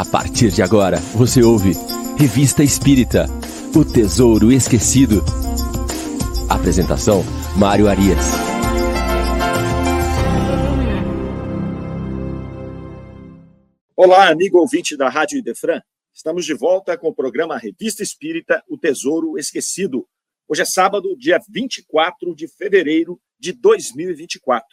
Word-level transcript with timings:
A 0.00 0.04
partir 0.06 0.50
de 0.50 0.62
agora, 0.62 0.96
você 1.14 1.42
ouve 1.42 1.72
Revista 2.16 2.62
Espírita 2.62 3.26
O 3.76 3.84
Tesouro 3.84 4.50
Esquecido. 4.50 5.22
Apresentação: 6.48 7.22
Mário 7.54 7.86
Arias. 7.86 8.24
Olá, 13.94 14.30
amigo 14.30 14.56
ouvinte 14.58 14.96
da 14.96 15.10
Rádio 15.10 15.38
Idefran. 15.38 15.82
Estamos 16.14 16.46
de 16.46 16.54
volta 16.54 16.96
com 16.96 17.08
o 17.08 17.14
programa 17.14 17.58
Revista 17.58 18.02
Espírita 18.02 18.64
O 18.70 18.78
Tesouro 18.78 19.38
Esquecido. 19.38 20.08
Hoje 20.48 20.62
é 20.62 20.64
sábado, 20.64 21.14
dia 21.14 21.38
24 21.46 22.34
de 22.34 22.48
fevereiro 22.48 23.20
de 23.38 23.52
2024. 23.52 24.66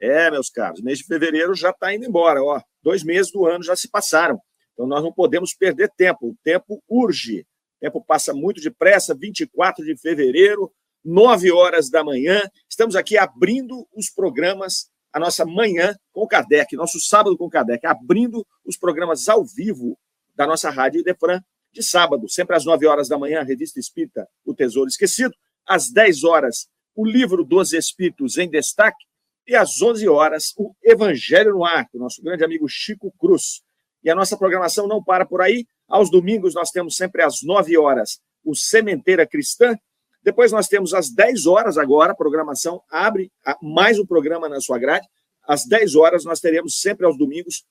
É, 0.00 0.30
meus 0.30 0.48
caros, 0.48 0.80
mês 0.80 1.00
de 1.00 1.04
fevereiro 1.04 1.54
já 1.54 1.68
está 1.68 1.94
indo 1.94 2.06
embora, 2.06 2.42
ó. 2.42 2.62
Dois 2.82 3.04
meses 3.04 3.30
do 3.30 3.44
ano 3.44 3.62
já 3.62 3.76
se 3.76 3.86
passaram. 3.86 4.40
Então 4.80 4.88
nós 4.88 5.04
não 5.04 5.12
podemos 5.12 5.52
perder 5.52 5.90
tempo. 5.94 6.28
O 6.28 6.36
tempo 6.42 6.82
urge. 6.88 7.40
O 7.40 7.80
tempo 7.80 8.02
passa 8.02 8.32
muito 8.32 8.62
depressa. 8.62 9.14
24 9.14 9.84
de 9.84 9.94
fevereiro, 9.94 10.72
9 11.04 11.52
horas 11.52 11.90
da 11.90 12.02
manhã. 12.02 12.40
Estamos 12.66 12.96
aqui 12.96 13.18
abrindo 13.18 13.86
os 13.94 14.08
programas, 14.08 14.90
a 15.12 15.20
nossa 15.20 15.44
manhã 15.44 15.94
com 16.12 16.26
Kardec, 16.26 16.74
nosso 16.76 16.98
sábado 16.98 17.36
com 17.36 17.50
Kardec, 17.50 17.86
abrindo 17.86 18.42
os 18.64 18.78
programas 18.78 19.28
ao 19.28 19.44
vivo 19.44 19.98
da 20.34 20.46
nossa 20.46 20.70
Rádio 20.70 21.02
Idefran 21.02 21.42
de 21.70 21.82
sábado, 21.82 22.26
sempre 22.26 22.56
às 22.56 22.64
9 22.64 22.86
horas 22.86 23.06
da 23.06 23.18
manhã, 23.18 23.40
a 23.40 23.44
Revista 23.44 23.78
Espírita 23.78 24.26
O 24.46 24.54
Tesouro 24.54 24.88
Esquecido. 24.88 25.34
Às 25.68 25.92
10 25.92 26.24
horas, 26.24 26.68
o 26.94 27.04
Livro 27.04 27.44
dos 27.44 27.74
Espíritos 27.74 28.38
em 28.38 28.48
Destaque. 28.48 29.04
E 29.46 29.54
às 29.54 29.82
11 29.82 30.08
horas, 30.08 30.54
o 30.56 30.74
Evangelho 30.82 31.52
no 31.52 31.66
Ar, 31.66 31.86
do 31.92 31.98
nosso 31.98 32.22
grande 32.22 32.42
amigo 32.42 32.66
Chico 32.66 33.12
Cruz. 33.18 33.60
E 34.02 34.10
a 34.10 34.14
nossa 34.14 34.36
programação 34.36 34.86
não 34.86 35.02
para 35.02 35.26
por 35.26 35.40
aí. 35.40 35.66
Aos 35.88 36.10
domingos, 36.10 36.54
nós 36.54 36.70
temos 36.70 36.96
sempre 36.96 37.22
às 37.22 37.42
9 37.42 37.76
horas 37.78 38.20
o 38.44 38.54
Sementeira 38.54 39.26
Cristã. 39.26 39.76
Depois 40.22 40.52
nós 40.52 40.68
temos 40.68 40.94
às 40.94 41.10
10 41.10 41.46
horas 41.46 41.78
agora, 41.78 42.12
a 42.12 42.16
programação 42.16 42.82
abre 42.90 43.30
mais 43.62 43.98
um 43.98 44.06
programa 44.06 44.48
na 44.48 44.60
sua 44.60 44.78
grade. 44.78 45.06
Às 45.46 45.66
10 45.66 45.96
horas 45.96 46.24
nós 46.24 46.40
teremos 46.40 46.80
sempre 46.80 47.06
aos 47.06 47.16
domingos 47.16 47.64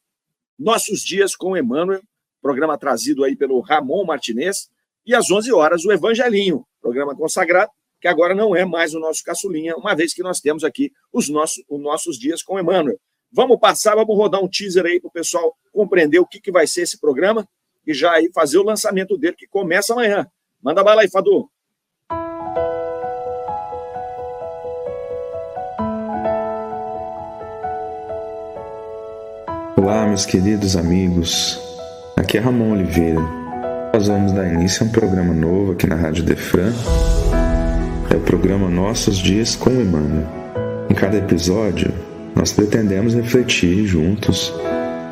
nossos 0.58 1.02
dias 1.02 1.36
com 1.36 1.55
Emmanuel, 1.55 2.02
programa 2.41 2.77
trazido 2.77 3.23
aí 3.23 3.36
pelo 3.36 3.59
Ramon 3.61 4.05
Martinez. 4.05 4.69
E 5.05 5.16
às 5.16 5.31
11 5.31 5.52
horas 5.53 5.86
o 5.86 5.91
Evangelinho, 5.91 6.66
programa 6.81 7.16
consagrado 7.16 7.71
que 7.99 8.08
agora 8.08 8.33
não 8.33 8.55
é 8.55 8.64
mais 8.66 8.93
o 8.93 8.99
nosso 8.99 9.23
caçulinha, 9.23 9.75
uma 9.75 9.95
vez 9.95 10.14
que 10.14 10.23
nós 10.23 10.39
temos 10.39 10.64
aqui 10.64 10.91
os 11.11 11.30
nossos, 11.30 11.64
os 11.67 11.81
nossos 11.81 12.17
dias 12.17 12.41
com 12.41 12.59
Emmanuel. 12.59 12.97
Vamos 13.31 13.59
passar, 13.59 13.95
vamos 13.95 14.16
rodar 14.16 14.44
um 14.44 14.47
teaser 14.47 14.85
aí 14.85 14.99
para 14.99 15.08
o 15.08 15.11
pessoal 15.11 15.55
compreender 15.72 16.19
o 16.19 16.25
que, 16.25 16.39
que 16.39 16.52
vai 16.52 16.66
ser 16.66 16.81
esse 16.81 16.99
programa 16.99 17.47
e 17.86 17.94
já 17.94 18.11
aí 18.13 18.30
fazer 18.33 18.58
o 18.58 18.63
lançamento 18.63 19.17
dele, 19.17 19.36
que 19.36 19.47
começa 19.47 19.94
amanhã. 19.94 20.27
Manda 20.61 20.83
bala 20.83 21.02
aí, 21.02 21.09
Fadu. 21.09 21.49
Olá, 29.77 30.05
meus 30.08 30.25
queridos 30.25 30.75
amigos. 30.75 31.59
Aqui 32.17 32.38
é 32.38 32.39
Ramon 32.41 32.73
Oliveira. 32.73 33.21
Nós 33.93 34.08
vamos 34.08 34.33
dar 34.33 34.52
início 34.52 34.83
a 34.83 34.89
um 34.89 34.91
programa 34.91 35.33
novo 35.33 35.71
aqui 35.71 35.88
na 35.88 35.95
Rádio 35.95 36.23
Defran 36.23 36.73
é 38.11 38.16
o 38.16 38.19
programa 38.21 38.67
Nossos 38.69 39.17
Dias 39.17 39.55
com 39.55 39.69
Emmanuel. 39.69 40.27
Em 40.89 40.95
cada 40.95 41.17
episódio, 41.17 41.93
nós 42.40 42.54
pretendemos 42.54 43.14
refletir 43.14 43.86
juntos 43.86 44.54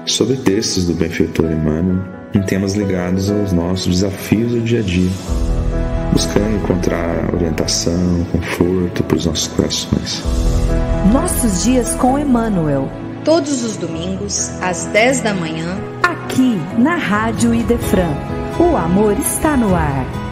sobre 0.06 0.38
textos 0.38 0.86
do 0.86 0.94
benfeitor 0.94 1.52
Emmanuel 1.52 2.02
em 2.33 2.42
temas 2.42 2.73
ligados 2.73 3.30
aos 3.30 3.52
nossos 3.52 3.95
desafios 3.95 4.53
do 4.53 4.61
dia 4.61 4.80
a 4.80 4.81
dia, 4.81 5.09
buscando 6.14 6.55
encontrar 6.55 7.33
orientação, 7.33 8.26
conforto 8.32 9.04
para 9.04 9.17
os 9.17 9.26
nossos 9.26 9.48
corações. 9.48 10.23
Nossos 11.11 11.66
Dias 11.66 11.93
com 11.95 12.17
Emmanuel. 12.17 12.89
Todos 13.26 13.61
os 13.61 13.76
domingos, 13.76 14.49
às 14.61 14.86
10 14.86 15.20
da 15.20 15.33
manhã, 15.33 15.77
aqui 16.02 16.58
na 16.77 16.95
Rádio 16.95 17.54
Idefran. 17.54 18.14
O 18.58 18.77
amor 18.77 19.20
está 19.20 19.58
no 19.58 19.76
ar. 19.76 20.27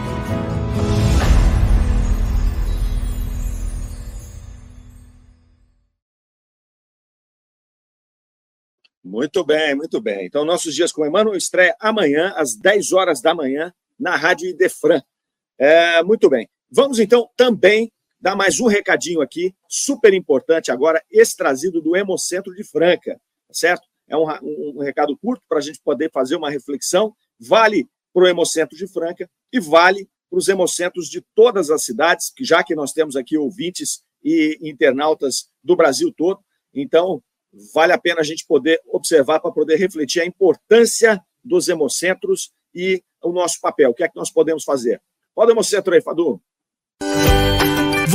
Muito 9.16 9.42
bem, 9.42 9.74
muito 9.74 9.98
bem. 9.98 10.26
Então, 10.26 10.44
nossos 10.44 10.74
dias 10.74 10.92
com 10.92 11.06
Emmanuel 11.06 11.38
estreia 11.38 11.74
amanhã, 11.80 12.34
às 12.36 12.54
10 12.54 12.92
horas 12.92 13.22
da 13.22 13.34
manhã, 13.34 13.72
na 13.98 14.14
Rádio 14.14 14.46
Idefran. 14.46 15.00
É, 15.58 16.02
muito 16.02 16.28
bem. 16.28 16.46
Vamos, 16.70 16.98
então, 16.98 17.26
também 17.34 17.90
dar 18.20 18.36
mais 18.36 18.60
um 18.60 18.66
recadinho 18.66 19.22
aqui, 19.22 19.54
super 19.70 20.12
importante 20.12 20.70
agora, 20.70 21.02
esse 21.10 21.34
trazido 21.34 21.80
do 21.80 21.96
Hemocentro 21.96 22.54
de 22.54 22.62
Franca, 22.62 23.14
tá 23.48 23.54
certo? 23.54 23.88
É 24.06 24.14
um, 24.14 24.28
um, 24.42 24.74
um 24.76 24.82
recado 24.82 25.16
curto 25.16 25.42
para 25.48 25.60
a 25.60 25.62
gente 25.62 25.80
poder 25.82 26.10
fazer 26.12 26.36
uma 26.36 26.50
reflexão. 26.50 27.14
Vale 27.40 27.88
para 28.12 28.24
o 28.24 28.26
Hemocentro 28.26 28.76
de 28.76 28.86
Franca 28.86 29.30
e 29.50 29.58
vale 29.58 30.06
para 30.28 30.38
os 30.38 30.46
hemocentros 30.46 31.08
de 31.08 31.22
todas 31.34 31.70
as 31.70 31.84
cidades, 31.84 32.34
já 32.38 32.62
que 32.62 32.74
nós 32.74 32.92
temos 32.92 33.16
aqui 33.16 33.38
ouvintes 33.38 34.02
e 34.22 34.58
internautas 34.60 35.48
do 35.64 35.74
Brasil 35.74 36.12
todo, 36.14 36.38
então 36.74 37.22
vale 37.74 37.92
a 37.92 37.98
pena 37.98 38.20
a 38.20 38.24
gente 38.24 38.46
poder 38.46 38.80
observar 38.86 39.40
para 39.40 39.52
poder 39.52 39.76
refletir 39.76 40.20
a 40.20 40.26
importância 40.26 41.20
dos 41.42 41.68
hemocentros 41.68 42.52
e 42.74 43.02
o 43.22 43.32
nosso 43.32 43.60
papel. 43.60 43.90
O 43.90 43.94
que 43.94 44.04
é 44.04 44.08
que 44.08 44.16
nós 44.16 44.30
podemos 44.30 44.64
fazer? 44.64 45.00
Pode 45.34 45.50
o 45.50 45.54
hemocentro 45.54 45.94
aí, 45.94 46.00
Fadu. 46.00 46.40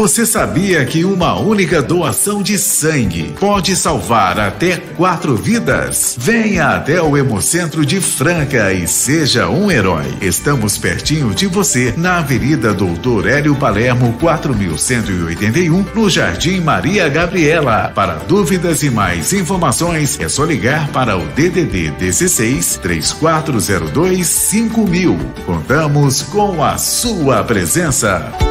Você 0.02 0.26
sabia 0.26 0.84
que 0.84 1.06
uma 1.06 1.40
única 1.40 1.80
doação 1.80 2.42
de 2.42 2.58
sangue 2.58 3.36
pode 3.40 3.76
salvar 3.76 4.40
até 4.40 4.78
quatro 4.78 5.36
vidas? 5.36 6.16
Venha 6.18 6.70
até 6.70 7.00
o 7.00 7.16
Hemocentro 7.16 7.86
de 7.86 8.02
Franca 8.02 8.74
e 8.74 8.88
seja 8.88 9.48
um 9.48 9.70
herói. 9.70 10.08
Estamos 10.20 10.76
pertinho 10.76 11.36
de 11.36 11.46
você 11.46 11.94
na 11.96 12.18
Avenida 12.18 12.74
Doutor 12.74 13.28
Hélio 13.28 13.56
Palermo, 13.56 14.18
4181, 14.20 15.86
no 15.94 16.10
Jardim 16.10 16.62
Maria 16.62 17.08
Gabriela. 17.08 17.92
Para 17.94 18.16
dúvidas 18.28 18.82
e 18.82 18.90
mais 18.90 19.34
informações, 19.34 20.20
é 20.20 20.28
só 20.28 20.44
ligar 20.46 20.88
para 20.88 21.16
o 21.16 21.28
DDD 21.28 21.92
16 21.92 22.80
3402 22.82 24.26
5000. 24.26 25.20
Contamos 25.46 26.24
com 26.24 26.64
a 26.64 26.80
sua 26.80 27.44
presença. 27.44 28.51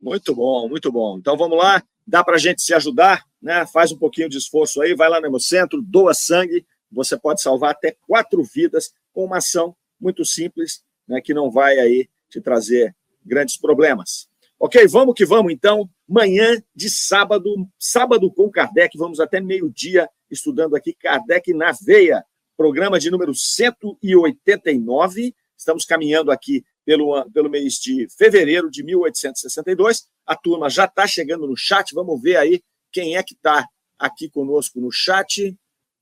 Muito 0.00 0.34
bom, 0.34 0.68
muito 0.68 0.92
bom. 0.92 1.18
Então 1.18 1.36
vamos 1.36 1.58
lá, 1.58 1.82
dá 2.06 2.22
para 2.22 2.36
a 2.36 2.38
gente 2.38 2.62
se 2.62 2.72
ajudar, 2.72 3.24
né? 3.42 3.66
Faz 3.66 3.92
um 3.92 3.98
pouquinho 3.98 4.28
de 4.28 4.38
esforço 4.38 4.80
aí, 4.80 4.94
vai 4.94 5.08
lá 5.08 5.20
no 5.20 5.26
Hemocentro, 5.26 5.82
doa 5.82 6.14
sangue, 6.14 6.64
você 6.90 7.18
pode 7.18 7.42
salvar 7.42 7.72
até 7.72 7.96
quatro 8.06 8.42
vidas 8.42 8.92
com 9.12 9.24
uma 9.24 9.38
ação 9.38 9.76
muito 10.00 10.24
simples, 10.24 10.82
né? 11.06 11.20
Que 11.20 11.34
não 11.34 11.50
vai 11.50 11.78
aí 11.78 12.08
te 12.30 12.40
trazer 12.40 12.94
grandes 13.24 13.56
problemas. 13.56 14.28
Ok, 14.58 14.86
vamos 14.88 15.14
que 15.14 15.24
vamos 15.24 15.52
então. 15.52 15.88
Manhã 16.08 16.60
de 16.74 16.90
sábado, 16.90 17.68
sábado 17.78 18.32
com 18.32 18.50
Kardec, 18.50 18.96
vamos 18.96 19.20
até 19.20 19.40
meio-dia 19.40 20.08
estudando 20.30 20.74
aqui 20.74 20.94
Kardec 20.94 21.52
na 21.52 21.72
veia, 21.72 22.24
programa 22.56 22.98
de 22.98 23.10
número 23.10 23.34
189. 23.34 25.34
Estamos 25.56 25.84
caminhando 25.84 26.30
aqui 26.30 26.64
pelo, 26.88 27.22
pelo 27.32 27.50
mês 27.50 27.74
de 27.74 28.08
fevereiro 28.16 28.70
de 28.70 28.82
1862. 28.82 30.06
A 30.24 30.34
turma 30.34 30.70
já 30.70 30.86
está 30.86 31.06
chegando 31.06 31.46
no 31.46 31.54
chat, 31.54 31.94
vamos 31.94 32.18
ver 32.18 32.36
aí 32.36 32.62
quem 32.90 33.14
é 33.14 33.22
que 33.22 33.34
está 33.34 33.62
aqui 33.98 34.30
conosco 34.30 34.80
no 34.80 34.90
chat. 34.90 35.54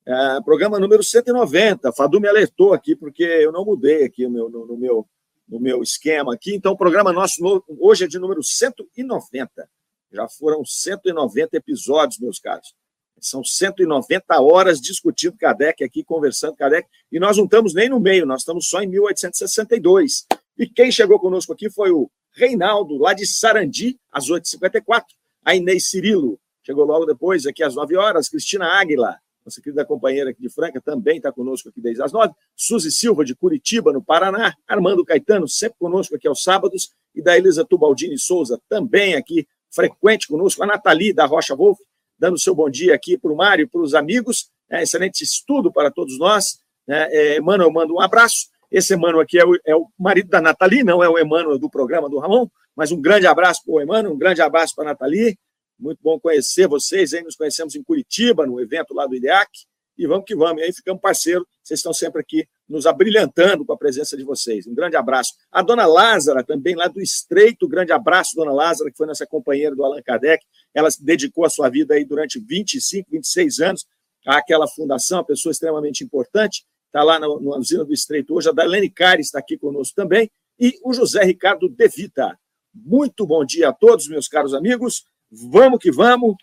É, 0.06 0.40
programa 0.44 0.78
número 0.78 1.02
190. 1.02 1.92
Fadu 1.92 2.20
me 2.20 2.28
alertou 2.28 2.72
aqui, 2.72 2.94
porque 2.94 3.24
eu 3.24 3.50
não 3.50 3.64
mudei 3.64 4.04
aqui 4.04 4.22
no 4.26 4.30
meu, 4.30 4.48
no, 4.48 4.64
no 4.64 4.76
meu, 4.76 5.08
no 5.48 5.58
meu 5.58 5.82
esquema 5.82 6.34
aqui. 6.34 6.54
Então, 6.54 6.74
o 6.74 6.78
programa 6.78 7.12
nosso 7.12 7.42
hoje 7.80 8.04
é 8.04 8.06
de 8.06 8.20
número 8.20 8.44
190. 8.44 9.68
Já 10.12 10.28
foram 10.28 10.64
190 10.64 11.56
episódios, 11.56 12.20
meus 12.20 12.38
caros. 12.38 12.72
São 13.18 13.42
190 13.42 14.40
horas 14.40 14.80
discutindo 14.80 15.36
Kardec 15.36 15.82
aqui, 15.82 16.04
conversando 16.04 16.54
Kardec, 16.54 16.88
e 17.10 17.18
nós 17.18 17.36
não 17.36 17.44
estamos 17.44 17.74
nem 17.74 17.88
no 17.88 17.98
meio, 17.98 18.24
nós 18.24 18.42
estamos 18.42 18.68
só 18.68 18.80
em 18.80 18.86
1862. 18.86 20.26
E 20.58 20.66
quem 20.66 20.90
chegou 20.90 21.18
conosco 21.18 21.52
aqui 21.52 21.70
foi 21.70 21.90
o 21.90 22.10
Reinaldo, 22.32 22.96
lá 22.98 23.12
de 23.12 23.26
Sarandi, 23.26 23.98
às 24.12 24.28
8h54. 24.28 25.04
A 25.44 25.54
Inês 25.54 25.90
Cirilo 25.90 26.38
chegou 26.62 26.84
logo 26.84 27.04
depois, 27.06 27.46
aqui 27.46 27.62
às 27.62 27.74
9 27.74 27.96
horas. 27.96 28.28
Cristina 28.28 28.66
Águila, 28.66 29.18
nossa 29.44 29.60
querida 29.60 29.84
companheira 29.84 30.30
aqui 30.30 30.42
de 30.42 30.48
Franca, 30.48 30.80
também 30.80 31.18
está 31.18 31.30
conosco 31.30 31.68
aqui 31.68 31.80
desde 31.80 32.02
as 32.02 32.12
9. 32.12 32.32
Suzy 32.56 32.90
Silva, 32.90 33.24
de 33.24 33.34
Curitiba, 33.34 33.92
no 33.92 34.02
Paraná. 34.02 34.54
Armando 34.66 35.04
Caetano, 35.04 35.46
sempre 35.46 35.78
conosco 35.78 36.16
aqui 36.16 36.26
aos 36.26 36.42
sábados. 36.42 36.90
E 37.14 37.22
da 37.22 37.36
Elisa 37.36 37.64
Tubaldini 37.64 38.18
Souza, 38.18 38.60
também 38.68 39.14
aqui, 39.14 39.46
frequente 39.70 40.26
conosco. 40.26 40.62
A 40.62 40.66
Nathalie, 40.66 41.12
da 41.12 41.24
Rocha 41.26 41.54
Wolf. 41.54 41.78
dando 42.18 42.38
seu 42.38 42.54
bom 42.54 42.68
dia 42.68 42.94
aqui 42.94 43.16
para 43.16 43.32
o 43.32 43.36
Mário 43.36 43.64
e 43.64 43.66
para 43.66 43.80
os 43.80 43.94
amigos. 43.94 44.50
É, 44.68 44.82
excelente 44.82 45.22
estudo 45.22 45.72
para 45.72 45.90
todos 45.90 46.18
nós. 46.18 46.58
Né? 46.86 47.08
É, 47.10 47.38
Emmanuel 47.38 47.70
manda 47.70 47.92
um 47.92 48.00
abraço. 48.00 48.48
Esse 48.76 48.92
Emmanuel 48.92 49.22
aqui 49.22 49.38
é 49.38 49.44
o, 49.46 49.58
é 49.64 49.74
o 49.74 49.88
marido 49.98 50.28
da 50.28 50.38
Nathalie, 50.38 50.84
não 50.84 51.02
é 51.02 51.08
o 51.08 51.18
Emmanuel 51.18 51.58
do 51.58 51.70
programa 51.70 52.10
do 52.10 52.18
Ramon, 52.18 52.46
mas 52.76 52.92
um 52.92 53.00
grande 53.00 53.26
abraço 53.26 53.62
para 53.64 53.72
o 53.72 53.80
Emmanuel, 53.80 54.12
um 54.12 54.18
grande 54.18 54.42
abraço 54.42 54.74
para 54.76 54.84
a 54.84 54.92
Nathalie. 54.92 55.38
Muito 55.80 55.98
bom 56.02 56.20
conhecer 56.20 56.68
vocês. 56.68 57.14
Aí 57.14 57.22
nos 57.22 57.36
conhecemos 57.36 57.74
em 57.74 57.82
Curitiba, 57.82 58.44
no 58.44 58.60
evento 58.60 58.92
lá 58.92 59.06
do 59.06 59.14
IDEAC. 59.14 59.48
E 59.96 60.06
vamos 60.06 60.26
que 60.26 60.36
vamos. 60.36 60.60
E 60.60 60.66
aí 60.66 60.72
ficamos 60.74 61.00
parceiros. 61.00 61.46
Vocês 61.62 61.78
estão 61.78 61.94
sempre 61.94 62.20
aqui 62.20 62.46
nos 62.68 62.84
abrilhantando 62.84 63.64
com 63.64 63.72
a 63.72 63.78
presença 63.78 64.14
de 64.14 64.22
vocês. 64.22 64.66
Um 64.66 64.74
grande 64.74 64.94
abraço. 64.94 65.32
A 65.50 65.62
dona 65.62 65.86
Lázara, 65.86 66.44
também 66.44 66.74
lá 66.74 66.86
do 66.86 67.00
Estreito, 67.00 67.66
grande 67.66 67.92
abraço, 67.92 68.36
dona 68.36 68.52
Lázara, 68.52 68.90
que 68.90 68.96
foi 68.98 69.06
nossa 69.06 69.26
companheira 69.26 69.74
do 69.74 69.82
Allan 69.82 70.02
Kardec. 70.02 70.44
Ela 70.74 70.90
dedicou 71.00 71.46
a 71.46 71.48
sua 71.48 71.70
vida 71.70 71.94
aí 71.94 72.04
durante 72.04 72.38
25, 72.38 73.10
26 73.10 73.58
anos 73.60 73.86
àquela 74.26 74.68
fundação, 74.68 75.16
uma 75.16 75.24
pessoa 75.24 75.50
extremamente 75.50 76.04
importante. 76.04 76.66
Está 76.86 77.02
lá 77.02 77.18
na 77.18 77.28
usina 77.28 77.84
do 77.84 77.92
Estreito 77.92 78.34
hoje. 78.34 78.48
A 78.48 78.52
Darlene 78.52 78.90
Cari 78.90 79.20
está 79.20 79.38
aqui 79.38 79.58
conosco 79.58 79.94
também. 79.94 80.30
E 80.58 80.78
o 80.82 80.92
José 80.92 81.22
Ricardo 81.24 81.68
Devita. 81.68 82.38
Muito 82.74 83.26
bom 83.26 83.44
dia 83.44 83.68
a 83.68 83.72
todos, 83.72 84.08
meus 84.08 84.28
caros 84.28 84.54
amigos. 84.54 85.04
Vamos 85.30 85.78
que 85.78 85.90
vamos, 85.90 86.36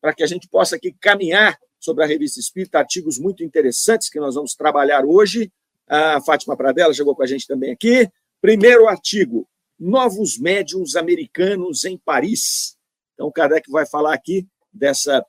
para 0.00 0.14
que 0.14 0.22
a 0.22 0.26
gente 0.26 0.48
possa 0.48 0.76
aqui 0.76 0.92
caminhar 1.00 1.58
sobre 1.78 2.04
a 2.04 2.06
Revista 2.06 2.38
Espírita, 2.38 2.78
artigos 2.78 3.18
muito 3.18 3.42
interessantes 3.42 4.08
que 4.08 4.20
nós 4.20 4.34
vamos 4.34 4.54
trabalhar 4.54 5.04
hoje. 5.04 5.52
A 5.88 6.20
Fátima 6.20 6.56
Pradella 6.56 6.94
chegou 6.94 7.16
com 7.16 7.22
a 7.22 7.26
gente 7.26 7.46
também 7.46 7.72
aqui. 7.72 8.08
Primeiro 8.40 8.88
artigo: 8.88 9.48
Novos 9.78 10.38
médiums 10.38 10.94
americanos 10.94 11.84
em 11.84 11.98
Paris. 11.98 12.76
Então, 13.14 13.30
Kardec 13.30 13.70
vai 13.70 13.86
falar 13.86 14.14
aqui 14.14 14.46
dessa 14.72 15.24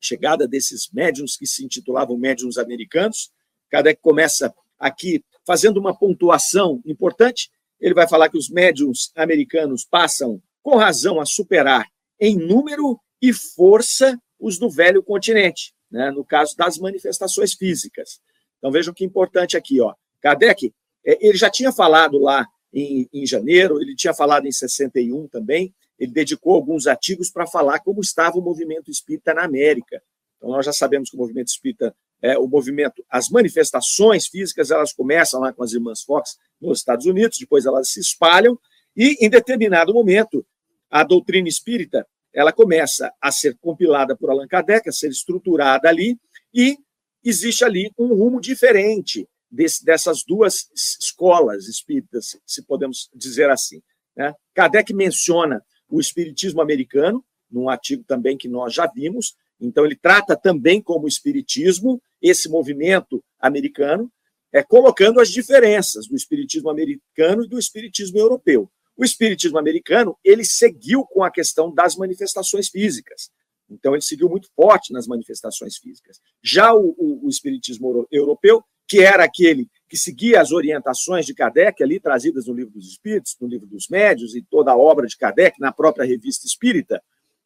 chegada 0.00 0.46
desses 0.46 0.90
médiums 0.92 1.36
que 1.36 1.46
se 1.46 1.64
intitulavam 1.64 2.18
médiums 2.18 2.58
americanos. 2.58 3.30
Kardec 3.74 4.00
começa 4.00 4.54
aqui 4.78 5.24
fazendo 5.44 5.78
uma 5.78 5.98
pontuação 5.98 6.80
importante. 6.86 7.50
Ele 7.80 7.92
vai 7.92 8.06
falar 8.08 8.28
que 8.28 8.38
os 8.38 8.48
médiums 8.48 9.10
americanos 9.16 9.84
passam, 9.84 10.40
com 10.62 10.76
razão, 10.76 11.20
a 11.20 11.26
superar 11.26 11.84
em 12.20 12.36
número 12.36 13.00
e 13.20 13.32
força 13.32 14.16
os 14.38 14.60
do 14.60 14.70
velho 14.70 15.02
continente, 15.02 15.74
né, 15.90 16.12
no 16.12 16.24
caso 16.24 16.56
das 16.56 16.78
manifestações 16.78 17.54
físicas. 17.54 18.20
Então 18.58 18.70
vejam 18.70 18.94
que 18.94 19.04
importante 19.04 19.56
aqui, 19.56 19.80
ó. 19.80 19.92
Kardec, 20.20 20.72
é, 21.04 21.18
ele 21.20 21.36
já 21.36 21.50
tinha 21.50 21.72
falado 21.72 22.16
lá 22.18 22.46
em, 22.72 23.08
em 23.12 23.26
janeiro, 23.26 23.82
ele 23.82 23.96
tinha 23.96 24.14
falado 24.14 24.46
em 24.46 24.52
61 24.52 25.26
também, 25.26 25.74
ele 25.98 26.12
dedicou 26.12 26.54
alguns 26.54 26.86
artigos 26.86 27.28
para 27.28 27.44
falar 27.44 27.80
como 27.80 28.00
estava 28.00 28.38
o 28.38 28.42
movimento 28.42 28.88
espírita 28.88 29.34
na 29.34 29.42
América. 29.42 30.00
Então 30.36 30.50
nós 30.50 30.64
já 30.64 30.72
sabemos 30.72 31.10
que 31.10 31.16
o 31.16 31.18
movimento 31.18 31.48
espírita 31.48 31.92
é 32.24 32.38
o 32.38 32.46
movimento, 32.48 33.04
as 33.10 33.28
manifestações 33.28 34.26
físicas, 34.26 34.70
elas 34.70 34.94
começam 34.94 35.40
lá 35.40 35.52
com 35.52 35.62
as 35.62 35.74
irmãs 35.74 36.00
Fox 36.02 36.38
nos 36.58 36.78
Estados 36.78 37.04
Unidos, 37.04 37.36
depois 37.38 37.66
elas 37.66 37.90
se 37.90 38.00
espalham 38.00 38.58
e 38.96 39.18
em 39.20 39.28
determinado 39.28 39.92
momento 39.92 40.44
a 40.90 41.04
doutrina 41.04 41.48
espírita 41.48 42.06
ela 42.32 42.50
começa 42.50 43.12
a 43.20 43.30
ser 43.30 43.58
compilada 43.58 44.16
por 44.16 44.30
Allan 44.30 44.48
Kardec, 44.48 44.88
a 44.88 44.92
ser 44.92 45.10
estruturada 45.10 45.86
ali, 45.88 46.18
e 46.52 46.78
existe 47.22 47.62
ali 47.62 47.92
um 47.98 48.08
rumo 48.08 48.40
diferente 48.40 49.28
desse, 49.48 49.84
dessas 49.84 50.24
duas 50.24 50.68
escolas 50.74 51.68
espíritas, 51.68 52.36
se 52.44 52.62
podemos 52.62 53.10
dizer 53.14 53.50
assim. 53.50 53.82
Né? 54.16 54.34
Kardec 54.54 54.92
menciona 54.94 55.62
o 55.88 56.00
espiritismo 56.00 56.62
americano, 56.62 57.22
num 57.50 57.68
artigo 57.68 58.02
também 58.02 58.36
que 58.36 58.48
nós 58.48 58.74
já 58.74 58.86
vimos, 58.86 59.36
então 59.60 59.84
ele 59.84 59.94
trata 59.94 60.36
também 60.36 60.82
como 60.82 61.06
espiritismo 61.06 62.02
esse 62.24 62.48
movimento 62.48 63.22
americano, 63.38 64.10
é, 64.50 64.62
colocando 64.62 65.20
as 65.20 65.28
diferenças 65.28 66.06
do 66.06 66.16
espiritismo 66.16 66.70
americano 66.70 67.44
e 67.44 67.48
do 67.48 67.58
espiritismo 67.58 68.18
europeu. 68.18 68.70
O 68.96 69.04
espiritismo 69.04 69.58
americano, 69.58 70.16
ele 70.24 70.42
seguiu 70.42 71.04
com 71.04 71.22
a 71.22 71.30
questão 71.30 71.72
das 71.72 71.96
manifestações 71.96 72.68
físicas. 72.68 73.30
Então, 73.68 73.92
ele 73.92 74.02
seguiu 74.02 74.28
muito 74.28 74.48
forte 74.56 74.90
nas 74.90 75.06
manifestações 75.06 75.76
físicas. 75.76 76.18
Já 76.42 76.72
o, 76.72 76.94
o, 76.96 77.26
o 77.26 77.28
espiritismo 77.28 78.06
europeu, 78.10 78.64
que 78.88 79.00
era 79.00 79.24
aquele 79.24 79.68
que 79.88 79.96
seguia 79.96 80.40
as 80.40 80.50
orientações 80.50 81.26
de 81.26 81.34
Kardec, 81.34 81.82
ali 81.82 82.00
trazidas 82.00 82.46
no 82.46 82.54
Livro 82.54 82.72
dos 82.72 82.88
Espíritos, 82.88 83.36
no 83.38 83.48
Livro 83.48 83.66
dos 83.66 83.88
Médios 83.88 84.34
e 84.34 84.42
toda 84.42 84.72
a 84.72 84.76
obra 84.76 85.06
de 85.06 85.16
Kardec, 85.16 85.60
na 85.60 85.72
própria 85.72 86.06
revista 86.06 86.46
espírita, 86.46 87.02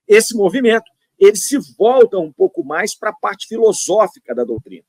esse 0.06 0.36
movimento 0.36 0.90
ele 1.18 1.36
se 1.36 1.58
volta 1.76 2.18
um 2.18 2.32
pouco 2.32 2.64
mais 2.64 2.94
para 2.94 3.10
a 3.10 3.14
parte 3.14 3.46
filosófica 3.46 4.34
da 4.34 4.44
doutrina. 4.44 4.84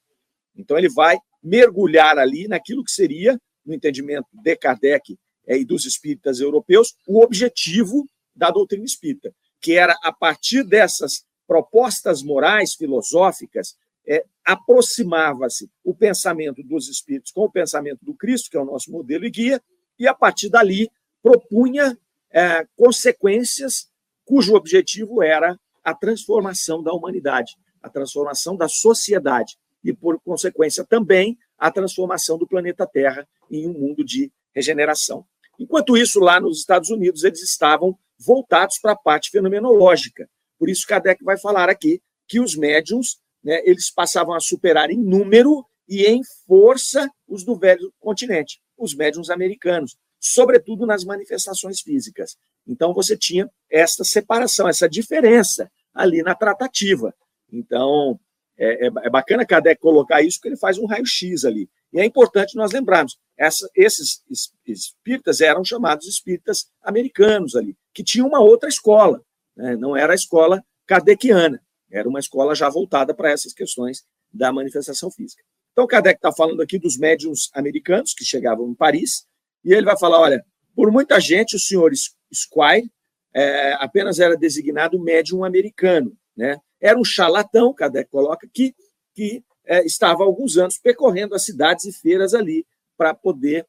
Então, 0.55 0.77
ele 0.77 0.89
vai 0.89 1.17
mergulhar 1.41 2.17
ali 2.17 2.47
naquilo 2.47 2.83
que 2.83 2.91
seria, 2.91 3.39
no 3.65 3.73
entendimento 3.73 4.27
de 4.31 4.55
Kardec 4.55 5.17
é, 5.47 5.57
e 5.57 5.65
dos 5.65 5.85
espíritas 5.85 6.39
europeus 6.39 6.95
o 7.07 7.23
objetivo 7.23 8.07
da 8.35 8.51
doutrina 8.51 8.85
espírita, 8.85 9.33
que 9.59 9.73
era, 9.73 9.97
a 10.03 10.11
partir 10.11 10.63
dessas 10.63 11.25
propostas 11.47 12.21
morais, 12.21 12.75
filosóficas, 12.75 13.75
é, 14.07 14.23
aproximava-se 14.45 15.69
o 15.83 15.93
pensamento 15.93 16.63
dos 16.63 16.87
espíritos 16.87 17.31
com 17.31 17.45
o 17.45 17.51
pensamento 17.51 18.03
do 18.03 18.13
Cristo, 18.13 18.49
que 18.49 18.57
é 18.57 18.61
o 18.61 18.65
nosso 18.65 18.91
modelo 18.91 19.25
e 19.25 19.29
guia, 19.29 19.61
e 19.97 20.07
a 20.07 20.13
partir 20.13 20.49
dali 20.49 20.89
propunha 21.21 21.97
é, 22.31 22.65
consequências 22.75 23.89
cujo 24.25 24.55
objetivo 24.55 25.23
era 25.23 25.59
a 25.83 25.93
transformação 25.93 26.81
da 26.83 26.93
humanidade, 26.93 27.55
a 27.81 27.89
transformação 27.89 28.55
da 28.55 28.67
sociedade 28.67 29.57
e, 29.83 29.93
por 29.93 30.19
consequência, 30.21 30.85
também 30.85 31.37
a 31.57 31.71
transformação 31.71 32.37
do 32.37 32.47
planeta 32.47 32.87
Terra 32.87 33.27
em 33.49 33.67
um 33.67 33.73
mundo 33.73 34.03
de 34.03 34.31
regeneração. 34.53 35.25
Enquanto 35.59 35.97
isso, 35.97 36.19
lá 36.19 36.39
nos 36.39 36.59
Estados 36.59 36.89
Unidos, 36.89 37.23
eles 37.23 37.41
estavam 37.41 37.97
voltados 38.17 38.79
para 38.79 38.93
a 38.93 38.97
parte 38.97 39.29
fenomenológica. 39.29 40.29
Por 40.57 40.69
isso, 40.69 40.87
Kardec 40.87 41.23
vai 41.23 41.37
falar 41.37 41.69
aqui 41.69 42.01
que 42.27 42.39
os 42.39 42.55
médiums 42.55 43.17
né, 43.43 43.61
eles 43.65 43.89
passavam 43.89 44.33
a 44.33 44.39
superar 44.39 44.89
em 44.89 44.97
número 44.97 45.65
e 45.87 46.05
em 46.05 46.21
força 46.45 47.09
os 47.27 47.43
do 47.43 47.55
velho 47.55 47.91
continente, 47.99 48.61
os 48.77 48.93
médiums 48.93 49.29
americanos, 49.29 49.97
sobretudo 50.19 50.85
nas 50.85 51.03
manifestações 51.03 51.81
físicas. 51.81 52.37
Então, 52.69 52.93
você 52.93 53.17
tinha 53.17 53.49
essa 53.69 54.03
separação, 54.03 54.69
essa 54.69 54.87
diferença 54.87 55.69
ali 55.91 56.21
na 56.21 56.35
tratativa. 56.35 57.13
Então, 57.51 58.19
é, 58.55 58.85
é, 58.85 58.91
é 59.03 59.09
bacana 59.09 59.45
Kardec 59.45 59.81
colocar 59.81 60.21
isso, 60.21 60.37
porque 60.37 60.49
ele 60.49 60.57
faz 60.57 60.77
um 60.77 60.85
raio-x 60.85 61.45
ali. 61.45 61.67
E 61.91 61.99
é 61.99 62.05
importante 62.05 62.55
nós 62.55 62.71
lembrarmos, 62.71 63.17
essa, 63.35 63.67
esses 63.75 64.21
espíritas 64.67 65.41
eram 65.41 65.63
chamados 65.63 66.07
espíritas 66.07 66.67
americanos 66.83 67.55
ali, 67.55 67.75
que 67.91 68.03
tinham 68.03 68.27
uma 68.27 68.39
outra 68.39 68.69
escola, 68.69 69.19
né? 69.57 69.75
não 69.75 69.97
era 69.97 70.13
a 70.13 70.15
escola 70.15 70.63
kardeciana, 70.85 71.59
era 71.91 72.07
uma 72.07 72.19
escola 72.19 72.53
já 72.53 72.69
voltada 72.69 73.15
para 73.15 73.31
essas 73.31 73.51
questões 73.51 74.03
da 74.31 74.53
manifestação 74.53 75.09
física. 75.09 75.41
Então, 75.71 75.87
Kardec 75.87 76.17
está 76.17 76.31
falando 76.31 76.61
aqui 76.61 76.77
dos 76.77 76.97
médiums 76.97 77.49
americanos 77.53 78.13
que 78.13 78.23
chegavam 78.23 78.69
em 78.69 78.75
Paris, 78.75 79.25
e 79.63 79.73
ele 79.73 79.85
vai 79.85 79.97
falar: 79.97 80.19
olha, 80.19 80.45
por 80.75 80.91
muita 80.91 81.19
gente, 81.19 81.55
o 81.55 81.59
senhor 81.59 81.91
Squire 82.33 82.89
é, 83.33 83.73
apenas 83.73 84.19
era 84.19 84.35
designado 84.35 84.99
médium 84.99 85.43
americano, 85.43 86.15
né? 86.35 86.57
Era 86.81 86.97
um 86.97 87.03
charlatão, 87.03 87.73
Kardec 87.73 88.09
coloca 88.09 88.47
aqui, 88.47 88.73
que 89.13 89.43
é, 89.65 89.85
estava 89.85 90.23
há 90.23 90.25
alguns 90.25 90.57
anos 90.57 90.77
percorrendo 90.77 91.35
as 91.35 91.45
cidades 91.45 91.85
e 91.85 91.91
feiras 91.91 92.33
ali 92.33 92.65
para 92.97 93.13
poder 93.13 93.67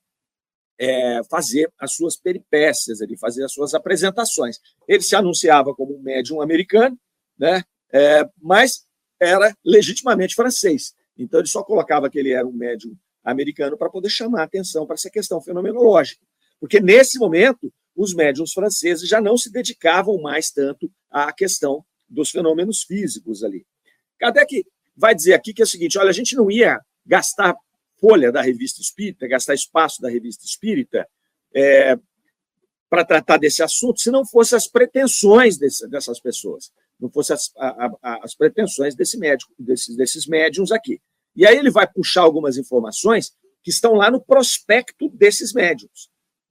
é, 0.79 1.21
fazer 1.29 1.71
as 1.79 1.93
suas 1.95 2.17
peripécias, 2.17 3.03
ali, 3.03 3.17
fazer 3.19 3.45
as 3.45 3.53
suas 3.53 3.75
apresentações. 3.75 4.59
Ele 4.89 5.03
se 5.03 5.15
anunciava 5.15 5.75
como 5.75 5.97
um 5.97 6.03
médium 6.03 6.41
americano, 6.41 6.99
né? 7.39 7.63
É, 7.93 8.25
mas 8.41 8.87
era 9.21 9.55
legitimamente 9.65 10.35
francês. 10.35 10.95
Então 11.19 11.41
ele 11.41 11.49
só 11.49 11.63
colocava 11.63 12.09
que 12.09 12.19
ele 12.19 12.33
era 12.33 12.47
um 12.47 12.53
médium 12.53 12.97
americano 13.23 13.77
para 13.77 13.91
poder 13.91 14.09
chamar 14.09 14.45
atenção 14.45 14.87
para 14.87 14.95
essa 14.95 15.11
questão 15.11 15.41
fenomenológica. 15.43 16.25
Porque 16.59 16.81
nesse 16.81 17.19
momento 17.19 17.73
os 18.01 18.15
médiums 18.15 18.55
franceses 18.55 19.07
já 19.07 19.21
não 19.21 19.37
se 19.37 19.53
dedicavam 19.53 20.19
mais 20.23 20.51
tanto 20.51 20.91
à 21.11 21.31
questão 21.35 21.85
dos 22.09 22.31
fenômenos 22.31 22.83
físicos 22.83 23.45
ali. 23.45 23.67
Kardec 24.19 24.65
vai 24.97 25.15
dizer 25.15 25.35
aqui 25.35 25.53
que 25.53 25.61
é 25.61 25.65
o 25.65 25.69
seguinte: 25.69 25.99
olha, 25.99 26.09
a 26.09 26.15
gente 26.15 26.35
não 26.35 26.51
ia 26.51 26.81
gastar 27.05 27.55
folha 28.01 28.33
da 28.33 28.41
revista 28.41 28.81
espírita, 28.81 29.29
gastar 29.29 29.53
espaço 29.53 30.01
da 30.01 30.09
revista 30.09 30.47
espírita 30.47 31.07
é, 31.55 31.95
para 32.89 33.05
tratar 33.05 33.37
desse 33.37 33.63
assunto, 33.63 34.01
se 34.01 34.11
não 34.11 34.25
fosse 34.25 34.57
as 34.57 34.67
pretensões 34.67 35.59
desse, 35.59 35.87
dessas 35.87 36.19
pessoas, 36.19 36.73
não 36.99 37.11
fosse 37.11 37.35
as, 37.35 37.53
as 38.03 38.35
pretensões 38.35 38.95
desse 38.95 39.19
médico, 39.19 39.53
desses, 39.59 39.95
desses 39.95 40.27
médiums 40.27 40.73
aqui. 40.73 41.03
E 41.37 41.47
aí 41.47 41.57
ele 41.57 41.71
vai 41.71 41.87
puxar 41.87 42.23
algumas 42.23 42.57
informações 42.57 43.33
que 43.63 43.71
estão 43.71 43.93
lá 43.93 44.11
no 44.11 44.23
prospecto 44.23 45.11
desses 45.11 45.53
médiums. 45.53 46.10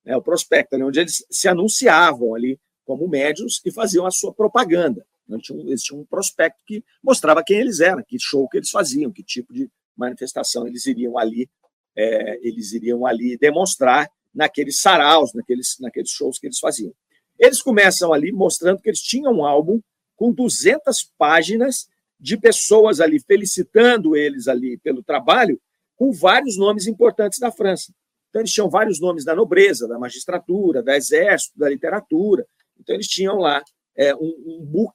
Né, 0.09 0.17
o 0.17 0.23
prospecto, 0.23 0.73
ali, 0.73 0.83
onde 0.83 0.99
eles 0.99 1.23
se 1.29 1.47
anunciavam 1.47 2.33
ali 2.33 2.59
como 2.83 3.07
médiums 3.07 3.61
e 3.63 3.71
faziam 3.71 4.07
a 4.07 4.11
sua 4.11 4.33
propaganda. 4.33 5.05
Tinham, 5.39 5.59
eles 5.67 5.83
tinham 5.83 6.01
um 6.01 6.05
prospecto 6.05 6.59
que 6.65 6.83
mostrava 7.03 7.43
quem 7.43 7.59
eles 7.59 7.79
eram, 7.79 8.03
que 8.03 8.17
show 8.19 8.49
que 8.49 8.57
eles 8.57 8.71
faziam, 8.71 9.11
que 9.11 9.21
tipo 9.21 9.53
de 9.53 9.69
manifestação 9.95 10.65
eles 10.65 10.87
iriam 10.87 11.15
ali, 11.15 11.47
é, 11.95 12.39
eles 12.41 12.73
iriam 12.73 13.05
ali 13.05 13.37
demonstrar 13.37 14.09
naqueles 14.33 14.81
saraus, 14.81 15.31
naqueles, 15.35 15.77
naqueles 15.79 16.09
shows 16.09 16.39
que 16.39 16.47
eles 16.47 16.57
faziam. 16.57 16.91
Eles 17.37 17.61
começam 17.61 18.11
ali 18.11 18.31
mostrando 18.31 18.81
que 18.81 18.89
eles 18.89 19.01
tinham 19.01 19.31
um 19.31 19.45
álbum 19.45 19.79
com 20.15 20.31
200 20.31 21.11
páginas 21.19 21.87
de 22.19 22.35
pessoas 22.35 22.99
ali 22.99 23.19
felicitando 23.19 24.15
eles 24.15 24.47
ali 24.47 24.75
pelo 24.79 25.03
trabalho, 25.03 25.61
com 25.95 26.11
vários 26.11 26.57
nomes 26.57 26.87
importantes 26.87 27.37
da 27.37 27.51
França. 27.51 27.93
Então, 28.29 28.41
eles 28.41 28.51
tinham 28.51 28.69
vários 28.69 28.99
nomes 28.99 29.25
da 29.25 29.35
nobreza, 29.35 29.87
da 29.87 29.97
magistratura, 29.97 30.83
da 30.83 30.95
exército, 30.95 31.57
da 31.57 31.67
literatura. 31.67 32.45
Então, 32.79 32.95
eles 32.95 33.07
tinham 33.07 33.37
lá 33.37 33.63
é, 33.95 34.15
um, 34.15 34.33
um 34.45 34.65
book 34.65 34.93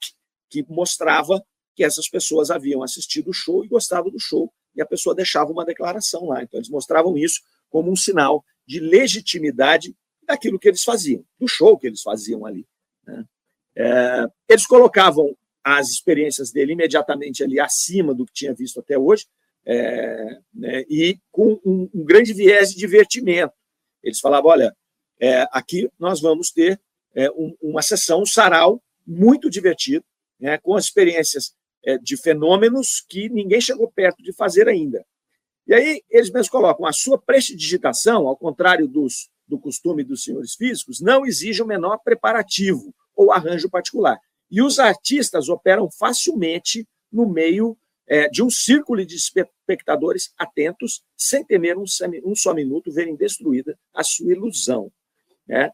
que 0.48 0.64
mostrava 0.68 1.44
que 1.74 1.82
essas 1.82 2.08
pessoas 2.08 2.50
haviam 2.50 2.82
assistido 2.82 3.30
o 3.30 3.32
show 3.32 3.64
e 3.64 3.68
gostado 3.68 4.10
do 4.10 4.20
show, 4.20 4.52
e 4.74 4.80
a 4.80 4.86
pessoa 4.86 5.14
deixava 5.14 5.50
uma 5.50 5.64
declaração 5.64 6.26
lá. 6.26 6.42
Então, 6.42 6.58
eles 6.58 6.70
mostravam 6.70 7.18
isso 7.18 7.40
como 7.68 7.90
um 7.90 7.96
sinal 7.96 8.44
de 8.66 8.78
legitimidade 8.78 9.94
daquilo 10.22 10.58
que 10.58 10.68
eles 10.68 10.82
faziam, 10.82 11.24
do 11.38 11.48
show 11.48 11.76
que 11.76 11.86
eles 11.86 12.02
faziam 12.02 12.46
ali. 12.46 12.66
Né? 13.06 13.24
É, 13.76 14.26
eles 14.48 14.66
colocavam 14.66 15.36
as 15.62 15.90
experiências 15.90 16.52
dele 16.52 16.72
imediatamente 16.72 17.42
ali 17.42 17.58
acima 17.58 18.14
do 18.14 18.24
que 18.26 18.32
tinha 18.32 18.54
visto 18.54 18.80
até 18.80 18.98
hoje, 18.98 19.26
é, 19.66 20.38
né, 20.52 20.84
e 20.88 21.18
com 21.30 21.58
um, 21.64 21.88
um, 21.94 22.04
grande 22.04 22.32
viés 22.32 22.70
de 22.70 22.76
divertimento. 22.76 23.54
Eles 24.02 24.20
falavam: 24.20 24.50
olha, 24.50 24.76
é, 25.20 25.46
aqui 25.50 25.88
nós 25.98 26.20
vamos 26.20 26.50
ter 26.50 26.80
é, 27.14 27.30
um, 27.30 27.56
uma 27.62 27.82
sessão, 27.82 28.22
um 28.22 28.26
sarau 28.26 28.82
muito 29.06 29.48
divertido, 29.48 30.04
né, 30.38 30.58
com 30.58 30.76
experiências 30.76 31.54
é, 31.84 31.98
de 31.98 32.16
fenômenos 32.16 33.04
que 33.08 33.28
ninguém 33.28 33.60
chegou 33.60 33.90
perto 33.90 34.22
de 34.22 34.32
fazer 34.32 34.68
ainda. 34.68 35.04
E 35.66 35.74
aí 35.74 36.02
eles 36.10 36.30
mesmos 36.30 36.48
colocam: 36.48 36.86
a 36.86 36.92
sua 36.92 37.18
prestidigitação, 37.18 38.26
ao 38.26 38.36
contrário 38.36 38.86
dos, 38.86 39.30
do 39.46 39.58
costume 39.58 40.04
dos 40.04 40.24
senhores 40.24 40.54
físicos, 40.54 41.00
não 41.00 41.24
exige 41.24 41.62
o 41.62 41.66
menor 41.66 41.98
preparativo 41.98 42.94
ou 43.14 43.32
arranjo 43.32 43.70
particular. 43.70 44.18
E 44.50 44.60
os 44.60 44.78
artistas 44.78 45.48
operam 45.48 45.90
facilmente 45.90 46.86
no 47.10 47.28
meio 47.28 47.76
é, 48.06 48.28
de 48.28 48.42
um 48.42 48.50
círculo 48.50 49.04
de 49.04 49.16
espectadores 49.16 50.32
atentos, 50.38 51.02
sem 51.16 51.44
temer 51.44 51.76
um, 51.76 51.84
um 52.24 52.34
só 52.34 52.52
minuto 52.52 52.92
verem 52.92 53.16
destruída 53.16 53.78
a 53.94 54.02
sua 54.02 54.32
ilusão. 54.32 54.90
Né? 55.46 55.70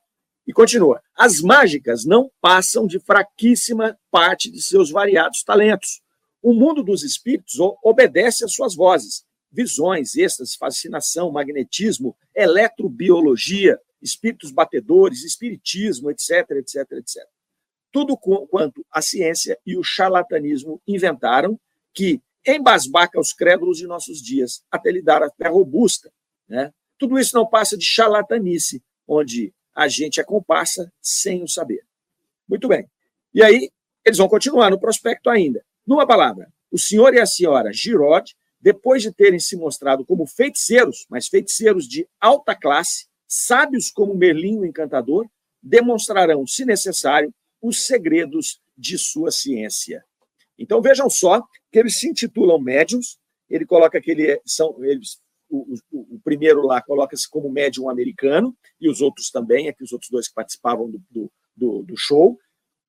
E 0.47 0.53
continua: 0.53 1.03
as 1.17 1.41
mágicas 1.41 2.05
não 2.05 2.31
passam 2.41 2.87
de 2.87 2.99
fraquíssima 3.01 3.99
parte 4.11 4.51
de 4.51 4.63
seus 4.63 4.91
variados 4.91 5.43
talentos. 5.43 6.01
O 6.43 6.53
mundo 6.53 6.83
dos 6.83 7.03
espíritos 7.03 7.55
obedece 7.85 8.45
às 8.45 8.55
suas 8.55 8.75
vozes, 8.75 9.25
visões, 9.53 10.15
êxtase, 10.15 10.57
fascinação, 10.57 11.31
magnetismo, 11.31 12.17
eletrobiologia, 12.35 13.79
espíritos 14.01 14.51
batedores, 14.51 15.23
espiritismo, 15.23 16.11
etc, 16.11 16.51
etc, 16.53 16.93
etc 16.93 17.23
tudo 17.93 18.17
quanto 18.17 18.85
a 18.91 19.03
ciência 19.03 19.59
e 19.67 19.77
o 19.77 19.83
charlatanismo 19.83 20.81
inventaram, 20.87 21.59
que 21.93 22.21
embasbaca 22.47 23.19
os 23.21 23.33
crédulos 23.33 23.79
de 23.79 23.87
nossos 23.87 24.23
dias, 24.23 24.63
até 24.71 24.91
lhe 24.91 25.03
dar 25.03 25.23
a 25.23 25.31
fé 25.31 25.49
robusta. 25.49 26.13
Né? 26.49 26.73
Tudo 26.99 27.19
isso 27.19 27.35
não 27.35 27.47
passa 27.47 27.77
de 27.77 27.85
charlatanice, 27.85 28.83
onde 29.07 29.53
a 29.75 29.89
gente 29.89 30.21
é 30.21 30.25
comparsa 30.25 30.93
sem 31.01 31.43
o 31.43 31.49
saber. 31.49 31.85
Muito 32.49 32.67
bem. 32.69 32.89
E 33.33 33.43
aí, 33.43 33.71
eles 34.05 34.19
vão 34.19 34.29
continuar 34.29 34.71
no 34.71 34.81
prospecto 34.81 35.31
ainda. 35.31 35.65
Numa 35.87 36.07
palavra, 36.07 36.53
o 36.71 36.79
senhor 36.79 37.15
e 37.15 37.21
a 37.21 37.27
senhora 37.27 37.73
Girod, 37.73 38.35
depois 38.61 39.03
de 39.03 39.13
terem 39.13 39.39
se 39.39 39.57
mostrado 39.57 40.05
como 40.05 40.27
feiticeiros, 40.27 41.07
mas 41.09 41.29
feiticeiros 41.29 41.89
de 41.89 42.07
alta 42.21 42.55
classe, 42.55 43.07
sábios 43.27 43.91
como 43.91 44.15
Merlin 44.15 44.59
o 44.59 44.67
Encantador, 44.67 45.27
demonstrarão, 45.63 46.47
se 46.47 46.65
necessário, 46.65 47.33
os 47.63 47.87
segredos 47.87 48.61
de 48.77 48.99
sua 48.99 49.31
ciência. 49.31 50.05
Então 50.61 50.83
vejam 50.83 51.09
só 51.09 51.43
que 51.73 51.79
eles 51.79 51.99
se 51.99 52.07
intitulam 52.07 52.61
médiums, 52.61 53.19
ele 53.49 53.65
coloca 53.65 54.01
que 54.01 54.11
ele 54.11 54.31
é, 54.31 54.41
são 54.45 54.77
eles 54.85 55.19
o, 55.49 55.75
o, 55.91 56.17
o 56.17 56.21
primeiro 56.23 56.63
lá 56.63 56.81
coloca-se 56.81 57.29
como 57.29 57.51
médium 57.51 57.91
americano, 57.91 58.57
e 58.81 58.89
os 58.89 59.01
outros 59.01 59.31
também, 59.31 59.69
aqui 59.69 59.83
os 59.83 59.91
outros 59.91 60.11
dois 60.11 60.29
que 60.29 60.35
participavam 60.35 60.89
do, 60.89 61.33
do, 61.57 61.83
do 61.83 61.97
show. 61.97 62.39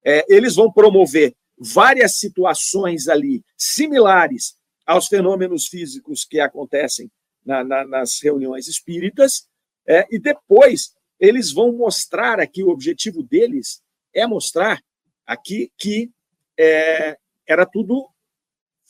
É, 0.05 0.23
eles 0.29 0.55
vão 0.55 0.71
promover 0.71 1.33
várias 1.57 2.19
situações 2.19 3.07
ali 3.07 3.43
similares 3.57 4.55
aos 4.85 5.07
fenômenos 5.07 5.67
físicos 5.67 6.23
que 6.23 6.39
acontecem 6.39 7.09
na, 7.43 7.63
na, 7.63 7.85
nas 7.85 8.19
reuniões 8.21 8.67
espíritas, 8.67 9.47
é, 9.87 10.05
e 10.11 10.19
depois 10.19 10.93
eles 11.19 11.51
vão 11.51 11.71
mostrar 11.71 12.39
aqui 12.39 12.63
o 12.63 12.69
objetivo 12.69 13.23
deles 13.23 13.81
é 14.13 14.27
mostrar 14.27 14.79
aqui 15.25 15.71
que 15.77 16.11
é, 16.57 17.17
era 17.47 17.65
tudo 17.65 18.07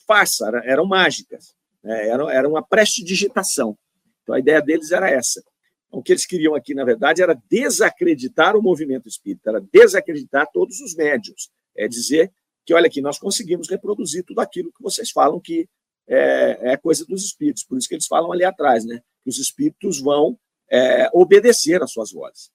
farsa, 0.07 0.47
era, 0.47 0.65
eram 0.65 0.85
mágicas, 0.85 1.55
né? 1.83 2.07
era, 2.07 2.33
era 2.33 2.49
uma 2.49 2.61
prestidigitação. 2.61 3.77
Então 4.23 4.35
a 4.35 4.39
ideia 4.39 4.61
deles 4.61 4.91
era 4.91 5.09
essa. 5.09 5.41
Então, 5.87 5.99
o 5.99 6.03
que 6.03 6.13
eles 6.13 6.25
queriam 6.25 6.55
aqui, 6.55 6.73
na 6.73 6.85
verdade, 6.85 7.21
era 7.21 7.39
desacreditar 7.49 8.55
o 8.55 8.61
movimento 8.61 9.07
espírita, 9.07 9.49
era 9.49 9.61
desacreditar 9.71 10.47
todos 10.53 10.79
os 10.79 10.95
médios. 10.95 11.49
É 11.75 11.87
dizer 11.87 12.31
que, 12.65 12.73
olha 12.73 12.87
aqui, 12.87 13.01
nós 13.01 13.19
conseguimos 13.19 13.69
reproduzir 13.69 14.23
tudo 14.23 14.39
aquilo 14.39 14.71
que 14.71 14.81
vocês 14.81 15.11
falam 15.11 15.39
que 15.39 15.67
é, 16.07 16.71
é 16.73 16.77
coisa 16.77 17.05
dos 17.05 17.23
espíritos. 17.23 17.63
Por 17.63 17.77
isso 17.77 17.87
que 17.87 17.95
eles 17.95 18.07
falam 18.07 18.31
ali 18.31 18.43
atrás, 18.43 18.85
né? 18.85 19.01
Que 19.23 19.29
os 19.29 19.37
espíritos 19.37 19.99
vão 19.99 20.37
é, 20.69 21.09
obedecer 21.13 21.81
às 21.83 21.91
suas 21.91 22.11
vozes. 22.11 22.49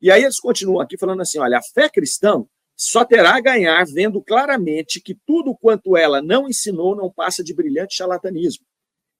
E 0.00 0.10
aí 0.10 0.22
eles 0.22 0.40
continuam 0.40 0.80
aqui 0.80 0.96
falando 0.96 1.20
assim: 1.20 1.38
olha, 1.38 1.58
a 1.58 1.62
fé 1.62 1.88
cristã 1.88 2.44
só 2.80 3.04
terá 3.04 3.34
a 3.34 3.40
ganhar 3.40 3.84
vendo 3.86 4.22
claramente 4.22 5.00
que 5.00 5.12
tudo 5.26 5.52
quanto 5.52 5.96
ela 5.96 6.22
não 6.22 6.48
ensinou 6.48 6.94
não 6.94 7.10
passa 7.10 7.42
de 7.42 7.52
brilhante 7.52 7.96
charlatanismo. 7.96 8.64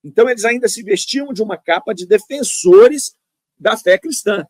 Então 0.05 0.31
eles 0.31 0.45
ainda 0.45 0.69
se 0.69 0.81
vestiam 0.81 1.33
de 1.33 1.43
uma 1.43 1.59
capa 1.59 1.93
de 1.93 2.07
defensores 2.07 3.17
da 3.59 3.77
fé 3.77 3.99
cristã. 3.99 4.47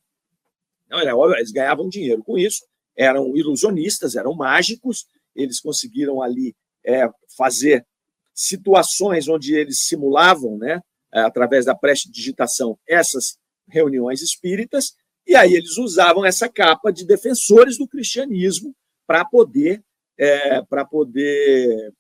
Olha, 0.93 1.39
eles 1.39 1.51
ganhavam 1.51 1.89
dinheiro 1.89 2.23
com 2.23 2.37
isso, 2.37 2.67
eram 2.95 3.35
ilusionistas, 3.35 4.15
eram 4.15 4.35
mágicos, 4.35 5.07
eles 5.35 5.59
conseguiram 5.59 6.21
ali 6.21 6.55
é, 6.85 7.09
fazer 7.35 7.87
situações 8.35 9.27
onde 9.27 9.55
eles 9.55 9.81
simulavam, 9.81 10.59
né, 10.59 10.83
através 11.11 11.65
da 11.65 11.75
prestidigitação, 11.75 12.79
essas 12.87 13.39
reuniões 13.67 14.21
espíritas, 14.21 14.95
e 15.27 15.35
aí 15.35 15.55
eles 15.55 15.79
usavam 15.79 16.27
essa 16.27 16.47
capa 16.49 16.93
de 16.93 17.07
defensores 17.07 17.79
do 17.79 17.89
cristianismo 17.89 18.75
para 19.09 19.25
poder, 19.25 19.83
é, 20.19 20.61
poder 20.91 21.95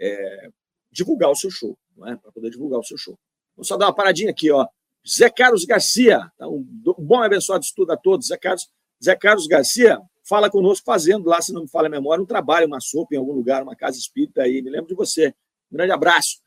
é, 0.00 0.48
divulgar 0.90 1.30
o 1.30 1.36
seu 1.36 1.50
show, 1.50 1.76
é? 2.06 2.16
Para 2.16 2.32
poder 2.32 2.48
divulgar 2.48 2.80
o 2.80 2.82
seu 2.82 2.96
show. 2.96 3.18
Vamos 3.54 3.68
só 3.68 3.76
dar 3.76 3.88
uma 3.88 3.94
paradinha 3.94 4.30
aqui, 4.30 4.50
ó. 4.50 4.66
Zé 5.06 5.28
Carlos 5.28 5.66
Garcia, 5.66 6.32
tá? 6.38 6.48
um 6.48 6.62
bom 6.98 7.22
abençoado 7.22 7.62
estudo 7.62 7.92
a 7.92 7.96
todos. 7.96 8.28
Zé 8.28 8.38
Carlos, 8.38 8.70
Zé 9.04 9.14
Carlos 9.14 9.46
Garcia 9.46 10.00
fala 10.24 10.48
conosco 10.48 10.86
fazendo 10.86 11.28
lá, 11.28 11.42
se 11.42 11.52
não 11.52 11.62
me 11.62 11.68
falha 11.68 11.88
a 11.88 11.90
memória, 11.90 12.22
um 12.22 12.26
trabalho, 12.26 12.66
uma 12.66 12.80
sopa 12.80 13.14
em 13.14 13.18
algum 13.18 13.32
lugar, 13.32 13.62
uma 13.62 13.76
casa 13.76 13.98
espírita 13.98 14.42
aí. 14.42 14.62
Me 14.62 14.70
lembro 14.70 14.86
de 14.86 14.94
você. 14.94 15.34
Um 15.70 15.76
grande 15.76 15.92
abraço. 15.92 16.40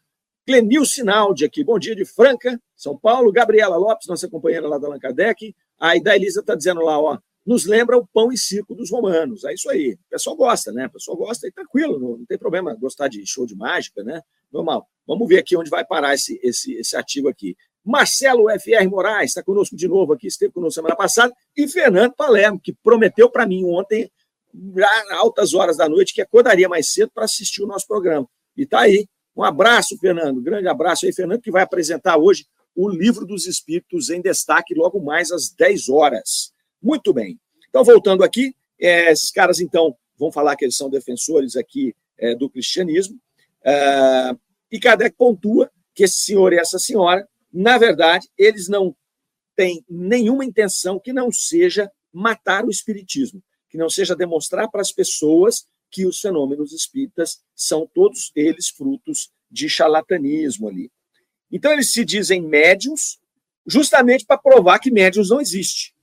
Clenil 0.48 0.86
Sinaldi 0.86 1.46
aqui, 1.46 1.64
bom 1.64 1.78
dia 1.78 1.96
de 1.96 2.04
Franca, 2.04 2.60
São 2.76 2.98
Paulo. 2.98 3.32
Gabriela 3.32 3.78
Lopes, 3.78 4.08
nossa 4.08 4.28
companheira 4.28 4.68
lá 4.68 4.80
da 4.80 4.88
Allan 4.88 5.00
Kardec. 5.00 5.56
A 5.78 6.00
da 6.00 6.16
Elisa 6.16 6.40
está 6.40 6.56
dizendo 6.56 6.82
lá, 6.82 7.00
ó, 7.00 7.20
nos 7.46 7.66
lembra 7.66 7.98
o 7.98 8.08
pão 8.08 8.32
e 8.32 8.38
circo 8.38 8.74
dos 8.74 8.90
romanos. 8.90 9.44
É 9.44 9.54
isso 9.54 9.70
aí. 9.70 9.94
O 9.94 10.10
pessoal 10.10 10.36
gosta, 10.36 10.72
né? 10.72 10.88
O 10.88 10.92
pessoal 10.92 11.16
gosta 11.16 11.48
e 11.48 11.52
tranquilo, 11.52 12.00
não, 12.00 12.18
não 12.18 12.26
tem 12.26 12.38
problema 12.38 12.74
gostar 12.76 13.08
de 13.08 13.26
show 13.26 13.46
de 13.46 13.56
mágica, 13.56 14.04
né? 14.04 14.22
Normal. 14.52 14.88
Vamos 15.06 15.28
ver 15.28 15.40
aqui 15.40 15.56
onde 15.56 15.70
vai 15.70 15.86
parar 15.86 16.16
esse, 16.16 16.40
esse, 16.42 16.74
esse 16.74 16.96
artigo 16.96 17.30
aqui. 17.30 17.56
Marcelo 17.84 18.48
FR 18.60 18.90
Moraes 18.90 19.30
está 19.30 19.44
conosco 19.44 19.76
de 19.76 19.88
novo 19.88 20.14
aqui, 20.14 20.26
esteve 20.26 20.52
conosco 20.52 20.74
semana 20.74 20.96
passada, 20.96 21.32
e 21.56 21.68
Fernando 21.68 22.14
Palermo, 22.14 22.60
que 22.60 22.74
prometeu 22.74 23.30
para 23.30 23.46
mim 23.46 23.64
ontem, 23.64 24.10
altas 25.12 25.54
horas 25.54 25.78
da 25.78 25.88
noite, 25.88 26.14
que 26.14 26.22
acordaria 26.22 26.68
mais 26.68 26.92
cedo 26.92 27.12
para 27.14 27.26
assistir 27.26 27.62
o 27.62 27.68
nosso 27.68 27.86
programa. 27.86 28.28
E 28.58 28.64
está 28.64 28.82
aí, 28.82 29.08
um 29.36 29.44
abraço, 29.44 29.96
Fernando. 30.00 30.42
Grande 30.42 30.68
abraço 30.68 31.06
aí, 31.06 31.14
Fernando, 31.14 31.42
que 31.42 31.52
vai 31.52 31.62
apresentar 31.62 32.18
hoje 32.18 32.48
o 32.76 32.90
Livro 32.90 33.26
dos 33.26 33.46
Espíritos 33.46 34.10
em 34.10 34.20
destaque 34.20 34.74
logo 34.74 35.00
mais 35.00 35.32
às 35.32 35.50
10 35.50 35.90
horas. 35.90 36.52
Muito 36.86 37.12
bem. 37.12 37.40
Então, 37.68 37.84
voltando 37.84 38.24
aqui, 38.24 38.56
é, 38.80 39.12
esses 39.12 39.32
caras, 39.32 39.60
então, 39.60 39.98
vão 40.16 40.32
falar 40.32 40.56
que 40.56 40.64
eles 40.64 40.78
são 40.78 40.88
defensores 40.88 41.56
aqui 41.56 41.96
é, 42.16 42.36
do 42.36 42.48
cristianismo. 42.48 43.20
É, 43.64 44.36
e 44.72 44.80
Kardec 44.80 45.16
pontua 45.18 45.72
que 45.96 46.04
esse 46.04 46.22
senhor 46.22 46.54
e 46.54 46.60
essa 46.60 46.78
senhora, 46.78 47.28
na 47.52 47.80
verdade, 47.80 48.30
eles 48.38 48.70
não 48.70 48.96
têm 49.56 49.84
nenhuma 49.90 50.46
intenção 50.46 51.00
que 51.00 51.12
não 51.12 51.32
seja 51.32 51.92
matar 52.14 52.64
o 52.64 52.70
espiritismo, 52.70 53.42
que 53.68 53.80
não 53.80 53.90
seja 53.90 54.16
demonstrar 54.16 54.70
para 54.70 54.82
as 54.82 54.92
pessoas 54.92 55.66
que 55.90 56.06
os 56.06 56.20
fenômenos 56.20 56.72
espíritas 56.72 57.42
são 57.56 57.90
todos 57.96 58.32
eles 58.36 58.70
frutos 58.70 59.32
de 59.50 59.68
charlatanismo 59.68 60.70
ali. 60.70 60.92
Então, 61.52 61.74
eles 61.74 61.92
se 61.92 62.06
dizem 62.06 62.44
médiums, 62.44 63.18
justamente 63.66 64.24
para 64.24 64.38
provar 64.38 64.78
que 64.78 64.92
médiums 64.92 65.32
não 65.32 65.42
existe. 65.42 65.95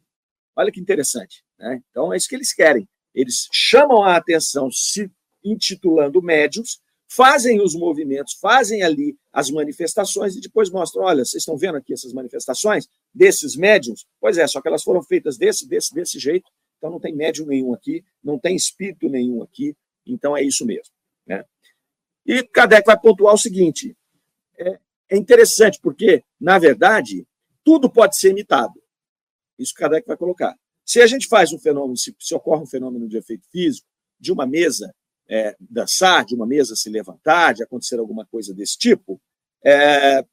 Olha 0.57 0.71
que 0.71 0.81
interessante. 0.81 1.45
Né? 1.59 1.83
Então, 1.91 2.13
é 2.13 2.17
isso 2.17 2.29
que 2.29 2.35
eles 2.35 2.53
querem. 2.53 2.89
Eles 3.15 3.49
chamam 3.53 4.03
a 4.03 4.17
atenção 4.17 4.71
se 4.71 5.11
intitulando 5.45 6.23
médiums, 6.23 6.81
fazem 7.09 7.61
os 7.61 7.75
movimentos, 7.75 8.35
fazem 8.35 8.83
ali 8.83 9.17
as 9.33 9.51
manifestações 9.51 10.35
e 10.35 10.41
depois 10.41 10.71
mostram: 10.71 11.05
olha, 11.05 11.25
vocês 11.25 11.43
estão 11.43 11.57
vendo 11.57 11.77
aqui 11.77 11.93
essas 11.93 12.13
manifestações 12.13 12.89
desses 13.15 13.55
médiums? 13.55 14.07
Pois 14.21 14.39
é, 14.39 14.47
só 14.47 14.61
que 14.61 14.69
elas 14.69 14.83
foram 14.83 15.03
feitas 15.03 15.37
desse, 15.37 15.69
desse, 15.69 15.95
desse 15.95 16.19
jeito, 16.19 16.51
então 16.79 16.91
não 16.91 17.01
tem 17.01 17.15
médium 17.15 17.47
nenhum 17.47 17.75
aqui, 17.75 18.03
não 18.23 18.39
tem 18.39 18.57
espírito 18.57 19.09
nenhum 19.09 19.43
aqui, 19.43 19.77
então 20.07 20.37
é 20.37 20.43
isso 20.43 20.65
mesmo. 20.65 20.95
Né? 21.27 21.45
E 22.25 22.43
Kardec 22.45 22.87
vai 22.87 22.99
pontuar 22.99 23.35
o 23.35 23.39
seguinte: 23.39 23.97
é, 24.59 24.79
é 25.11 25.17
interessante 25.17 25.79
porque, 25.83 26.25
na 26.41 26.59
verdade, 26.59 27.27
tudo 27.63 27.91
pode 27.91 28.17
ser 28.17 28.31
imitado. 28.31 28.82
Isso 29.63 29.75
Kardec 29.75 30.07
vai 30.07 30.17
colocar. 30.17 30.57
Se 30.85 31.01
a 31.01 31.07
gente 31.07 31.29
faz 31.29 31.53
um 31.53 31.59
fenômeno, 31.59 31.97
se, 31.97 32.15
se 32.19 32.35
ocorre 32.35 32.63
um 32.63 32.67
fenômeno 32.67 33.09
de 33.09 33.17
efeito 33.17 33.47
físico, 33.51 33.87
de 34.19 34.33
uma 34.33 34.47
mesa 34.47 34.95
é, 35.29 35.57
dançar, 35.61 36.25
de 36.25 36.35
uma 36.35 36.47
mesa 36.47 36.77
se 36.77 36.91
levantar, 36.91 37.55
de 37.55 37.63
acontecer 37.63 37.99
alguma 37.99 38.27
coisa 38.27 38.53
desse 38.53 38.77
tipo, 38.77 39.21
é, 39.65 40.25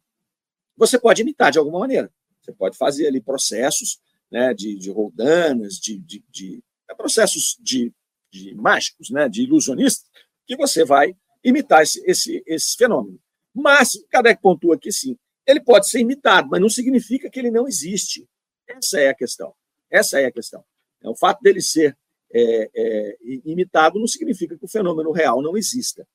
você 0.75 0.97
pode 0.99 1.21
imitar 1.21 1.51
de 1.51 1.59
alguma 1.59 1.79
maneira. 1.79 2.11
Você 2.41 2.51
pode 2.51 2.77
fazer 2.77 3.07
ali 3.07 3.21
processos 3.21 3.99
né, 4.31 4.53
de, 4.53 4.75
de 4.75 4.89
roldanas, 4.89 5.75
de, 5.75 5.97
de, 5.97 6.23
de 6.29 6.63
é, 6.89 6.95
processos 6.95 7.57
de, 7.59 7.93
de 8.31 8.55
mágicos, 8.55 9.09
né, 9.09 9.27
de 9.29 9.43
ilusionistas, 9.43 10.09
que 10.45 10.55
você 10.55 10.83
vai 10.83 11.15
imitar 11.43 11.83
esse, 11.83 12.03
esse, 12.05 12.43
esse 12.45 12.75
fenômeno. 12.75 13.19
Mas, 13.53 13.91
Kardec 14.09 14.41
pontua 14.41 14.75
aqui 14.75 14.91
sim, 14.91 15.17
ele 15.45 15.59
pode 15.59 15.89
ser 15.89 15.99
imitado, 15.99 16.47
mas 16.49 16.61
não 16.61 16.69
significa 16.69 17.29
que 17.29 17.39
ele 17.39 17.51
não 17.51 17.67
existe. 17.67 18.27
Essa 18.69 19.01
é 19.01 19.09
a 19.09 19.13
questão. 19.13 19.53
Essa 19.89 20.19
é 20.21 20.25
a 20.25 20.31
questão. 20.31 20.63
É, 21.01 21.09
o 21.09 21.15
fato 21.15 21.41
dele 21.41 21.61
ser 21.61 21.97
é, 22.31 22.69
é, 22.73 23.17
imitado 23.43 23.99
não 23.99 24.07
significa 24.07 24.57
que 24.57 24.65
o 24.65 24.69
fenômeno 24.69 25.11
real 25.11 25.41
não 25.41 25.57
exista. 25.57 26.07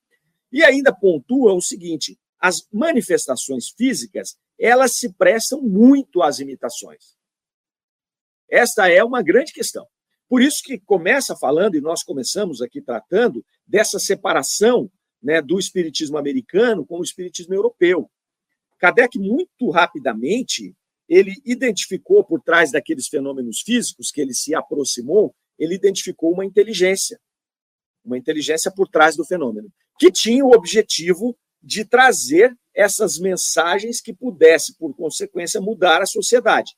E 0.53 0.63
ainda 0.63 0.95
pontua 0.95 1.53
o 1.53 1.61
seguinte: 1.61 2.19
as 2.39 2.67
manifestações 2.73 3.69
físicas 3.71 4.37
elas 4.59 4.97
se 4.97 5.13
prestam 5.13 5.61
muito 5.61 6.23
às 6.23 6.39
imitações. 6.39 7.17
Esta 8.49 8.89
é 8.89 9.03
uma 9.03 9.23
grande 9.23 9.53
questão. 9.53 9.87
Por 10.29 10.41
isso 10.41 10.63
que 10.63 10.79
começa 10.79 11.37
falando, 11.37 11.75
e 11.75 11.81
nós 11.81 12.03
começamos 12.03 12.63
aqui 12.63 12.81
tratando, 12.81 13.45
dessa 13.67 13.99
separação 13.99 14.91
né, 15.23 15.43
do 15.43 15.59
espiritismo 15.59 16.17
americano 16.17 16.87
com 16.87 16.99
o 16.99 17.03
espiritismo 17.03 17.55
europeu. 17.55 18.11
Kardec, 18.79 19.19
muito 19.19 19.71
rapidamente, 19.71 20.75
ele 21.09 21.35
identificou 21.45 22.25
por 22.25 22.41
trás 22.41 22.73
daqueles 22.73 23.09
fenômenos 23.09 23.61
físicos 23.61 24.11
que 24.11 24.21
ele 24.21 24.35
se 24.35 24.55
aproximou, 24.55 25.35
ele 25.59 25.75
identificou 25.75 26.33
uma 26.33 26.45
inteligência, 26.45 27.21
uma 28.05 28.19
inteligência 28.19 28.71
por 28.71 28.89
trás 28.89 29.17
do 29.17 29.25
fenômeno, 29.25 29.71
que 29.99 30.11
tinha 30.11 30.45
o 30.45 30.53
objetivo 30.53 31.37
de 31.63 31.85
trazer 31.85 32.55
essas 32.75 33.19
mensagens 33.19 34.01
que 34.01 34.13
pudesse, 34.13 34.77
por 34.77 34.95
consequência, 34.95 35.61
mudar 35.61 36.03
a 36.03 36.07
sociedade. 36.07 36.73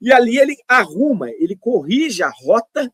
E 0.00 0.12
ali 0.12 0.38
ele 0.38 0.56
arruma, 0.66 1.30
ele 1.32 1.56
corrige 1.56 2.22
a 2.22 2.30
rota 2.30 2.90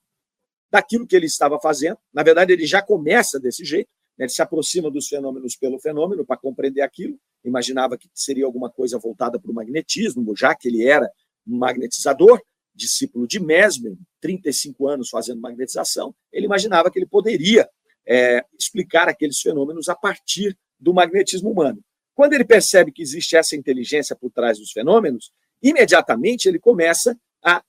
daquilo 0.70 1.06
que 1.06 1.14
ele 1.14 1.26
estava 1.26 1.60
fazendo. 1.60 1.98
Na 2.12 2.22
verdade, 2.22 2.52
ele 2.52 2.66
já 2.66 2.82
começa 2.82 3.38
desse 3.38 3.64
jeito, 3.64 3.88
né? 4.18 4.24
ele 4.24 4.32
se 4.32 4.42
aproxima 4.42 4.90
dos 4.90 5.06
fenômenos 5.06 5.56
pelo 5.56 5.78
fenômeno 5.78 6.24
para 6.24 6.36
compreender 6.36 6.80
aquilo. 6.80 7.18
Imaginava 7.48 7.96
que 7.96 8.08
seria 8.14 8.44
alguma 8.44 8.70
coisa 8.70 8.98
voltada 8.98 9.38
para 9.38 9.50
o 9.50 9.54
magnetismo, 9.54 10.36
já 10.36 10.54
que 10.54 10.68
ele 10.68 10.86
era 10.86 11.10
um 11.46 11.56
magnetizador, 11.58 12.40
discípulo 12.74 13.26
de 13.26 13.40
Mesmer, 13.40 13.96
35 14.20 14.86
anos 14.88 15.08
fazendo 15.08 15.40
magnetização. 15.40 16.14
Ele 16.32 16.46
imaginava 16.46 16.90
que 16.90 16.98
ele 16.98 17.06
poderia 17.06 17.68
é, 18.06 18.44
explicar 18.58 19.08
aqueles 19.08 19.40
fenômenos 19.40 19.88
a 19.88 19.94
partir 19.94 20.56
do 20.78 20.92
magnetismo 20.92 21.50
humano. 21.50 21.82
Quando 22.14 22.34
ele 22.34 22.44
percebe 22.44 22.92
que 22.92 23.02
existe 23.02 23.36
essa 23.36 23.56
inteligência 23.56 24.14
por 24.16 24.30
trás 24.30 24.58
dos 24.58 24.72
fenômenos, 24.72 25.32
imediatamente 25.62 26.48
ele 26.48 26.58
começa 26.58 27.18
a 27.42 27.62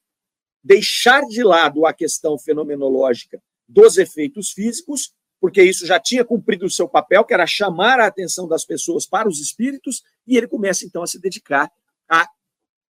deixar 0.63 1.21
de 1.23 1.43
lado 1.43 1.85
a 1.85 1.93
questão 1.93 2.37
fenomenológica 2.37 3.41
dos 3.67 3.97
efeitos 3.97 4.51
físicos, 4.51 5.13
porque 5.39 5.61
isso 5.61 5.85
já 5.85 5.99
tinha 5.99 6.25
cumprido 6.25 6.65
o 6.65 6.69
seu 6.69 6.87
papel, 6.87 7.23
que 7.23 7.33
era 7.33 7.45
chamar 7.45 7.99
a 7.99 8.07
atenção 8.07 8.47
das 8.47 8.65
pessoas 8.65 9.05
para 9.05 9.27
os 9.27 9.39
espíritos, 9.39 10.03
e 10.25 10.35
ele 10.37 10.47
começa 10.47 10.85
então 10.85 11.03
a 11.03 11.07
se 11.07 11.19
dedicar 11.19 11.71
a, 12.09 12.27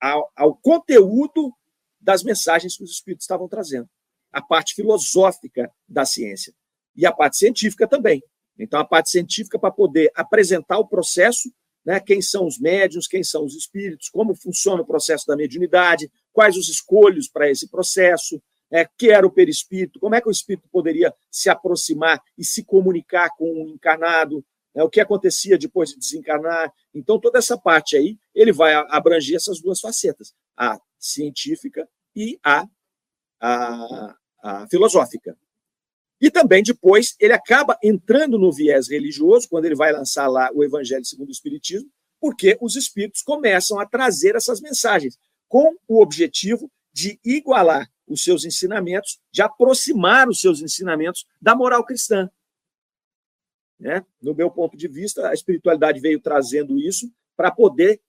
ao, 0.01 0.31
ao 0.35 0.55
conteúdo 0.57 1.53
das 2.01 2.23
mensagens 2.23 2.77
que 2.77 2.85
os 2.85 2.91
espíritos 2.91 3.25
estavam 3.25 3.49
trazendo, 3.49 3.89
a 4.33 4.41
parte 4.41 4.75
filosófica 4.75 5.71
da 5.89 6.05
ciência 6.05 6.55
e 6.97 7.05
a 7.05 7.13
parte 7.13 7.37
científica 7.37 7.87
também. 7.87 8.23
Então, 8.59 8.81
a 8.81 8.85
parte 8.85 9.11
científica 9.11 9.59
para 9.59 9.71
poder 9.71 10.11
apresentar 10.15 10.79
o 10.79 10.87
processo 10.87 11.51
né, 11.85 11.99
quem 11.99 12.21
são 12.21 12.47
os 12.47 12.59
médios, 12.59 13.07
quem 13.07 13.23
são 13.23 13.45
os 13.45 13.55
espíritos, 13.55 14.09
como 14.09 14.35
funciona 14.35 14.83
o 14.83 14.87
processo 14.87 15.27
da 15.27 15.37
mediunidade, 15.37 16.11
quais 16.33 16.57
os 16.57 16.69
escolhos 16.69 17.29
para 17.29 17.51
esse 17.51 17.69
processo, 17.69 18.41
é, 18.71 18.85
que 18.85 19.11
era 19.11 19.27
o 19.27 19.31
perispírito, 19.31 19.99
como 19.99 20.15
é 20.15 20.21
que 20.21 20.29
o 20.29 20.31
espírito 20.33 20.69
poderia 20.71 21.13
se 21.31 21.51
aproximar 21.51 22.23
e 22.39 22.45
se 22.45 22.65
comunicar 22.65 23.31
com 23.37 23.65
o 23.65 23.69
encarnado, 23.69 24.45
né, 24.75 24.83
o 24.83 24.89
que 24.89 25.01
acontecia 25.01 25.59
depois 25.59 25.91
de 25.91 25.99
desencarnar. 25.99 26.73
Então, 26.95 27.19
toda 27.19 27.39
essa 27.39 27.59
parte 27.59 27.97
aí, 27.97 28.17
ele 28.35 28.53
vai 28.53 28.75
abranger 28.75 29.37
essas 29.37 29.61
duas 29.61 29.81
facetas, 29.81 30.33
a 30.57 30.81
científica 30.99 31.89
e 32.15 32.39
a, 32.45 32.67
a, 33.41 34.17
a 34.43 34.69
filosófica. 34.69 35.37
E 36.21 36.31
também 36.31 36.63
depois 36.63 37.17
ele 37.19 37.33
acaba 37.33 37.79
entrando 37.83 38.39
no 38.39 38.53
viés 38.53 38.89
religioso, 38.89 39.49
quando 39.49 39.65
ele 39.65 39.75
vai 39.75 39.91
lançar 39.91 40.29
lá 40.29 40.51
o 40.55 40.63
Evangelho 40.63 41.05
segundo 41.05 41.29
o 41.29 41.33
Espiritismo, 41.33 41.91
porque 42.21 42.59
os 42.61 42.77
espíritos 42.77 43.23
começam 43.23 43.81
a 43.81 43.87
trazer 43.87 44.37
essas 44.37 44.61
mensagens, 44.61 45.19
com 45.49 45.75
o 45.89 46.03
objetivo 46.03 46.71
de 46.93 47.19
igualar 47.25 47.91
os 48.11 48.25
seus 48.25 48.45
ensinamentos, 48.45 49.21
de 49.33 49.41
aproximar 49.41 50.29
os 50.29 50.41
seus 50.41 50.61
ensinamentos 50.61 51.25
da 51.41 51.55
moral 51.55 51.85
cristã. 51.85 52.29
Né? 53.79 54.05
No 54.21 54.35
meu 54.35 54.51
ponto 54.51 54.77
de 54.77 54.89
vista, 54.89 55.29
a 55.29 55.33
espiritualidade 55.33 56.01
veio 56.01 56.21
trazendo 56.21 56.77
isso 56.79 57.11
para 57.37 57.51
poder 57.51 58.01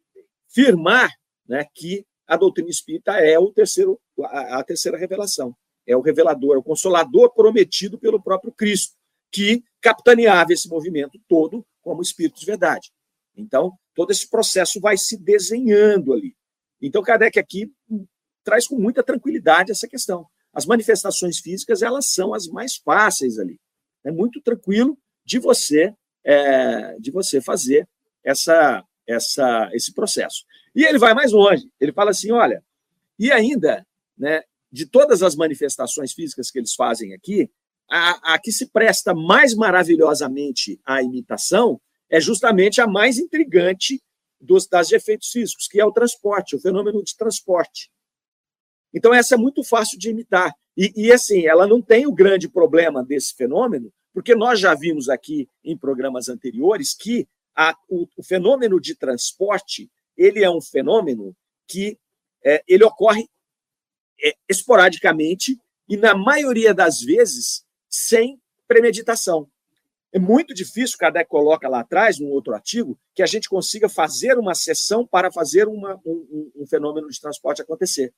firmar 0.50 1.10
né, 1.48 1.66
que 1.74 2.06
a 2.28 2.36
doutrina 2.36 2.70
espírita 2.70 3.14
é 3.14 3.38
o 3.38 3.52
terceiro, 3.52 4.02
a, 4.24 4.64
terceira 4.64 4.98
revelação 4.98 5.56
é 5.86 5.96
o 5.96 6.02
revelador, 6.02 6.56
é 6.56 6.60
o 6.60 6.64
consolador 6.64 7.34
prometido 7.34 7.98
pelo 7.98 8.22
próprio 8.22 8.52
Cristo, 8.52 8.96
que 9.32 9.64
capitaneava 9.80 10.52
esse 10.54 10.68
movimento 10.68 11.20
todo 11.28 11.66
como 11.82 12.02
Espírito 12.02 12.40
de 12.40 12.46
verdade. 12.46 12.92
Então, 13.36 13.74
todo 13.96 14.12
esse 14.12 14.30
processo 14.30 14.80
vai 14.80 14.98
se 14.98 15.18
desenhando 15.18 16.14
ali. 16.14 16.36
Então, 16.82 17.02
Kardec 17.02 17.40
aqui 17.40 17.72
traz 18.44 18.68
com 18.68 18.78
muita 18.78 19.04
tranquilidade 19.04 19.72
essa 19.72 19.88
questão. 19.88 20.26
As 20.54 20.66
manifestações 20.66 21.40
físicas, 21.40 21.82
elas 21.82 22.12
são 22.12 22.34
as 22.34 22.48
mais 22.48 22.76
fáceis 22.76 23.40
ali. 23.40 23.60
É 24.04 24.12
muito 24.12 24.42
tranquilo 24.42 24.98
de 25.26 25.40
você 25.40 25.94
é, 26.24 26.98
de 27.00 27.12
você 27.12 27.42
fazer 27.42 27.88
essa, 28.24 28.84
essa, 29.08 29.70
esse 29.74 29.94
processo. 29.94 30.46
E 30.76 30.84
ele 30.84 31.00
vai 31.00 31.14
mais 31.14 31.32
longe. 31.32 31.70
Ele 31.80 31.92
fala 31.92 32.12
assim, 32.12 32.32
olha, 32.32 32.64
e 33.18 33.32
ainda, 33.32 33.86
né, 34.18 34.42
de 34.72 34.86
todas 34.86 35.22
as 35.22 35.36
manifestações 35.36 36.14
físicas 36.14 36.50
que 36.50 36.60
eles 36.60 36.74
fazem 36.74 37.14
aqui, 37.14 37.50
a, 37.90 38.34
a 38.34 38.40
que 38.40 38.52
se 38.52 38.68
presta 38.68 39.14
mais 39.14 39.54
maravilhosamente 39.54 40.80
à 40.86 41.02
imitação 41.02 41.80
é 42.10 42.20
justamente 42.20 42.80
a 42.80 42.88
mais 42.88 43.18
intrigante 43.18 44.02
dos, 44.40 44.68
das 44.68 44.92
efeitos 44.92 45.30
físicos, 45.30 45.68
que 45.68 45.80
é 45.80 45.86
o 45.86 45.92
transporte, 45.92 46.56
o 46.56 46.60
fenômeno 46.60 47.04
de 47.04 47.16
transporte. 47.16 47.92
Então, 48.94 49.14
essa 49.14 49.36
é 49.36 49.38
muito 49.38 49.64
fácil 49.64 49.98
de 49.98 50.10
imitar. 50.10 50.54
E, 50.76 50.92
e, 50.96 51.12
assim, 51.12 51.46
ela 51.46 51.68
não 51.68 51.82
tem 51.82 52.06
o 52.06 52.14
grande 52.14 52.50
problema 52.50 53.04
desse 53.04 53.34
fenômeno, 53.36 53.92
porque 54.14 54.36
nós 54.36 54.60
já 54.60 54.74
vimos 54.74 55.10
aqui 55.10 55.48
em 55.64 55.78
programas 55.78 56.30
anteriores 56.30 56.94
que 56.94 57.28
a, 57.56 57.76
o, 57.90 58.08
o, 58.18 58.24
fenômeno 58.24 58.80
de 58.80 58.96
transporte 58.96 59.90
ele 60.18 60.44
é 60.44 60.50
um 60.50 60.62
fenômeno 60.62 61.36
que 61.68 61.98
é, 62.44 62.64
ele 62.68 62.84
ocorre 62.84 63.28
é, 64.24 64.34
esporadicamente 64.50 65.58
e, 65.88 65.98
na 65.98 66.16
maioria 66.16 66.74
das 66.74 67.00
vezes, 67.02 67.66
sem 67.90 68.40
premeditação. 68.68 69.50
É 70.14 70.20
muito 70.20 70.54
difícil, 70.54 70.98
Kardec 70.98 71.30
coloca 71.30 71.70
lá 71.70 71.80
atrás, 71.82 72.20
num 72.20 72.30
outro 72.30 72.54
artigo, 72.54 73.00
que 73.16 73.24
a 73.24 73.26
gente 73.26 73.48
consiga 73.48 73.88
fazer 73.88 74.38
uma 74.38 74.54
sessão 74.54 75.08
para 75.08 75.32
fazer 75.32 75.68
uma, 75.68 76.00
um, 76.06 76.52
um 76.56 76.68
fenômeno 76.68 77.10
de 77.10 77.20
transporte 77.20 77.62
acontecer. 77.62 78.14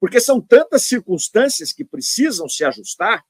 Porque 0.00 0.18
são 0.18 0.40
tantas 0.40 0.84
circunstâncias 0.84 1.72
que 1.72 1.84
precisam 1.84 2.48
se 2.48 2.64
ajustar 2.64 3.22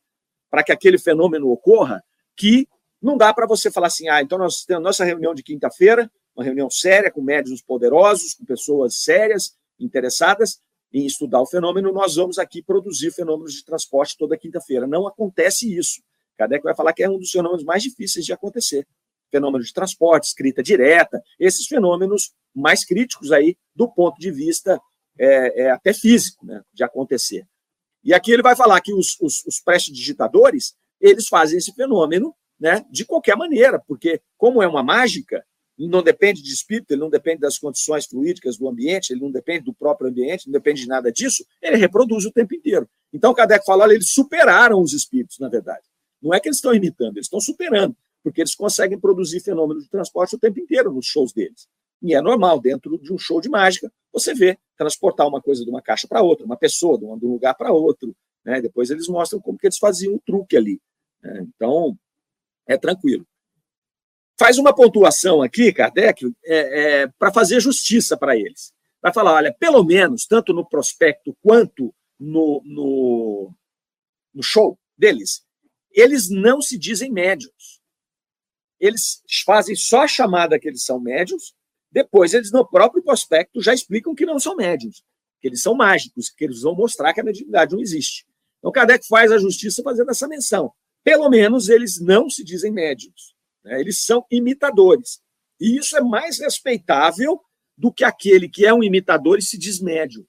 para 0.48 0.62
que 0.62 0.72
aquele 0.72 0.98
fenômeno 0.98 1.50
ocorra, 1.50 2.02
que 2.36 2.68
não 3.02 3.16
dá 3.16 3.34
para 3.34 3.46
você 3.46 3.70
falar 3.70 3.88
assim, 3.88 4.08
ah, 4.08 4.22
então 4.22 4.38
nós 4.38 4.64
temos 4.64 4.84
nossa 4.84 5.04
reunião 5.04 5.34
de 5.34 5.42
quinta-feira, 5.42 6.10
uma 6.34 6.44
reunião 6.44 6.70
séria 6.70 7.10
com 7.10 7.20
médios 7.20 7.60
poderosos, 7.60 8.34
com 8.34 8.44
pessoas 8.44 9.02
sérias, 9.02 9.56
interessadas 9.78 10.60
em 10.92 11.06
estudar 11.06 11.40
o 11.40 11.46
fenômeno, 11.46 11.92
nós 11.92 12.16
vamos 12.16 12.38
aqui 12.38 12.62
produzir 12.62 13.12
fenômenos 13.12 13.54
de 13.54 13.64
transporte 13.64 14.16
toda 14.18 14.36
quinta-feira. 14.36 14.86
Não 14.86 15.06
acontece 15.06 15.72
isso. 15.76 16.02
Kardec 16.36 16.64
vai 16.64 16.74
falar 16.74 16.92
que 16.92 17.02
é 17.02 17.08
um 17.08 17.18
dos 17.18 17.30
fenômenos 17.30 17.64
mais 17.64 17.82
difíceis 17.82 18.24
de 18.24 18.32
acontecer. 18.32 18.86
Fenômeno 19.30 19.62
de 19.62 19.72
transporte, 19.72 20.24
escrita 20.24 20.62
direta, 20.62 21.22
esses 21.38 21.66
fenômenos 21.66 22.32
mais 22.52 22.84
críticos 22.84 23.30
aí 23.30 23.56
do 23.74 23.88
ponto 23.88 24.18
de 24.18 24.32
vista 24.32 24.80
é, 25.20 25.64
é, 25.64 25.70
até 25.70 25.92
físico 25.92 26.46
né, 26.46 26.62
de 26.72 26.82
acontecer. 26.82 27.46
E 28.02 28.14
aqui 28.14 28.32
ele 28.32 28.42
vai 28.42 28.56
falar 28.56 28.80
que 28.80 28.94
os, 28.94 29.20
os, 29.20 29.44
os 29.46 29.60
prestidigitadores, 29.60 30.74
eles 30.98 31.28
fazem 31.28 31.58
esse 31.58 31.74
fenômeno 31.74 32.34
né, 32.58 32.82
de 32.90 33.04
qualquer 33.04 33.36
maneira, 33.36 33.78
porque 33.86 34.22
como 34.38 34.62
é 34.62 34.66
uma 34.66 34.82
mágica, 34.82 35.44
não 35.78 36.02
depende 36.02 36.42
de 36.42 36.52
espírito, 36.52 36.92
ele 36.92 37.00
não 37.00 37.10
depende 37.10 37.40
das 37.40 37.58
condições 37.58 38.06
fluídicas 38.06 38.56
do 38.56 38.68
ambiente, 38.68 39.12
ele 39.12 39.20
não 39.20 39.30
depende 39.30 39.64
do 39.64 39.74
próprio 39.74 40.08
ambiente, 40.08 40.46
não 40.46 40.52
depende 40.52 40.82
de 40.82 40.88
nada 40.88 41.12
disso, 41.12 41.44
ele 41.60 41.76
reproduz 41.76 42.24
o 42.24 42.32
tempo 42.32 42.54
inteiro. 42.54 42.88
Então, 43.12 43.34
Kardec 43.34 43.64
fala, 43.64 43.84
olha, 43.84 43.94
eles 43.94 44.12
superaram 44.12 44.80
os 44.80 44.92
espíritos, 44.92 45.38
na 45.38 45.48
verdade. 45.48 45.84
Não 46.20 46.34
é 46.34 46.40
que 46.40 46.48
eles 46.48 46.58
estão 46.58 46.74
imitando, 46.74 47.16
eles 47.16 47.26
estão 47.26 47.40
superando, 47.40 47.96
porque 48.22 48.42
eles 48.42 48.54
conseguem 48.54 48.98
produzir 48.98 49.40
fenômenos 49.40 49.84
de 49.84 49.90
transporte 49.90 50.36
o 50.36 50.38
tempo 50.38 50.60
inteiro 50.60 50.92
nos 50.92 51.06
shows 51.06 51.32
deles. 51.32 51.66
E 52.02 52.14
é 52.14 52.20
normal, 52.20 52.60
dentro 52.60 52.98
de 52.98 53.12
um 53.12 53.18
show 53.18 53.40
de 53.40 53.48
mágica, 53.48 53.92
você 54.12 54.34
vê 54.34 54.58
transportar 54.76 55.26
uma 55.26 55.40
coisa 55.40 55.64
de 55.64 55.70
uma 55.70 55.82
caixa 55.82 56.08
para 56.08 56.22
outra, 56.22 56.46
uma 56.46 56.56
pessoa 56.56 56.98
de 56.98 57.04
um 57.04 57.32
lugar 57.32 57.54
para 57.54 57.72
outro. 57.72 58.16
Né? 58.44 58.60
Depois 58.60 58.90
eles 58.90 59.08
mostram 59.08 59.40
como 59.40 59.58
que 59.58 59.66
eles 59.66 59.78
faziam 59.78 60.14
o 60.14 60.20
truque 60.20 60.56
ali. 60.56 60.80
Né? 61.22 61.46
Então, 61.54 61.96
é 62.66 62.78
tranquilo. 62.78 63.26
Faz 64.38 64.56
uma 64.56 64.74
pontuação 64.74 65.42
aqui, 65.42 65.70
Kardec, 65.72 66.24
é, 66.44 67.02
é, 67.02 67.06
para 67.18 67.32
fazer 67.32 67.60
justiça 67.60 68.16
para 68.16 68.36
eles. 68.36 68.72
Vai 69.02 69.12
falar, 69.12 69.34
olha, 69.34 69.54
pelo 69.58 69.84
menos, 69.84 70.26
tanto 70.26 70.54
no 70.54 70.66
prospecto 70.66 71.36
quanto 71.42 71.94
no, 72.18 72.62
no, 72.64 73.54
no 74.32 74.42
show 74.42 74.78
deles, 74.96 75.42
eles 75.90 76.30
não 76.30 76.62
se 76.62 76.78
dizem 76.78 77.10
médiums. 77.10 77.80
Eles 78.78 79.22
fazem 79.44 79.76
só 79.76 80.02
a 80.02 80.08
chamada 80.08 80.58
que 80.58 80.68
eles 80.68 80.84
são 80.84 80.98
médiums, 80.98 81.54
depois 81.90 82.34
eles, 82.34 82.52
no 82.52 82.68
próprio 82.68 83.02
prospecto, 83.02 83.60
já 83.60 83.74
explicam 83.74 84.14
que 84.14 84.24
não 84.24 84.38
são 84.38 84.54
médiums, 84.56 85.02
que 85.40 85.48
eles 85.48 85.62
são 85.62 85.74
mágicos, 85.74 86.30
que 86.30 86.44
eles 86.44 86.62
vão 86.62 86.74
mostrar 86.74 87.12
que 87.12 87.20
a 87.20 87.24
mediunidade 87.24 87.74
não 87.74 87.80
existe. 87.82 88.24
Então, 88.58 88.70
Kardec 88.70 89.06
faz 89.08 89.32
a 89.32 89.38
justiça 89.38 89.82
fazendo 89.82 90.10
essa 90.10 90.28
menção. 90.28 90.72
Pelo 91.02 91.28
menos 91.28 91.68
eles 91.68 92.00
não 92.00 92.28
se 92.28 92.44
dizem 92.44 92.70
médiums. 92.70 93.34
Né? 93.64 93.80
Eles 93.80 94.04
são 94.04 94.24
imitadores. 94.30 95.20
E 95.58 95.76
isso 95.78 95.96
é 95.96 96.00
mais 96.00 96.38
respeitável 96.38 97.40
do 97.76 97.92
que 97.92 98.04
aquele 98.04 98.48
que 98.48 98.66
é 98.66 98.72
um 98.72 98.82
imitador 98.82 99.38
e 99.38 99.42
se 99.42 99.58
diz 99.58 99.80
médium. 99.80 100.24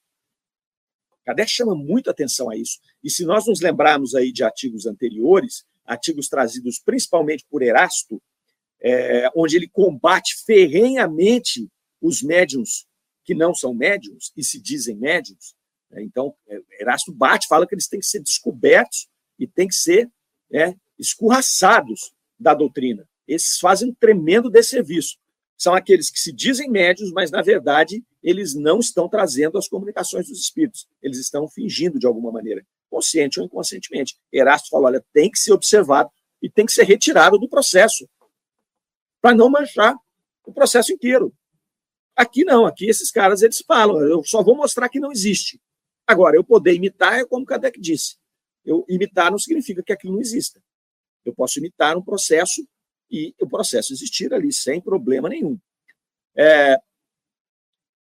Kardec 1.26 1.52
chama 1.52 1.76
muito 1.76 2.10
atenção 2.10 2.50
a 2.50 2.56
isso. 2.56 2.80
E 3.04 3.10
se 3.10 3.26
nós 3.26 3.46
nos 3.46 3.62
lembrarmos 3.62 4.16
aí 4.16 4.32
de 4.32 4.44
artigos 4.44 4.86
anteriores, 4.86 5.66
artigos 5.86 6.28
trazidos 6.28 6.80
principalmente 6.80 7.46
por 7.50 7.62
Erasto, 7.62 8.22
é, 8.82 9.30
onde 9.36 9.56
ele 9.56 9.68
combate 9.68 10.36
ferrenhamente 10.46 11.70
os 12.02 12.22
médiums 12.22 12.86
que 13.24 13.36
não 13.36 13.54
são 13.54 13.74
médiums 13.74 14.32
e 14.36 14.44
se 14.44 14.60
dizem 14.60 14.96
médiums. 14.96 15.54
Né? 15.90 16.04
Então, 16.04 16.34
é, 16.48 16.60
Erasto 16.80 17.14
bate, 17.14 17.48
fala 17.48 17.68
que 17.68 17.76
eles 17.76 17.88
têm 17.88 18.00
que 18.00 18.06
ser 18.06 18.20
descobertos 18.20 19.08
e 19.38 19.48
têm 19.48 19.68
que 19.68 19.76
ser 19.76 20.10
é, 20.52 20.74
escorraçados 20.98 22.14
da 22.40 22.54
doutrina. 22.54 23.08
Esses 23.28 23.60
fazem 23.60 23.90
um 23.90 23.94
tremendo 23.94 24.50
desserviço. 24.50 25.18
São 25.56 25.76
aqueles 25.76 26.10
que 26.10 26.20
se 26.20 26.34
dizem 26.34 26.70
médios, 26.70 27.12
mas, 27.12 27.30
na 27.30 27.42
verdade, 27.44 28.04
eles 28.24 28.56
não 28.56 28.80
estão 28.80 29.08
trazendo 29.08 29.60
as 29.60 29.68
comunicações 29.68 30.28
dos 30.28 30.40
espíritos. 30.40 30.88
Eles 31.02 31.20
estão 31.20 31.48
fingindo 31.48 32.00
de 32.00 32.08
alguma 32.08 32.32
maneira, 32.32 32.66
consciente 32.90 33.40
ou 33.40 33.46
inconscientemente. 33.46 34.18
Erasto 34.34 34.70
falou: 34.70 34.88
olha, 34.88 35.06
tem 35.14 35.30
que 35.30 35.38
ser 35.38 35.54
observado 35.54 36.10
e 36.42 36.50
tem 36.50 36.66
que 36.66 36.74
ser 36.74 36.84
retirado 36.84 37.38
do 37.38 37.48
processo 37.48 38.10
para 39.22 39.36
não 39.36 39.50
manchar 39.50 39.96
o 40.44 40.52
processo 40.52 40.92
inteiro. 40.92 41.34
Aqui 42.16 42.44
não, 42.44 42.66
aqui 42.66 42.90
esses 42.90 43.12
caras 43.12 43.42
eles 43.42 43.64
falam, 43.66 44.00
eu 44.02 44.24
só 44.24 44.44
vou 44.44 44.56
mostrar 44.56 44.90
que 44.90 45.00
não 45.00 45.12
existe. 45.12 45.62
Agora, 46.06 46.36
eu 46.36 46.44
poder 46.44 46.74
imitar 46.74 47.20
é 47.20 47.26
como 47.26 47.46
Kardec 47.46 47.80
disse. 47.80 48.18
Eu 48.66 48.86
imitar 48.90 49.32
não 49.32 49.40
significa 49.40 49.82
que 49.82 49.94
aquilo 49.94 50.14
não 50.14 50.22
exista. 50.22 50.62
Eu 51.24 51.34
posso 51.34 51.60
imitar 51.60 51.96
um 51.98 52.02
processo 52.02 52.68
e 53.10 53.34
o 53.40 53.48
processo 53.48 53.94
existir 53.94 54.34
ali 54.34 54.52
sem 54.52 54.82
problema 54.82 55.30
nenhum. 55.30 55.60
É, 56.36 56.78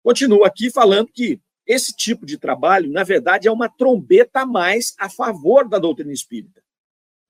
continua 0.03 0.47
aqui 0.47 0.71
falando 0.71 1.11
que 1.11 1.41
esse 1.65 1.95
tipo 1.95 2.25
de 2.25 2.37
trabalho, 2.37 2.91
na 2.91 3.03
verdade, 3.03 3.47
é 3.47 3.51
uma 3.51 3.69
trombeta 3.69 4.41
a 4.41 4.45
mais 4.45 4.95
a 4.97 5.09
favor 5.09 5.67
da 5.67 5.77
doutrina 5.77 6.11
espírita. 6.11 6.63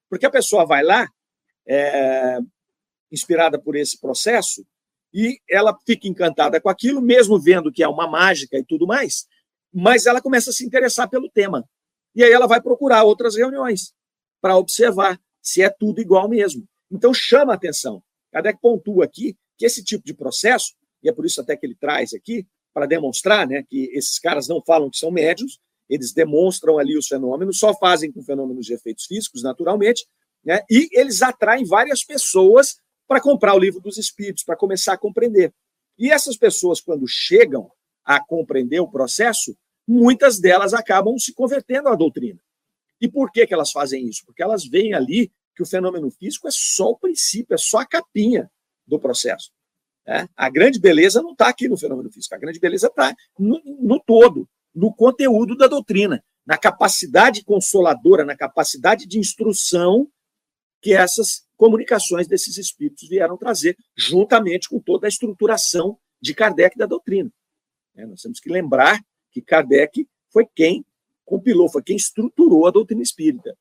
Porque 0.09 0.25
a 0.25 0.31
pessoa 0.31 0.65
vai 0.65 0.83
lá, 0.83 1.07
é, 1.67 2.39
inspirada 3.11 3.59
por 3.59 3.75
esse 3.75 3.99
processo, 3.99 4.65
e 5.13 5.39
ela 5.49 5.77
fica 5.85 6.07
encantada 6.07 6.61
com 6.61 6.69
aquilo, 6.69 7.01
mesmo 7.01 7.39
vendo 7.39 7.71
que 7.71 7.83
é 7.83 7.87
uma 7.87 8.07
mágica 8.07 8.57
e 8.57 8.63
tudo 8.63 8.85
mais, 8.85 9.27
mas 9.73 10.05
ela 10.05 10.21
começa 10.21 10.49
a 10.49 10.53
se 10.53 10.65
interessar 10.65 11.09
pelo 11.09 11.29
tema. 11.29 11.67
E 12.15 12.23
aí 12.23 12.31
ela 12.31 12.47
vai 12.47 12.61
procurar 12.61 13.03
outras 13.03 13.35
reuniões 13.35 13.93
para 14.41 14.57
observar 14.57 15.19
se 15.41 15.61
é 15.61 15.69
tudo 15.69 16.01
igual 16.01 16.27
mesmo. 16.27 16.67
Então 16.91 17.13
chama 17.13 17.53
a 17.53 17.55
atenção. 17.55 18.03
Kardec 18.31 18.59
pontua 18.61 19.05
aqui 19.05 19.35
que 19.57 19.65
esse 19.65 19.83
tipo 19.83 20.05
de 20.05 20.13
processo, 20.13 20.73
e 21.03 21.09
é 21.09 21.13
por 21.13 21.25
isso 21.25 21.41
até 21.41 21.55
que 21.55 21.65
ele 21.65 21.75
traz 21.75 22.13
aqui, 22.13 22.47
para 22.73 22.85
demonstrar 22.85 23.47
né, 23.47 23.63
que 23.67 23.89
esses 23.93 24.19
caras 24.19 24.47
não 24.47 24.61
falam 24.61 24.89
que 24.89 24.97
são 24.97 25.11
médios, 25.11 25.59
eles 25.89 26.13
demonstram 26.13 26.77
ali 26.77 26.97
os 26.97 27.07
fenômenos, 27.07 27.57
só 27.57 27.73
fazem 27.73 28.11
com 28.11 28.23
fenômenos 28.23 28.65
de 28.65 28.73
efeitos 28.73 29.05
físicos, 29.05 29.43
naturalmente, 29.43 30.05
né, 30.45 30.61
e 30.69 30.87
eles 30.93 31.21
atraem 31.21 31.65
várias 31.65 32.03
pessoas 32.03 32.77
para 33.09 33.19
comprar 33.19 33.55
o 33.55 33.59
livro 33.59 33.81
dos 33.81 33.97
espíritos, 33.97 34.43
para 34.43 34.55
começar 34.55 34.93
a 34.93 34.97
compreender. 34.97 35.51
E 35.97 36.11
essas 36.11 36.37
pessoas, 36.37 36.79
quando 36.79 37.07
chegam 37.07 37.71
a 38.05 38.23
compreender 38.23 38.79
o 38.79 38.87
processo, 38.87 39.57
muitas 39.87 40.39
delas 40.39 40.75
acabam 40.75 41.17
se 41.17 41.33
convertendo 41.33 41.89
à 41.89 41.95
doutrina. 41.95 42.39
E 43.01 43.07
por 43.07 43.31
que, 43.31 43.47
que 43.47 43.53
elas 43.53 43.71
fazem 43.71 44.05
isso? 44.07 44.23
Porque 44.27 44.43
elas 44.43 44.63
veem 44.63 44.93
ali 44.93 45.31
que 45.55 45.63
o 45.63 45.65
fenômeno 45.65 46.11
físico 46.11 46.47
é 46.47 46.51
só 46.53 46.91
o 46.91 46.97
princípio, 46.99 47.55
é 47.55 47.57
só 47.57 47.79
a 47.79 47.85
capinha 47.85 48.49
do 48.85 48.99
processo. 48.99 49.51
É? 50.05 50.27
A 50.37 50.47
grande 50.47 50.79
beleza 50.79 51.19
não 51.19 51.31
está 51.31 51.49
aqui 51.49 51.67
no 51.67 51.77
fenômeno 51.77 52.11
físico, 52.11 52.35
a 52.35 52.37
grande 52.37 52.59
beleza 52.59 52.87
está 52.87 53.15
no, 53.37 53.59
no 53.65 53.99
todo, 53.99 54.47
no 54.73 54.93
conteúdo 54.93 55.57
da 55.57 55.65
doutrina, 55.65 56.23
na 56.45 56.59
capacidade 56.59 57.43
consoladora, 57.43 58.23
na 58.23 58.37
capacidade 58.37 59.07
de 59.07 59.17
instrução 59.17 60.07
que 60.81 60.93
essas 60.93 61.47
comunicações 61.57 62.27
desses 62.27 62.57
espíritos 62.57 63.07
vieram 63.07 63.37
trazer, 63.37 63.77
juntamente 63.95 64.69
com 64.69 64.79
toda 64.79 65.07
a 65.07 65.09
estruturação 65.09 65.97
de 66.21 66.33
Kardec 66.33 66.77
da 66.77 66.85
doutrina. 66.85 67.31
É, 67.95 68.05
nós 68.05 68.21
temos 68.21 68.39
que 68.39 68.49
lembrar 68.49 68.99
que 69.31 69.41
Kardec 69.41 70.07
foi 70.31 70.47
quem 70.55 70.85
compilou, 71.25 71.69
foi 71.69 71.83
quem 71.83 71.95
estruturou 71.95 72.65
a 72.65 72.71
doutrina 72.71 73.01
espírita. 73.01 73.57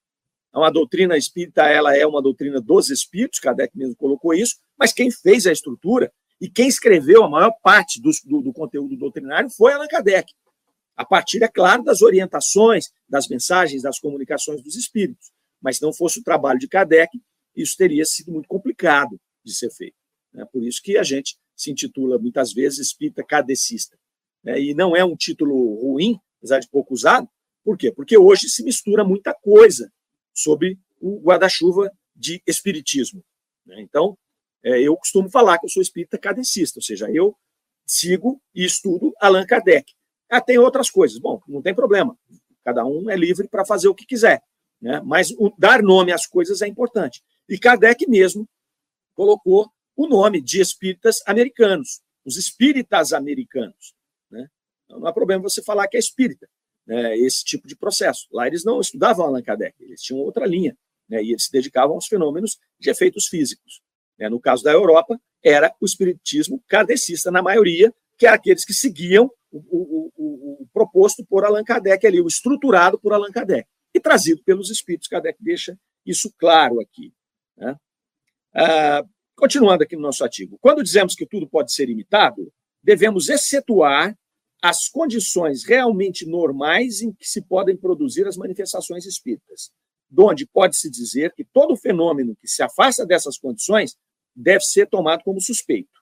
Então, 0.49 0.65
a 0.65 0.71
doutrina 0.71 1.17
espírita 1.17 1.63
ela 1.63 1.97
é 1.97 2.07
uma 2.07 2.23
doutrina 2.23 2.61
dos 2.61 2.89
espíritos, 2.89 3.41
Kardec 3.41 3.77
mesmo 3.77 3.97
colocou 3.97 4.33
isso, 4.33 4.57
mas 4.79 4.93
quem 4.93 5.11
fez 5.11 5.47
a 5.47 5.53
estrutura 5.53 6.13
e 6.41 6.49
quem 6.49 6.69
escreveu 6.69 7.25
a 7.25 7.29
maior 7.29 7.53
parte 7.63 8.01
do, 8.01 8.11
do, 8.25 8.43
do 8.43 8.53
conteúdo 8.53 8.97
doutrinário 8.97 9.51
foi 9.51 9.73
Allan 9.73 9.89
Kardec. 9.89 10.33
A 10.97 11.05
partir, 11.05 11.43
é 11.43 11.49
claro, 11.49 11.83
das 11.83 12.01
orientações, 12.03 12.87
das 13.09 13.29
mensagens, 13.29 13.83
das 13.83 13.99
comunicações 13.99 14.63
dos 14.63 14.75
espíritos. 14.75 15.31
Mas 15.61 15.77
se 15.77 15.83
não 15.83 15.93
fosse 15.93 16.21
o 16.21 16.23
trabalho 16.23 16.59
de 16.59 16.69
Kardec, 16.69 17.21
isso 17.55 17.77
teria 17.77 18.05
sido 18.05 18.33
muito 18.33 18.49
complicado 18.49 19.21
de 19.45 19.55
ser 19.55 19.71
feito. 19.71 19.97
Né? 20.33 20.45
Por 20.53 20.63
isso 20.63 20.81
que 20.83 20.97
a 20.97 21.03
gente 21.03 21.37
se 21.57 21.71
intitula 21.71 22.19
muitas 22.19 22.53
vezes 22.53 22.79
espírita 22.79 23.25
cadecista. 23.25 23.99
Né? 24.45 24.61
E 24.61 24.75
não 24.75 24.95
é 24.95 25.05
um 25.05 25.17
título 25.17 25.75
ruim, 25.81 26.21
apesar 26.39 26.61
de 26.61 26.69
pouco 26.69 26.95
usado. 26.95 27.29
Por 27.65 27.77
quê? 27.77 27.91
Porque 27.91 28.17
hoje 28.17 28.49
se 28.49 28.63
mistura 28.63 29.05
muita 29.05 29.35
coisa 29.35 29.93
sobre 30.33 30.79
o 31.01 31.21
guarda-chuva 31.21 31.91
de 32.15 32.43
espiritismo. 32.47 33.25
Né? 33.67 33.81
Então, 33.81 34.17
é, 34.63 34.81
eu 34.81 34.97
costumo 34.97 35.29
falar 35.29 35.59
que 35.59 35.67
eu 35.67 35.71
sou 35.71 35.83
espírita 35.83 36.19
cadecista, 36.19 36.79
ou 36.79 36.83
seja, 36.83 37.11
eu 37.11 37.37
sigo 37.87 38.41
e 38.55 38.65
estudo 38.65 39.13
Allan 39.21 39.47
Kardec. 39.47 39.93
Ah, 40.29 40.41
tem 40.41 40.59
outras 40.59 40.91
coisas. 40.91 41.19
Bom, 41.19 41.41
não 41.49 41.63
tem 41.63 41.75
problema. 41.75 42.17
Cada 42.65 42.85
um 42.85 43.09
é 43.09 43.17
livre 43.17 43.49
para 43.49 43.65
fazer 43.65 43.89
o 43.89 43.95
que 43.95 44.05
quiser. 44.05 44.43
Né? 44.81 45.01
Mas 45.05 45.31
o, 45.33 45.53
dar 45.59 45.83
nome 45.83 46.13
às 46.13 46.27
coisas 46.27 46.63
é 46.63 46.67
importante. 46.67 47.23
E 47.49 47.59
Kardec 47.59 48.09
mesmo 48.09 48.49
colocou 49.15 49.71
o 49.97 50.07
nome 50.07 50.41
de 50.41 50.61
espíritas 50.61 51.17
americanos, 51.27 52.01
os 52.25 52.37
espíritas 52.37 53.13
americanos. 53.13 53.95
Né? 54.31 54.49
Então, 54.85 55.01
não 55.01 55.09
há 55.09 55.13
problema 55.13 55.43
você 55.43 55.63
falar 55.63 55.89
que 55.89 55.97
é 55.97 56.01
espírita, 56.01 56.49
né? 56.87 57.17
esse 57.19 57.45
tipo 57.45 57.67
de 57.67 57.77
processo. 57.77 58.29
Lá 58.31 58.47
eles 58.47 58.65
não 58.65 58.81
estudavam 58.81 59.27
Allan 59.27 59.43
Kardec, 59.43 59.75
eles 59.81 60.01
tinham 60.01 60.21
outra 60.21 60.47
linha. 60.47 60.77
né? 61.09 61.23
e 61.23 61.31
eles 61.31 61.45
se 61.45 61.53
dedicavam 61.53 61.95
aos 61.95 62.07
fenômenos 62.07 62.59
de 62.79 62.91
efeitos 62.91 63.27
físicos. 63.27 63.81
Né? 64.19 64.29
No 64.29 64.41
caso 64.41 64.63
da 64.63 64.71
Europa, 64.71 65.21
era 65.43 65.75
o 65.81 65.87
espiritismo 65.87 66.63
kardecista, 66.69 67.31
na 67.31 67.43
maioria, 67.43 67.93
que 68.17 68.27
era 68.27 68.37
aqueles 68.37 68.65
que 68.65 68.75
seguiam 68.75 69.31
o, 69.51 69.59
o, 69.59 70.13
o, 70.17 70.63
o, 70.63 70.69
proposto 70.73 71.25
por 71.25 71.45
Allan 71.45 71.65
Kardec 71.65 72.07
ali, 72.07 72.21
o 72.21 72.27
estruturado 72.27 72.99
por 72.99 73.13
Allan 73.13 73.31
Kardec, 73.31 73.69
e 73.99 74.01
trazido 74.01 74.43
pelos 74.43 74.71
espíritos. 74.71 75.09
Kardec 75.09 75.37
deixa 75.43 75.79
isso 76.07 76.33
claro 76.39 76.81
aqui. 76.81 77.13
Né? 77.57 77.77
Ah, 78.55 79.05
continuando 79.37 79.83
aqui 79.83 79.95
no 79.97 80.03
nosso 80.03 80.25
artigo. 80.25 80.59
Quando 80.61 80.83
dizemos 80.83 81.15
que 81.15 81.27
tudo 81.27 81.49
pode 81.49 81.73
ser 81.73 81.89
imitado, 81.89 82.51
devemos 82.83 83.29
excetuar 83.29 84.17
as 84.63 84.89
condições 84.89 85.65
realmente 85.65 86.27
normais 86.27 87.01
em 87.03 87.13
que 87.13 87.29
se 87.29 87.43
podem 87.43 87.77
produzir 87.77 88.27
as 88.27 88.37
manifestações 88.37 89.07
espíritas, 89.07 89.71
donde 90.11 90.47
pode-se 90.47 90.91
dizer 90.91 91.33
que 91.35 91.45
todo 91.45 91.77
fenômeno 91.77 92.37
que 92.41 92.49
se 92.49 92.63
afasta 92.63 93.07
dessas 93.07 93.39
condições 93.39 93.97
deve 94.35 94.65
ser 94.65 94.89
tomado 94.89 95.23
como 95.23 95.41
suspeito. 95.41 96.01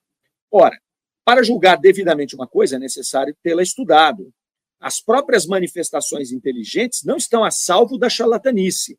Ora, 0.50 0.78
para 1.24 1.42
julgar 1.42 1.76
devidamente 1.76 2.34
uma 2.34 2.46
coisa 2.46 2.76
é 2.76 2.78
necessário 2.78 3.36
tê-la 3.42 3.62
estudado. 3.62 4.32
As 4.80 5.00
próprias 5.00 5.46
manifestações 5.46 6.32
inteligentes 6.32 7.02
não 7.02 7.16
estão 7.16 7.44
a 7.44 7.50
salvo 7.50 7.98
da 7.98 8.08
charlatanice. 8.08 8.98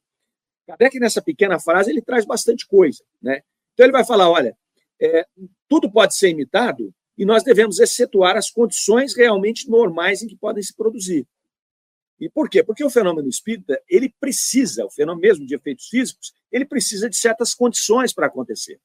Kardec, 0.65 0.99
nessa 0.99 1.21
pequena 1.21 1.59
frase, 1.59 1.91
ele 1.91 2.01
traz 2.01 2.25
bastante 2.25 2.67
coisa. 2.67 3.03
Né? 3.21 3.41
Então, 3.73 3.85
ele 3.85 3.93
vai 3.93 4.05
falar: 4.05 4.29
olha, 4.29 4.57
é, 4.99 5.25
tudo 5.67 5.91
pode 5.91 6.15
ser 6.15 6.29
imitado 6.29 6.93
e 7.17 7.25
nós 7.25 7.43
devemos 7.43 7.79
excetuar 7.79 8.37
as 8.37 8.49
condições 8.49 9.15
realmente 9.15 9.69
normais 9.69 10.21
em 10.21 10.27
que 10.27 10.35
podem 10.35 10.61
se 10.61 10.75
produzir. 10.75 11.27
E 12.19 12.29
por 12.29 12.49
quê? 12.49 12.63
Porque 12.63 12.83
o 12.83 12.89
fenômeno 12.89 13.27
espírita, 13.27 13.79
ele 13.87 14.13
precisa, 14.19 14.85
o 14.85 14.89
fenômeno 14.89 15.21
mesmo 15.21 15.45
de 15.45 15.55
efeitos 15.55 15.87
físicos, 15.87 16.33
ele 16.51 16.65
precisa 16.65 17.09
de 17.09 17.15
certas 17.15 17.53
condições 17.53 18.13
para 18.13 18.27
acontecer. 18.27 18.79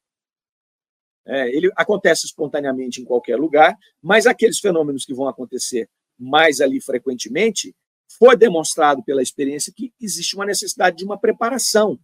É, 1.24 1.48
ele 1.48 1.70
acontece 1.76 2.26
espontaneamente 2.26 3.00
em 3.00 3.04
qualquer 3.04 3.36
lugar, 3.36 3.76
mas 4.02 4.26
aqueles 4.26 4.58
fenômenos 4.58 5.04
que 5.04 5.14
vão 5.14 5.28
acontecer 5.28 5.88
mais 6.22 6.60
ali 6.60 6.80
frequentemente, 6.80 7.74
foi 8.18 8.36
demonstrado 8.36 9.02
pela 9.02 9.22
experiência 9.22 9.72
que 9.74 9.92
existe 10.00 10.36
uma 10.36 10.46
necessidade 10.46 10.96
de 10.96 11.04
uma 11.04 11.18
preparação. 11.18 11.98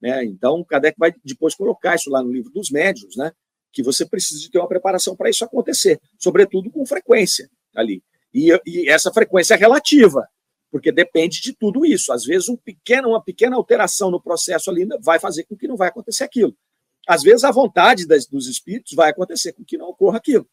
Né? 0.00 0.24
Então, 0.24 0.64
Kardec 0.64 0.96
vai 0.98 1.12
depois 1.24 1.54
colocar 1.54 1.96
isso 1.96 2.10
lá 2.10 2.22
no 2.22 2.32
livro 2.32 2.50
dos 2.50 2.70
médios, 2.70 3.16
né? 3.16 3.32
que 3.72 3.82
você 3.82 4.06
precisa 4.06 4.40
de 4.40 4.50
ter 4.50 4.58
uma 4.58 4.68
preparação 4.68 5.14
para 5.14 5.28
isso 5.28 5.44
acontecer, 5.44 6.00
sobretudo 6.18 6.70
com 6.70 6.86
frequência 6.86 7.50
ali. 7.74 8.02
E, 8.32 8.50
e, 8.66 8.88
essa 8.88 9.12
frequência 9.12 9.54
é 9.54 9.56
relativa, 9.56 10.26
porque 10.70 10.92
depende 10.92 11.40
de 11.40 11.52
tudo 11.52 11.84
isso. 11.84 12.12
Às 12.12 12.24
vezes, 12.24 12.48
um 12.48 12.56
pequeno, 12.56 13.10
uma 13.10 13.22
pequena 13.22 13.56
alteração 13.56 14.10
no 14.10 14.22
processo 14.22 14.70
ali 14.70 14.86
vai 15.00 15.18
fazer 15.18 15.44
com 15.44 15.56
que 15.56 15.68
não 15.68 15.76
vai 15.76 15.88
acontecer 15.88 16.24
aquilo. 16.24 16.56
Às 17.06 17.22
vezes, 17.22 17.44
a 17.44 17.50
vontade 17.50 18.06
das, 18.06 18.26
dos 18.26 18.46
espíritos 18.46 18.92
vai 18.94 19.10
acontecer 19.10 19.52
com 19.52 19.64
que 19.64 19.78
não 19.78 19.88
ocorra 19.88 20.18
aquilo. 20.18 20.48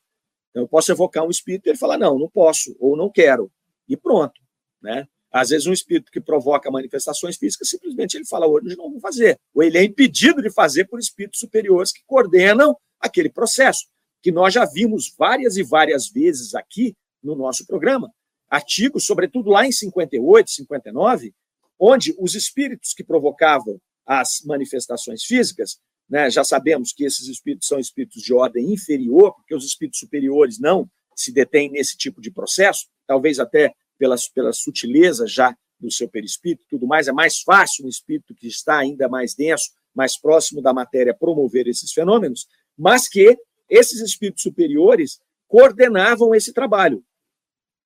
Então, 0.56 0.64
eu 0.64 0.70
posso 0.70 0.90
evocar 0.90 1.26
um 1.26 1.30
espírito 1.30 1.68
e 1.68 1.72
ele 1.72 1.78
falar, 1.78 1.98
não, 1.98 2.18
não 2.18 2.30
posso, 2.30 2.74
ou 2.80 2.96
não 2.96 3.10
quero, 3.10 3.52
e 3.90 3.98
pronto. 3.98 4.40
Né? 4.82 5.06
Às 5.30 5.50
vezes, 5.50 5.68
um 5.68 5.74
espírito 5.74 6.10
que 6.10 6.22
provoca 6.22 6.72
manifestações 6.72 7.36
físicas, 7.36 7.68
simplesmente 7.68 8.16
ele 8.16 8.26
fala, 8.26 8.48
hoje 8.48 8.74
não 8.78 8.90
vou 8.90 9.02
fazer. 9.02 9.38
Ou 9.54 9.64
ele 9.64 9.78
é 9.78 9.84
impedido 9.84 10.42
de 10.42 10.50
fazer 10.50 10.86
por 10.86 10.98
espíritos 10.98 11.42
superiores 11.42 11.92
que 11.92 12.00
coordenam 12.08 12.74
aquele 13.02 13.30
processo, 13.30 13.86
que 14.22 14.32
nós 14.32 14.54
já 14.54 14.64
vimos 14.66 15.14
várias 15.18 15.58
e 15.58 15.64
várias 15.64 16.08
vezes 16.08 16.56
aqui 16.56 16.96
no 17.22 17.36
nosso 17.36 17.68
programa. 17.68 18.10
Artigos, 18.50 19.06
sobretudo 19.06 19.50
lá 19.50 19.68
em 19.68 19.74
58, 19.74 20.52
59, 20.52 21.34
onde 21.78 22.16
os 22.18 22.34
espíritos 22.34 22.94
que 22.94 23.04
provocavam 23.04 23.78
as 24.06 24.40
manifestações 24.46 25.26
físicas 25.26 25.80
né? 26.10 26.30
Já 26.30 26.44
sabemos 26.44 26.94
que 26.94 27.04
esses 27.04 27.28
espíritos 27.28 27.68
são 27.68 27.80
espíritos 27.80 28.22
de 28.22 28.34
ordem 28.34 28.72
inferior, 28.72 29.34
porque 29.36 29.56
os 29.56 29.66
espíritos 29.66 30.00
superiores 30.00 30.60
não 30.60 30.90
se 31.16 31.32
detêm 31.32 31.72
nesse 31.72 31.98
tipo 31.98 32.22
de 32.22 32.32
processo, 32.32 32.88
talvez 33.08 33.40
até 33.40 33.74
pela, 33.98 34.16
pela 34.34 34.54
sutileza 34.54 35.26
já 35.26 35.56
do 35.80 35.92
seu 35.92 36.10
perispírito 36.10 36.64
e 36.64 36.68
tudo 36.70 36.88
mais, 36.88 37.08
é 37.08 37.12
mais 37.12 37.40
fácil 37.40 37.86
um 37.86 37.90
espírito 37.90 38.34
que 38.36 38.48
está 38.48 38.78
ainda 38.78 39.08
mais 39.08 39.34
denso, 39.34 39.72
mais 39.94 40.20
próximo 40.20 40.62
da 40.62 40.74
matéria, 40.74 41.14
promover 41.14 41.68
esses 41.68 41.92
fenômenos, 41.92 42.48
mas 42.78 43.08
que 43.08 43.38
esses 43.70 44.02
espíritos 44.02 44.44
superiores 44.44 45.20
coordenavam 45.48 46.36
esse 46.36 46.54
trabalho. 46.54 47.04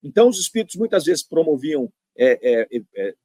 Então, 0.03 0.29
os 0.29 0.39
espíritos 0.39 0.75
muitas 0.75 1.05
vezes 1.05 1.23
promoviam 1.23 1.91
é, 2.17 2.39
é, 2.41 2.82
é, 2.95 3.15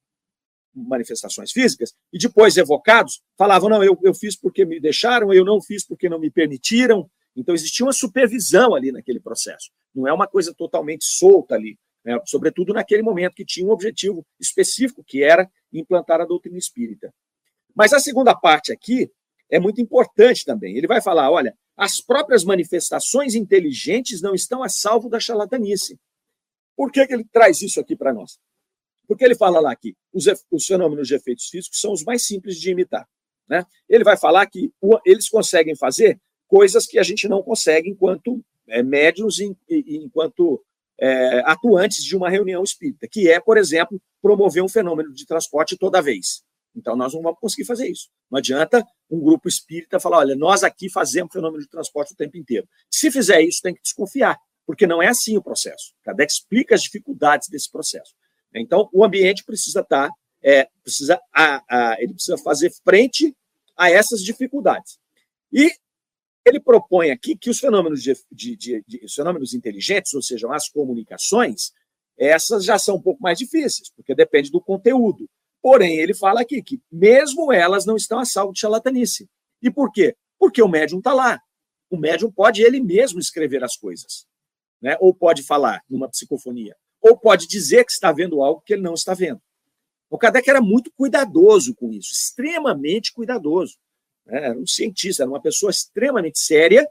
manifestações 0.75 1.53
físicas, 1.53 1.95
e 2.13 2.19
depois 2.19 2.57
evocados 2.57 3.23
falavam: 3.37 3.69
não, 3.69 3.85
eu, 3.85 3.99
eu 4.03 4.15
fiz 4.15 4.37
porque 4.37 4.65
me 4.65 4.81
deixaram, 4.81 5.33
eu 5.33 5.45
não 5.45 5.61
fiz 5.61 5.87
porque 5.87 6.09
não 6.09 6.19
me 6.19 6.31
permitiram. 6.31 7.09
Então, 7.37 7.55
existia 7.55 7.85
uma 7.85 7.93
supervisão 7.93 8.75
ali 8.75 8.93
naquele 8.93 9.19
processo. 9.19 9.71
Não 9.95 10.07
é 10.07 10.13
uma 10.13 10.27
coisa 10.27 10.55
totalmente 10.55 11.05
solta 11.05 11.57
ali, 11.57 11.77
né? 12.05 12.19
sobretudo 12.27 12.73
naquele 12.73 13.03
momento 13.03 13.35
que 13.35 13.45
tinha 13.45 13.67
um 13.67 13.71
objetivo 13.71 14.25
específico, 14.39 15.03
que 15.05 15.23
era 15.23 15.51
implantar 15.73 16.21
a 16.21 16.25
doutrina 16.25 16.59
espírita. 16.59 17.13
Mas 17.75 17.93
a 17.93 17.99
segunda 17.99 18.35
parte 18.35 18.73
aqui 18.73 19.11
é 19.51 19.59
muito 19.59 19.81
importante 19.81 20.45
também. 20.45 20.77
Ele 20.77 20.87
vai 20.87 21.01
falar: 21.01 21.31
olha, 21.31 21.57
as 21.77 22.01
próprias 22.01 22.45
manifestações 22.45 23.35
inteligentes 23.35 24.23
não 24.23 24.35
estão 24.35 24.63
a 24.63 24.69
salvo 24.69 25.09
da 25.09 25.19
charlatanice. 25.19 25.99
Por 26.77 26.91
que, 26.91 27.07
que 27.07 27.15
ele 27.15 27.25
traz 27.33 27.63
isso 27.63 27.81
aqui 27.81 27.97
para 27.97 28.13
nós? 28.13 28.39
Porque 29.07 29.25
ele 29.25 29.35
fala 29.35 29.61
lá 29.61 29.75
que 29.75 29.95
os, 30.13 30.27
os 30.51 30.67
fenômenos 30.67 31.09
de 31.09 31.15
efeitos 31.15 31.49
físicos 31.49 31.81
são 31.81 31.93
os 31.93 32.03
mais 32.05 32.27
simples 32.27 32.59
de 32.59 32.71
imitar. 32.71 33.07
Né? 33.49 33.65
Ele 33.89 34.05
vai 34.05 34.17
falar 34.17 34.47
que 34.47 34.73
o, 34.81 34.99
eles 35.05 35.29
conseguem 35.29 35.77
fazer 35.77 36.19
coisas 36.47 36.87
que 36.87 36.99
a 36.99 37.03
gente 37.03 37.29
não 37.29 37.43
consegue 37.43 37.91
enquanto 37.91 38.43
é, 38.69 38.83
médios 38.83 39.39
e, 39.39 39.57
e 39.69 39.97
enquanto 39.97 40.63
é, 40.99 41.41
atuantes 41.45 42.03
de 42.03 42.17
uma 42.17 42.31
reunião 42.31 42.63
espírita, 42.63 43.09
que 43.09 43.29
é, 43.29 43.41
por 43.41 43.59
exemplo, 43.59 44.01
promover 44.23 44.63
um 44.63 44.69
fenômeno 44.69 45.13
de 45.13 45.27
transporte 45.27 45.77
toda 45.77 46.01
vez. 46.01 46.43
Então, 46.77 46.97
nós 46.97 47.15
não 47.15 47.23
vamos 47.23 47.39
conseguir 47.39 47.65
fazer 47.65 47.89
isso. 47.89 48.09
Não 48.31 48.39
adianta 48.39 48.85
um 49.09 49.21
grupo 49.21 49.49
espírita 49.49 50.01
falar: 50.01 50.19
olha, 50.19 50.35
nós 50.35 50.65
aqui 50.65 50.91
fazemos 50.91 51.33
fenômeno 51.33 51.63
de 51.63 51.69
transporte 51.69 52.13
o 52.13 52.17
tempo 52.17 52.37
inteiro. 52.37 52.69
Se 52.91 53.11
fizer 53.11 53.41
isso, 53.43 53.61
tem 53.63 53.75
que 53.75 53.83
desconfiar, 53.83 54.37
porque 54.67 54.87
não 54.87 55.03
é 55.03 55.09
assim 55.09 55.37
o 55.37 55.43
processo. 55.43 55.95
Kardec 56.03 56.33
explica 56.33 56.75
as 56.75 56.83
dificuldades 56.83 57.49
desse 57.49 57.71
processo. 57.71 58.15
Então, 58.55 58.89
o 58.93 59.05
ambiente 59.05 59.45
precisa 59.45 59.81
estar, 59.81 60.09
tá, 60.09 60.15
é, 60.43 60.69
precisa, 60.83 61.21
a, 61.33 61.63
a, 61.69 61.97
ele 62.01 62.15
precisa 62.15 62.39
fazer 62.39 62.73
frente 62.85 63.35
a 63.77 63.91
essas 63.91 64.23
dificuldades. 64.23 64.99
E 65.53 65.73
ele 66.47 66.61
propõe 66.61 67.11
aqui 67.11 67.37
que 67.37 67.51
os 67.51 67.59
fenômenos, 67.59 68.03
de, 68.03 68.15
de, 68.31 68.57
de, 68.57 68.85
de, 68.87 69.05
os 69.05 69.15
fenômenos 69.15 69.55
inteligentes, 69.55 70.15
ou 70.15 70.23
seja, 70.23 70.53
as 70.55 70.69
comunicações, 70.69 71.73
essas 72.17 72.65
já 72.65 72.79
são 72.79 72.97
um 72.97 73.01
pouco 73.01 73.21
mais 73.23 73.39
difíceis, 73.39 73.91
porque 73.91 74.15
depende 74.15 74.51
do 74.51 74.61
conteúdo. 74.61 75.29
Porém, 75.61 75.99
ele 75.99 76.15
fala 76.15 76.43
aqui 76.43 76.63
que 76.63 76.81
mesmo 76.93 77.53
elas 77.53 77.87
não 77.87 77.97
estão 77.97 78.19
a 78.19 78.25
salvo 78.25 78.53
de 78.53 78.61
charlatanice. 78.61 79.29
E 79.63 79.71
por 79.71 79.91
quê? 79.91 80.15
Porque 80.39 80.63
o 80.63 80.69
médium 80.69 80.99
está 80.99 81.15
lá. 81.15 81.41
O 81.91 81.97
médium 81.97 82.31
pode 82.31 82.63
ele 82.63 82.81
mesmo 82.81 83.19
escrever 83.19 83.65
as 83.65 83.77
coisas, 83.77 84.27
né? 84.81 84.97
ou 85.01 85.15
pode 85.15 85.43
falar 85.43 85.83
numa 85.89 86.09
psicofonia 86.09 86.77
ou 87.05 87.15
pode 87.15 87.47
dizer 87.47 87.85
que 87.85 87.93
está 87.93 88.11
vendo 88.11 88.43
algo 88.43 88.63
que 88.65 88.73
ele 88.73 88.83
não 88.83 88.95
está 88.95 89.13
vendo. 89.13 89.39
O 90.09 90.17
Kardec 90.17 90.49
era 90.49 90.63
muito 90.63 90.91
cuidadoso 90.97 91.75
com 91.75 91.93
isso, 91.93 92.11
extremamente 92.13 93.13
cuidadoso. 93.13 93.77
Né? 94.25 94.47
Era 94.47 94.59
um 94.59 94.67
cientista, 94.67 95.23
era 95.23 95.31
uma 95.31 95.43
pessoa 95.43 95.71
extremamente 95.71 96.39
séria 96.39 96.89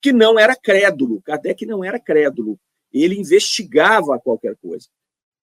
que 0.00 0.12
não 0.12 0.36
era 0.36 0.56
crédulo. 0.56 1.22
Kardec 1.22 1.64
não 1.64 1.84
era 1.84 2.00
crédulo. 2.00 2.58
Ele 2.92 3.14
investigava 3.14 4.18
qualquer 4.18 4.56
coisa. 4.56 4.88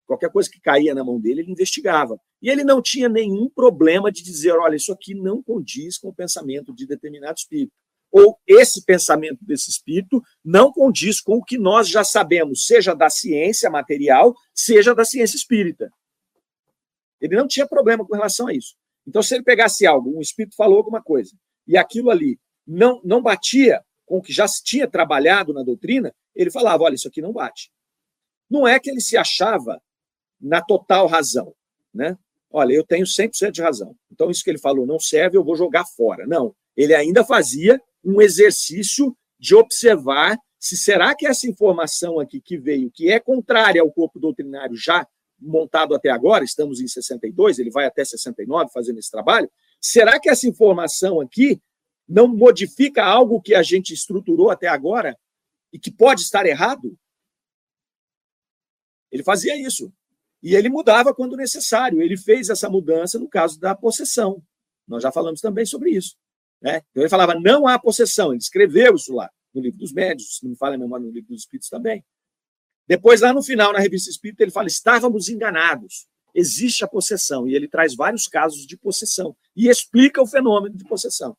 Qualquer 0.05 0.29
coisa 0.29 0.49
que 0.49 0.59
caía 0.59 0.93
na 0.93 1.03
mão 1.03 1.19
dele, 1.19 1.41
ele 1.41 1.51
investigava. 1.51 2.19
E 2.41 2.49
ele 2.49 2.63
não 2.63 2.81
tinha 2.81 3.07
nenhum 3.07 3.47
problema 3.47 4.11
de 4.11 4.21
dizer: 4.21 4.51
olha, 4.51 4.75
isso 4.75 4.91
aqui 4.91 5.13
não 5.13 5.41
condiz 5.41 5.97
com 5.97 6.09
o 6.09 6.13
pensamento 6.13 6.73
de 6.73 6.85
determinado 6.85 7.37
espírito 7.37 7.71
ou 8.11 8.39
esse 8.47 8.83
pensamento 8.85 9.43
desse 9.45 9.69
espírito 9.69 10.21
não 10.43 10.71
condiz 10.71 11.21
com 11.21 11.35
o 11.35 11.43
que 11.43 11.57
nós 11.57 11.87
já 11.87 12.03
sabemos, 12.03 12.65
seja 12.65 12.95
da 12.95 13.09
ciência 13.09 13.69
material, 13.69 14.33
seja 14.53 14.95
da 14.95 15.05
ciência 15.05 15.37
espírita. 15.37 15.91
Ele 17.21 17.35
não 17.35 17.47
tinha 17.47 17.67
problema 17.67 18.05
com 18.05 18.15
relação 18.15 18.47
a 18.47 18.53
isso. 18.53 18.75
Então, 19.07 19.21
se 19.21 19.35
ele 19.35 19.43
pegasse 19.43 19.85
algo, 19.85 20.17
um 20.17 20.21
espírito 20.21 20.55
falou 20.55 20.77
alguma 20.77 21.01
coisa, 21.01 21.35
e 21.67 21.77
aquilo 21.77 22.09
ali 22.09 22.39
não, 22.65 23.01
não 23.03 23.21
batia 23.21 23.83
com 24.05 24.17
o 24.17 24.21
que 24.21 24.33
já 24.33 24.47
se 24.47 24.63
tinha 24.63 24.87
trabalhado 24.87 25.53
na 25.53 25.63
doutrina, 25.63 26.13
ele 26.35 26.49
falava: 26.51 26.83
olha, 26.83 26.95
isso 26.95 27.07
aqui 27.07 27.21
não 27.21 27.33
bate. 27.33 27.71
Não 28.49 28.67
é 28.67 28.79
que 28.79 28.89
ele 28.89 29.01
se 29.01 29.15
achava 29.17 29.81
na 30.39 30.61
total 30.61 31.07
razão, 31.07 31.53
né? 31.93 32.17
Olha, 32.51 32.73
eu 32.73 32.83
tenho 32.83 33.05
100% 33.05 33.51
de 33.51 33.61
razão. 33.61 33.95
Então, 34.11 34.31
isso 34.31 34.43
que 34.43 34.49
ele 34.49 34.57
falou 34.57 34.87
não 34.87 34.99
serve, 34.99 35.37
eu 35.37 35.43
vou 35.43 35.55
jogar 35.55 35.85
fora. 35.85 36.25
Não. 36.25 36.55
Ele 36.75 36.95
ainda 36.95 37.23
fazia 37.23 37.79
um 38.03 38.21
exercício 38.21 39.15
de 39.39 39.55
observar 39.55 40.37
se 40.59 40.77
será 40.77 41.15
que 41.15 41.25
essa 41.25 41.47
informação 41.47 42.19
aqui 42.19 42.41
que 42.41 42.57
veio, 42.57 42.91
que 42.91 43.09
é 43.09 43.19
contrária 43.19 43.81
ao 43.81 43.91
corpo 43.91 44.19
doutrinário 44.19 44.75
já 44.75 45.07
montado 45.39 45.95
até 45.95 46.09
agora, 46.09 46.43
estamos 46.43 46.81
em 46.81 46.87
62, 46.87 47.59
ele 47.59 47.71
vai 47.71 47.85
até 47.85 48.03
69 48.03 48.69
fazendo 48.73 48.99
esse 48.99 49.09
trabalho, 49.09 49.49
será 49.79 50.19
que 50.19 50.29
essa 50.29 50.47
informação 50.47 51.21
aqui 51.21 51.61
não 52.07 52.27
modifica 52.27 53.05
algo 53.05 53.41
que 53.41 53.55
a 53.55 53.63
gente 53.63 53.93
estruturou 53.93 54.49
até 54.49 54.67
agora 54.67 55.17
e 55.71 55.79
que 55.79 55.91
pode 55.91 56.21
estar 56.21 56.45
errado? 56.45 56.97
Ele 59.11 59.23
fazia 59.23 59.55
isso. 59.55 59.93
E 60.41 60.55
ele 60.55 60.69
mudava 60.69 61.13
quando 61.13 61.35
necessário. 61.35 62.01
Ele 62.01 62.17
fez 62.17 62.49
essa 62.49 62.69
mudança 62.69 63.19
no 63.19 63.27
caso 63.27 63.59
da 63.59 63.75
possessão. 63.75 64.41
Nós 64.87 65.03
já 65.03 65.11
falamos 65.11 65.41
também 65.41 65.65
sobre 65.65 65.91
isso. 65.91 66.15
Né? 66.61 66.81
Então 66.91 67.03
ele 67.03 67.09
falava, 67.09 67.35
não 67.35 67.67
há 67.67 67.79
possessão. 67.79 68.31
Ele 68.31 68.39
escreveu 68.39 68.95
isso 68.95 69.13
lá 69.13 69.29
no 69.53 69.61
livro 69.61 69.79
dos 69.79 69.91
médios, 69.91 70.37
se 70.37 70.43
não 70.43 70.51
me 70.51 70.57
falha 70.57 70.75
a 70.75 70.77
memória, 70.77 71.05
no 71.05 71.11
livro 71.11 71.29
dos 71.29 71.41
espíritos 71.41 71.69
também. 71.69 72.03
Depois, 72.87 73.21
lá 73.21 73.31
no 73.31 73.43
final, 73.43 73.71
na 73.71 73.79
revista 73.79 74.09
Espírita, 74.09 74.41
ele 74.41 74.51
fala: 74.51 74.67
estávamos 74.67 75.29
enganados. 75.29 76.07
Existe 76.33 76.83
a 76.83 76.87
possessão. 76.87 77.47
E 77.47 77.55
ele 77.55 77.67
traz 77.67 77.95
vários 77.95 78.27
casos 78.27 78.65
de 78.65 78.75
possessão 78.75 79.35
e 79.55 79.67
explica 79.67 80.21
o 80.21 80.27
fenômeno 80.27 80.75
de 80.75 80.83
possessão. 80.83 81.37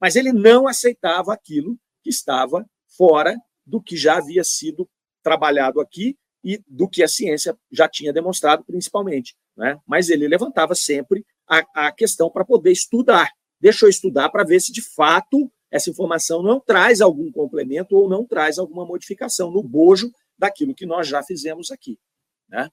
Mas 0.00 0.16
ele 0.16 0.32
não 0.32 0.66
aceitava 0.66 1.32
aquilo 1.32 1.78
que 2.02 2.10
estava 2.10 2.66
fora 2.96 3.36
do 3.66 3.80
que 3.80 3.96
já 3.96 4.16
havia 4.16 4.44
sido 4.44 4.88
trabalhado 5.22 5.80
aqui 5.80 6.16
e 6.42 6.62
do 6.68 6.88
que 6.88 7.02
a 7.02 7.08
ciência 7.08 7.58
já 7.70 7.88
tinha 7.88 8.12
demonstrado, 8.12 8.64
principalmente. 8.64 9.34
Né? 9.56 9.78
Mas 9.86 10.08
ele 10.08 10.28
levantava 10.28 10.74
sempre 10.74 11.24
a, 11.46 11.86
a 11.86 11.92
questão 11.92 12.30
para 12.30 12.44
poder 12.44 12.72
estudar. 12.72 13.30
Deixa 13.64 13.86
eu 13.86 13.88
estudar 13.88 14.28
para 14.28 14.44
ver 14.44 14.60
se 14.60 14.70
de 14.70 14.82
fato 14.82 15.50
essa 15.70 15.88
informação 15.88 16.42
não 16.42 16.60
traz 16.60 17.00
algum 17.00 17.32
complemento 17.32 17.96
ou 17.96 18.10
não 18.10 18.26
traz 18.26 18.58
alguma 18.58 18.84
modificação 18.84 19.50
no 19.50 19.62
bojo 19.62 20.12
daquilo 20.36 20.74
que 20.74 20.84
nós 20.84 21.08
já 21.08 21.22
fizemos 21.22 21.70
aqui. 21.70 21.98
Né? 22.46 22.70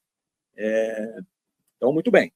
É... 0.54 1.20
Então, 1.78 1.94
muito 1.94 2.12
bem. 2.12 2.34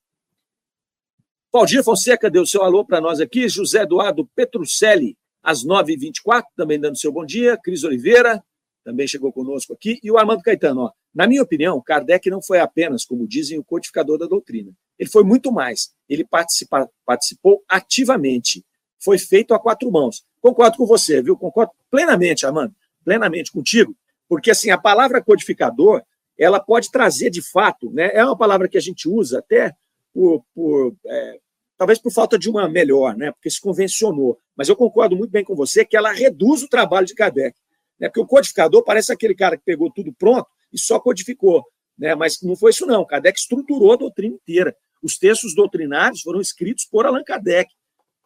Valdir 1.51 1.83
Fonseca 1.83 2.31
deu 2.31 2.45
seu 2.45 2.63
alô 2.63 2.85
para 2.85 3.01
nós 3.01 3.19
aqui. 3.19 3.49
José 3.49 3.81
Eduardo 3.81 4.25
Petrucelli, 4.27 5.17
às 5.43 5.65
9h24, 5.65 6.45
também 6.55 6.79
dando 6.79 6.97
seu 6.97 7.11
bom 7.11 7.25
dia. 7.25 7.57
Cris 7.61 7.83
Oliveira, 7.83 8.41
também 8.85 9.05
chegou 9.05 9.33
conosco 9.33 9.73
aqui. 9.73 9.99
E 10.01 10.09
o 10.09 10.17
Armando 10.17 10.41
Caetano, 10.41 10.83
ó, 10.83 10.91
na 11.13 11.27
minha 11.27 11.43
opinião, 11.43 11.81
Kardec 11.81 12.29
não 12.29 12.41
foi 12.41 12.61
apenas, 12.61 13.03
como 13.03 13.27
dizem, 13.27 13.59
o 13.59 13.65
codificador 13.65 14.17
da 14.17 14.27
doutrina. 14.27 14.71
Ele 14.97 15.09
foi 15.09 15.23
muito 15.23 15.51
mais. 15.51 15.93
Ele 16.07 16.25
participa, 16.25 16.89
participou 17.05 17.63
ativamente. 17.67 18.65
Foi 18.99 19.17
feito 19.17 19.53
a 19.53 19.59
quatro 19.59 19.91
mãos. 19.91 20.23
Concordo 20.41 20.77
com 20.77 20.85
você, 20.85 21.21
viu? 21.21 21.37
Concordo 21.37 21.71
plenamente, 21.89 22.45
Armando, 22.45 22.73
plenamente 23.03 23.51
contigo, 23.51 23.95
porque 24.27 24.51
assim 24.51 24.69
a 24.69 24.77
palavra 24.77 25.21
codificador 25.23 26.01
ela 26.37 26.59
pode 26.59 26.91
trazer 26.91 27.29
de 27.29 27.41
fato, 27.41 27.89
né? 27.91 28.11
É 28.13 28.23
uma 28.23 28.37
palavra 28.37 28.67
que 28.67 28.77
a 28.77 28.81
gente 28.81 29.07
usa 29.07 29.39
até 29.39 29.73
por, 30.13 30.43
por 30.53 30.95
é, 31.05 31.39
talvez 31.77 31.99
por 31.99 32.11
falta 32.11 32.37
de 32.37 32.49
uma 32.49 32.67
melhor, 32.67 33.15
né? 33.15 33.31
Porque 33.31 33.49
se 33.49 33.61
convencionou. 33.61 34.37
Mas 34.55 34.67
eu 34.67 34.75
concordo 34.75 35.15
muito 35.15 35.31
bem 35.31 35.43
com 35.43 35.55
você 35.55 35.85
que 35.85 35.95
ela 35.95 36.11
reduz 36.11 36.63
o 36.63 36.67
trabalho 36.67 37.05
de 37.05 37.15
Kardec, 37.15 37.57
né? 37.99 38.07
Porque 38.09 38.21
o 38.21 38.27
codificador 38.27 38.83
parece 38.83 39.11
aquele 39.11 39.35
cara 39.35 39.57
que 39.57 39.63
pegou 39.63 39.91
tudo 39.91 40.13
pronto 40.13 40.47
e 40.71 40.79
só 40.79 40.99
codificou. 40.99 41.63
Né? 41.97 42.13
Mas 42.15 42.41
não 42.41 42.55
foi 42.55 42.71
isso, 42.71 42.85
não. 42.85 43.05
Kardec 43.05 43.39
estruturou 43.39 43.93
a 43.93 43.97
doutrina 43.97 44.35
inteira. 44.35 44.75
Os 45.05 45.19
textos 45.19 45.53
doutrinários 45.53 46.21
foram 46.21 46.41
escritos 46.41 46.83
por 46.83 47.05
Allan 47.05 47.23
Kardec. 47.23 47.71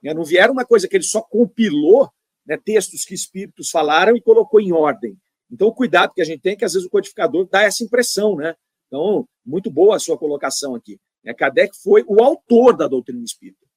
Né? 0.02 0.13
Não 0.13 0.24
vieram 0.24 0.54
uma 0.54 0.63
coisa 0.63 0.88
que 0.88 0.96
ele 0.96 1.04
só 1.04 1.22
compilou 1.22 2.10
né, 2.46 2.56
textos 2.56 3.04
que 3.04 3.13
espíritos 3.13 3.70
falaram 3.70 4.15
e 4.15 4.22
colocou 4.22 4.62
em 4.62 4.72
ordem. 4.72 5.18
Então, 5.52 5.68
o 5.68 5.74
cuidado 5.74 6.13
que 6.13 6.22
a 6.22 6.24
gente 6.24 6.39
tem 6.39 6.54
é 6.54 6.56
que, 6.56 6.63
às 6.63 6.72
vezes, 6.72 6.88
o 6.88 6.89
codificador 6.89 7.46
dá 7.52 7.63
essa 7.63 7.84
impressão. 7.84 8.38
Né? 8.38 8.56
Então, 8.88 9.28
muito 9.46 9.70
boa 9.70 9.98
a 9.98 10.00
sua 10.00 10.18
colocação 10.18 10.74
aqui. 10.74 10.98
Né? 11.22 11.34
Kardec 11.34 11.76
foi 11.84 12.06
o 12.08 12.24
autor 12.24 12.78
da 12.78 12.88
doutrina 12.88 13.26
espírita. 13.26 13.68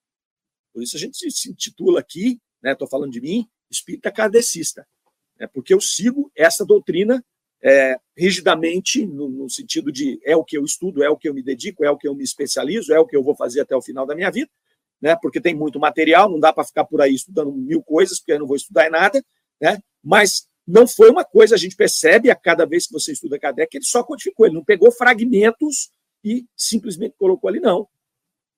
Por 0.73 0.81
isso 0.81 0.95
a 0.97 1.01
gente 1.01 1.19
se 1.29 1.51
intitula 1.51 1.99
aqui, 1.99 2.41
estou 2.65 2.87
né, 2.87 2.91
falando 2.91 3.11
de 3.11 3.21
mim, 3.21 3.49
espírita 3.69 4.13
kardecista. 4.13 4.87
Né, 5.41 5.49
porque 5.49 5.75
eu 5.75 5.81
sigo 5.81 6.31
essa 6.37 6.65
doutrina 6.65 7.21
é, 7.63 7.97
rigidamente, 8.17 9.07
no, 9.07 9.29
no, 9.29 9.49
sentido 9.49 9.93
de 9.93 10.21
é 10.25 10.37
o 10.37 10.45
que 10.45 10.59
eu 10.59 10.65
estudo, 10.65 11.03
é 11.03 11.09
o 11.09 11.17
que 11.17 11.29
eu 11.29 11.35
me 11.35 11.43
dedico, 11.43 11.85
é 11.85 11.91
o 11.91 11.97
que 11.97 12.09
eu 12.09 12.15
me 12.15 12.25
especializo, 12.25 12.93
é 12.93 12.99
o 12.99 13.07
que 13.07 13.17
eu 13.17 13.23
vou 13.23 13.37
fazer 13.37 13.61
até 13.61 13.77
o 13.77 13.83
final 13.83 14.05
da 14.05 14.17
minha 14.17 14.31
vida, 14.31 14.51
né? 15.01 15.17
porque 15.23 15.41
tem 15.41 15.55
muito 15.55 15.79
material, 15.79 16.29
não 16.29 16.41
dá 16.41 16.53
para 16.53 16.65
ficar 16.65 16.85
por 16.85 17.01
aí 17.01 17.15
estudando 17.15 17.53
mil 17.53 17.83
coisas, 17.83 18.19
porque 18.19 18.33
eu 18.33 18.41
não 18.41 18.47
vou 18.47 18.57
estudar 18.57 18.89
em 18.89 18.91
nada, 18.91 19.25
né? 19.61 19.79
mas 20.03 20.49
não 20.67 20.89
foi 20.89 21.11
uma 21.11 21.25
coisa, 21.25 21.55
a 21.55 21.59
gente 21.59 21.77
percebe 21.77 22.31
a 22.31 22.35
cada 22.35 22.67
vez 22.67 22.87
que 22.87 22.93
você 22.93 23.13
estuda 23.13 23.39
Kardec, 23.39 23.77
ele 23.77 23.85
só 23.85 24.03
codificou, 24.03 24.47
ele 24.47 24.57
não 24.57 24.65
pegou 24.65 24.91
fragmentos 24.91 25.91
e 26.25 26.45
simplesmente 26.57 27.15
colocou 27.17 27.49
ali, 27.49 27.61
não. 27.61 27.89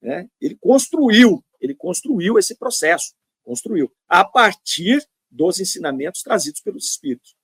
Né? 0.01 0.29
Ele 0.41 0.57
construiu, 0.57 1.45
ele 1.61 1.75
construiu 1.75 2.39
esse 2.39 2.57
processo, 2.57 3.15
construiu, 3.43 3.93
a 4.09 4.25
partir 4.25 5.07
dos 5.31 5.61
ensinamentos 5.61 6.23
trazidos 6.23 6.61
pelos 6.61 6.87
Espíritos. 6.87 7.35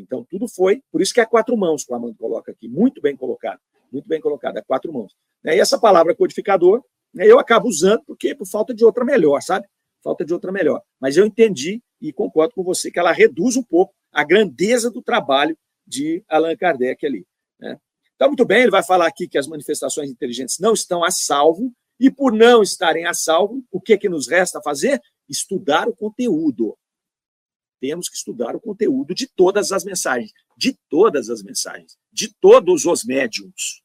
Então, 0.00 0.24
tudo 0.28 0.48
foi, 0.48 0.82
por 0.90 1.00
isso 1.00 1.12
que 1.12 1.20
é 1.20 1.26
quatro 1.26 1.56
mãos 1.56 1.84
que 1.84 1.92
o 1.92 1.94
Armando 1.94 2.16
coloca 2.16 2.52
aqui, 2.52 2.68
muito 2.68 3.00
bem 3.00 3.16
colocado, 3.16 3.60
muito 3.92 4.08
bem 4.08 4.20
colocado, 4.20 4.58
é 4.58 4.62
quatro 4.62 4.92
mãos. 4.92 5.14
Né, 5.42 5.56
e 5.56 5.60
essa 5.60 5.78
palavra 5.78 6.14
codificador, 6.14 6.82
né, 7.12 7.26
eu 7.26 7.38
acabo 7.38 7.68
usando 7.68 8.02
porque 8.06 8.34
por 8.34 8.46
falta 8.46 8.74
de 8.74 8.84
outra 8.84 9.04
melhor, 9.04 9.40
sabe? 9.40 9.66
Falta 10.02 10.24
de 10.24 10.32
outra 10.32 10.52
melhor. 10.52 10.82
Mas 11.00 11.16
eu 11.16 11.26
entendi 11.26 11.82
e 12.00 12.12
concordo 12.12 12.54
com 12.54 12.62
você 12.62 12.90
que 12.90 12.98
ela 12.98 13.12
reduz 13.12 13.56
um 13.56 13.62
pouco 13.62 13.94
a 14.12 14.24
grandeza 14.24 14.90
do 14.90 15.02
trabalho 15.02 15.56
de 15.86 16.22
Allan 16.28 16.56
Kardec 16.56 17.04
ali. 17.04 17.26
Né? 17.58 17.78
Então, 18.14 18.28
muito 18.28 18.44
bem, 18.44 18.62
ele 18.62 18.70
vai 18.70 18.82
falar 18.82 19.06
aqui 19.06 19.26
que 19.26 19.38
as 19.38 19.46
manifestações 19.46 20.10
inteligentes 20.10 20.58
não 20.60 20.72
estão 20.72 21.04
a 21.04 21.10
salvo, 21.10 21.72
e 22.00 22.10
por 22.10 22.32
não 22.32 22.62
estarem 22.62 23.06
a 23.06 23.14
salvo, 23.14 23.64
o 23.72 23.80
que, 23.80 23.98
que 23.98 24.08
nos 24.08 24.28
resta 24.28 24.62
fazer? 24.62 25.00
Estudar 25.28 25.88
o 25.88 25.96
conteúdo 25.96 26.76
temos 27.80 28.08
que 28.08 28.16
estudar 28.16 28.54
o 28.54 28.60
conteúdo 28.60 29.14
de 29.14 29.26
todas 29.26 29.72
as 29.72 29.84
mensagens, 29.84 30.32
de 30.56 30.76
todas 30.88 31.30
as 31.30 31.42
mensagens, 31.42 31.96
de 32.12 32.32
todos 32.40 32.84
os 32.84 33.04
médiums. 33.04 33.82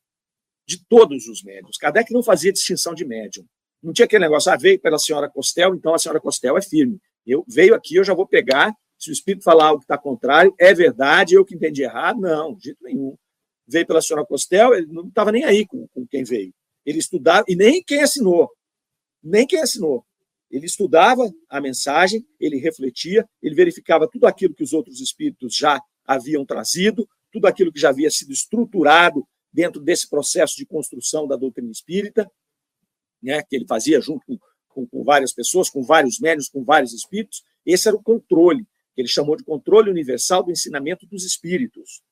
De 0.65 0.83
todos 0.87 1.27
os 1.27 1.43
médiums. 1.43 1.77
Kardec 1.77 2.11
não 2.13 2.23
fazia 2.23 2.53
distinção 2.53 2.93
de 2.93 3.05
médium. 3.05 3.45
Não 3.81 3.91
tinha 3.91 4.05
aquele 4.05 4.23
negócio, 4.23 4.51
ah, 4.51 4.55
veio 4.55 4.79
pela 4.79 4.97
senhora 4.97 5.29
Costel, 5.29 5.75
então 5.75 5.93
a 5.93 5.99
senhora 5.99 6.21
Costel 6.21 6.57
é 6.57 6.61
firme. 6.61 6.99
Eu 7.27 7.43
veio 7.47 7.75
aqui, 7.75 7.95
eu 7.95 8.03
já 8.03 8.13
vou 8.13 8.25
pegar. 8.25 8.73
Se 8.97 9.09
o 9.09 9.13
espírito 9.13 9.43
falar 9.43 9.65
algo 9.65 9.79
que 9.79 9.83
está 9.83 9.97
contrário, 9.97 10.55
é 10.57 10.73
verdade, 10.73 11.35
eu 11.35 11.43
que 11.43 11.55
entendi 11.55 11.83
errado. 11.83 12.21
Não, 12.21 12.55
de 12.55 12.65
jeito 12.65 12.81
nenhum. 12.81 13.17
Veio 13.67 13.85
pela 13.85 14.01
senhora 14.01 14.25
Costel, 14.25 14.73
ele 14.73 14.87
não 14.87 15.07
estava 15.07 15.31
nem 15.31 15.43
aí 15.43 15.65
com, 15.65 15.85
com 15.89 16.07
quem 16.07 16.23
veio. 16.23 16.53
Ele 16.85 16.99
estudava, 16.99 17.43
e 17.47 17.55
nem 17.55 17.83
quem 17.83 18.01
assinou. 18.01 18.49
Nem 19.21 19.45
quem 19.45 19.61
assinou. 19.61 20.05
Ele 20.53 20.67
estudava 20.67 21.33
a 21.49 21.59
mensagem, 21.59 22.23
ele 22.39 22.57
refletia, 22.57 23.27
ele 23.41 23.55
verificava 23.55 24.07
tudo 24.07 24.27
aquilo 24.27 24.53
que 24.53 24.61
os 24.61 24.71
outros 24.71 25.01
espíritos 25.01 25.55
já 25.55 25.81
haviam 26.05 26.45
trazido, 26.45 27.09
tudo 27.31 27.47
aquilo 27.47 27.73
que 27.73 27.79
já 27.79 27.89
havia 27.89 28.11
sido 28.11 28.31
estruturado 28.31 29.27
dentro 29.51 29.81
desse 29.81 30.07
processo 30.07 30.55
de 30.55 30.63
construção 30.63 31.27
da 31.27 31.35
doutrina 31.35 31.71
espírita, 31.71 32.31
né, 33.19 33.41
que 33.41 33.55
ele 33.55 33.65
fazia 33.65 33.99
junto 33.99 34.23
com, 34.27 34.37
com, 34.67 34.85
com 34.85 35.03
várias 35.03 35.33
pessoas, 35.33 35.71
com 35.71 35.81
vários 35.81 36.19
médios, 36.19 36.47
com 36.49 36.63
vários 36.63 36.93
espíritos. 36.93 37.43
Esse 37.65 37.87
era 37.87 37.97
o 37.97 38.03
controle, 38.03 38.63
que 38.93 39.01
ele 39.01 39.07
chamou 39.07 39.35
de 39.35 39.43
controle 39.43 39.89
universal 39.89 40.43
do 40.43 40.51
ensinamento 40.51 41.07
dos 41.07 41.25
espíritos. 41.25 42.03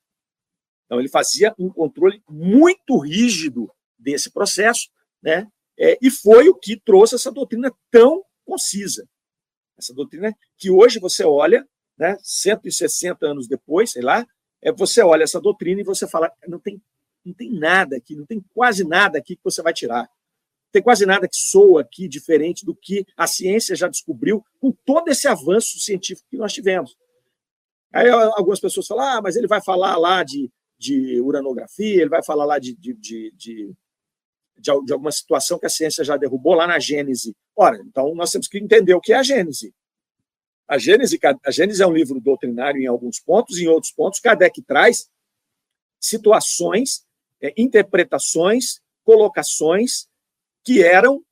Então, 0.88 1.00
ele 1.00 1.10
fazia 1.10 1.54
um 1.60 1.70
controle 1.70 2.24
muito 2.28 2.98
rígido 2.98 3.72
desse 4.00 4.32
processo, 4.32 4.90
né? 5.22 5.48
É, 5.78 5.96
e 6.02 6.10
foi 6.10 6.50
o 6.50 6.56
que 6.56 6.76
trouxe 6.76 7.14
essa 7.14 7.32
doutrina 7.32 7.72
tão 7.92 8.24
concisa. 8.52 9.08
Essa 9.78 9.94
doutrina 9.94 10.36
que 10.58 10.70
hoje 10.70 11.00
você 11.00 11.24
olha, 11.24 11.66
né, 11.98 12.18
160 12.22 13.26
anos 13.26 13.48
depois, 13.48 13.92
sei 13.92 14.02
lá, 14.02 14.28
é, 14.62 14.72
você 14.72 15.02
olha 15.02 15.24
essa 15.24 15.40
doutrina 15.40 15.80
e 15.80 15.86
você 15.86 16.06
fala, 16.06 16.30
não 16.46 16.60
tem, 16.60 16.82
não 17.24 17.34
tem 17.34 17.50
nada 17.50 17.96
aqui, 17.96 18.14
não 18.16 18.26
tem 18.26 18.44
quase 18.54 18.84
nada 18.84 19.18
aqui 19.18 19.38
que 19.38 19.44
você 19.44 19.62
vai 19.62 19.74
tirar. 19.74 20.02
Não 20.02 20.72
tem 20.74 20.82
quase 20.82 21.06
nada 21.06 21.28
que 21.28 21.36
soa 21.36 21.82
aqui 21.82 22.08
diferente 22.08 22.66
do 22.66 22.76
que 22.76 23.06
a 23.16 23.26
ciência 23.26 23.76
já 23.76 23.88
descobriu 23.88 24.44
com 24.60 24.72
todo 24.86 25.08
esse 25.08 25.28
avanço 25.28 25.80
científico 25.80 26.28
que 26.30 26.38
nós 26.38 26.52
tivemos. 26.52 26.98
Aí 27.94 28.10
algumas 28.10 28.60
pessoas 28.60 28.88
falam, 28.88 29.06
ah, 29.06 29.22
mas 29.22 29.36
ele 29.36 29.48
vai 29.48 29.62
falar 29.62 29.98
lá 29.98 30.24
de, 30.24 30.52
de 30.78 31.22
uranografia, 31.22 32.02
ele 32.02 32.10
vai 32.10 32.24
falar 32.24 32.46
lá 32.46 32.60
de, 32.60 32.74
de, 32.76 32.94
de, 32.94 33.32
de 33.36 33.76
de, 34.62 34.86
de 34.86 34.94
alguma 34.94 35.12
situação 35.12 35.58
que 35.58 35.66
a 35.66 35.70
ciência 35.70 36.04
já 36.04 36.16
derrubou 36.16 36.54
lá 36.54 36.68
na 36.68 36.80
Gênese. 36.80 37.36
Ora, 37.56 37.82
então 37.86 38.14
nós 38.16 38.32
temos 38.32 38.48
que 38.48 38.58
entender 38.58 38.94
o 38.94 39.02
que 39.02 39.14
é 39.14 39.18
a 39.18 39.24
Gênese. 39.24 39.74
A 40.68 40.78
Gênese, 40.78 41.20
a 41.46 41.52
Gênese 41.52 41.82
é 41.82 41.88
um 41.88 41.94
livro 41.94 42.20
doutrinário 42.22 42.82
em 42.82 42.88
alguns 42.88 43.20
pontos, 43.20 43.58
em 43.58 43.68
outros 43.68 43.92
pontos, 43.92 44.20
Kardec 44.20 44.62
traz 44.62 45.10
situações, 46.00 47.06
é, 47.42 47.54
interpretações, 47.58 48.82
colocações 49.04 50.08
que 50.64 50.82
eram 50.82 51.24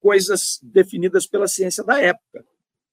coisas 0.00 0.58
definidas 0.62 1.26
pela 1.26 1.46
ciência 1.46 1.84
da 1.84 2.00
época. 2.00 2.44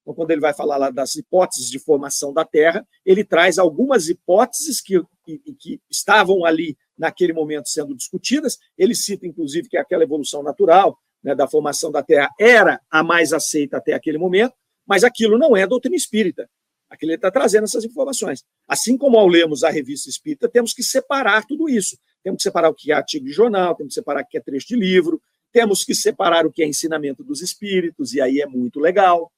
Então, 0.02 0.14
quando 0.14 0.30
ele 0.30 0.40
vai 0.40 0.54
falar 0.54 0.76
lá 0.76 0.90
das 0.90 1.16
hipóteses 1.16 1.68
de 1.68 1.78
formação 1.78 2.32
da 2.32 2.44
Terra, 2.44 2.86
ele 3.04 3.24
traz 3.24 3.58
algumas 3.58 4.08
hipóteses 4.08 4.80
que, 4.80 5.02
que, 5.24 5.38
que 5.58 5.80
estavam 5.90 6.44
ali 6.44 6.76
naquele 6.96 7.32
momento 7.32 7.68
sendo 7.68 7.94
discutidas. 7.94 8.58
Ele 8.78 8.94
cita, 8.94 9.26
inclusive, 9.26 9.68
que 9.68 9.76
é 9.76 9.80
aquela 9.80 10.04
evolução 10.04 10.42
natural, 10.42 10.98
né, 11.22 11.34
da 11.34 11.46
formação 11.46 11.90
da 11.90 12.02
Terra 12.02 12.30
era 12.38 12.80
a 12.90 13.02
mais 13.02 13.32
aceita 13.32 13.76
até 13.76 13.92
aquele 13.92 14.18
momento, 14.18 14.54
mas 14.86 15.04
aquilo 15.04 15.38
não 15.38 15.56
é 15.56 15.66
doutrina 15.66 15.96
espírita. 15.96 16.48
Aquilo 16.88 17.12
está 17.12 17.30
trazendo 17.30 17.64
essas 17.64 17.84
informações. 17.84 18.44
Assim 18.66 18.98
como 18.98 19.16
ao 19.16 19.28
lermos 19.28 19.62
a 19.62 19.70
revista 19.70 20.10
espírita, 20.10 20.48
temos 20.48 20.72
que 20.72 20.82
separar 20.82 21.46
tudo 21.46 21.68
isso. 21.68 21.96
Temos 22.22 22.38
que 22.38 22.42
separar 22.42 22.68
o 22.68 22.74
que 22.74 22.90
é 22.90 22.94
artigo 22.94 23.26
de 23.26 23.32
jornal, 23.32 23.76
temos 23.76 23.94
que 23.94 24.00
separar 24.00 24.22
o 24.22 24.26
que 24.26 24.36
é 24.36 24.40
trecho 24.40 24.68
de 24.68 24.76
livro, 24.76 25.22
temos 25.52 25.84
que 25.84 25.94
separar 25.94 26.46
o 26.46 26.52
que 26.52 26.62
é 26.62 26.66
ensinamento 26.66 27.22
dos 27.22 27.40
espíritos, 27.40 28.12
e 28.12 28.20
aí 28.20 28.40
é 28.40 28.46
muito 28.46 28.80
legal, 28.80 29.32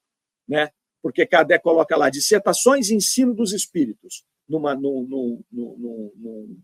né? 0.48 0.70
porque 1.02 1.26
Kardec 1.26 1.62
coloca 1.62 1.96
lá 1.96 2.08
dissertações 2.08 2.88
e 2.88 2.94
ensino 2.94 3.34
dos 3.34 3.52
espíritos 3.52 4.24
numa, 4.48 4.74
num, 4.74 5.02
num, 5.02 5.44
num, 5.50 6.56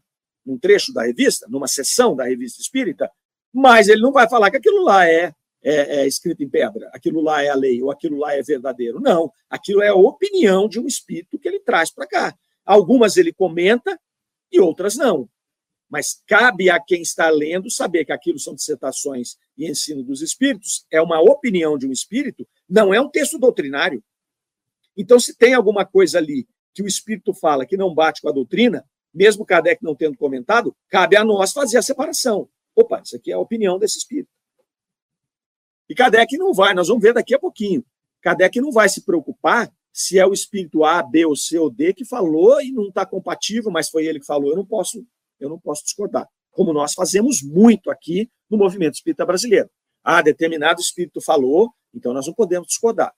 num 0.46 0.58
trecho 0.58 0.92
da 0.92 1.02
revista, 1.02 1.46
numa 1.48 1.66
sessão 1.66 2.14
da 2.14 2.24
revista 2.24 2.62
espírita, 2.62 3.10
mas 3.52 3.88
ele 3.88 4.00
não 4.00 4.12
vai 4.12 4.28
falar 4.28 4.50
que 4.50 4.56
aquilo 4.56 4.82
lá 4.82 5.08
é, 5.08 5.32
é, 5.62 6.00
é, 6.00 6.06
escrito 6.06 6.42
em 6.42 6.48
pedra, 6.48 6.88
aquilo 6.92 7.20
lá 7.20 7.42
é 7.42 7.48
a 7.48 7.54
lei, 7.54 7.82
ou 7.82 7.90
aquilo 7.90 8.18
lá 8.18 8.34
é 8.34 8.42
verdadeiro. 8.42 9.00
Não, 9.00 9.32
aquilo 9.48 9.82
é 9.82 9.88
a 9.88 9.94
opinião 9.94 10.68
de 10.68 10.78
um 10.78 10.86
espírito 10.86 11.38
que 11.38 11.48
ele 11.48 11.60
traz 11.60 11.90
para 11.90 12.06
cá. 12.06 12.38
Algumas 12.64 13.16
ele 13.16 13.32
comenta 13.32 13.98
e 14.52 14.60
outras 14.60 14.96
não. 14.96 15.28
Mas 15.88 16.22
cabe 16.26 16.68
a 16.68 16.78
quem 16.78 17.00
está 17.00 17.30
lendo 17.30 17.70
saber 17.70 18.04
que 18.04 18.12
aquilo 18.12 18.38
são 18.38 18.54
dissertações 18.54 19.36
e 19.56 19.68
ensino 19.68 20.02
dos 20.02 20.20
espíritos, 20.20 20.84
é 20.90 21.00
uma 21.00 21.20
opinião 21.20 21.78
de 21.78 21.86
um 21.86 21.92
espírito, 21.92 22.46
não 22.68 22.92
é 22.92 23.00
um 23.00 23.08
texto 23.08 23.38
doutrinário. 23.38 24.04
Então, 24.96 25.18
se 25.18 25.34
tem 25.34 25.54
alguma 25.54 25.86
coisa 25.86 26.18
ali 26.18 26.46
que 26.74 26.82
o 26.82 26.86
espírito 26.86 27.32
fala 27.32 27.64
que 27.64 27.76
não 27.76 27.94
bate 27.94 28.20
com 28.20 28.28
a 28.28 28.32
doutrina, 28.32 28.84
mesmo 29.14 29.46
Kardec 29.46 29.82
não 29.82 29.94
tendo 29.94 30.16
comentado, 30.18 30.76
cabe 30.88 31.16
a 31.16 31.24
nós 31.24 31.52
fazer 31.52 31.78
a 31.78 31.82
separação. 31.82 32.48
Opa, 32.78 33.02
isso 33.04 33.16
aqui 33.16 33.32
é 33.32 33.34
a 33.34 33.40
opinião 33.40 33.76
desse 33.76 33.98
espírito. 33.98 34.30
E 35.88 35.96
Kardec 35.96 36.38
não 36.38 36.54
vai, 36.54 36.72
nós 36.74 36.86
vamos 36.86 37.02
ver 37.02 37.12
daqui 37.12 37.34
a 37.34 37.38
pouquinho. 37.38 37.84
Kardec 38.20 38.60
não 38.60 38.70
vai 38.70 38.88
se 38.88 39.04
preocupar 39.04 39.68
se 39.92 40.16
é 40.16 40.24
o 40.24 40.32
espírito 40.32 40.84
A, 40.84 41.02
B 41.02 41.26
ou 41.26 41.34
C 41.34 41.58
ou 41.58 41.68
D 41.68 41.92
que 41.92 42.04
falou 42.04 42.60
e 42.62 42.70
não 42.70 42.86
está 42.86 43.04
compatível, 43.04 43.68
mas 43.72 43.88
foi 43.88 44.06
ele 44.06 44.20
que 44.20 44.26
falou, 44.26 44.50
eu 44.50 44.56
não 44.56 44.64
posso, 44.64 45.04
eu 45.40 45.48
não 45.48 45.58
posso 45.58 45.82
discordar. 45.82 46.28
Como 46.52 46.72
nós 46.72 46.94
fazemos 46.94 47.42
muito 47.42 47.90
aqui 47.90 48.30
no 48.48 48.56
movimento 48.56 48.94
espírita 48.94 49.26
brasileiro. 49.26 49.68
Ah, 50.04 50.22
determinado 50.22 50.80
espírito 50.80 51.20
falou, 51.20 51.72
então 51.92 52.12
nós 52.12 52.28
não 52.28 52.34
podemos 52.34 52.68
discordar. 52.68 53.12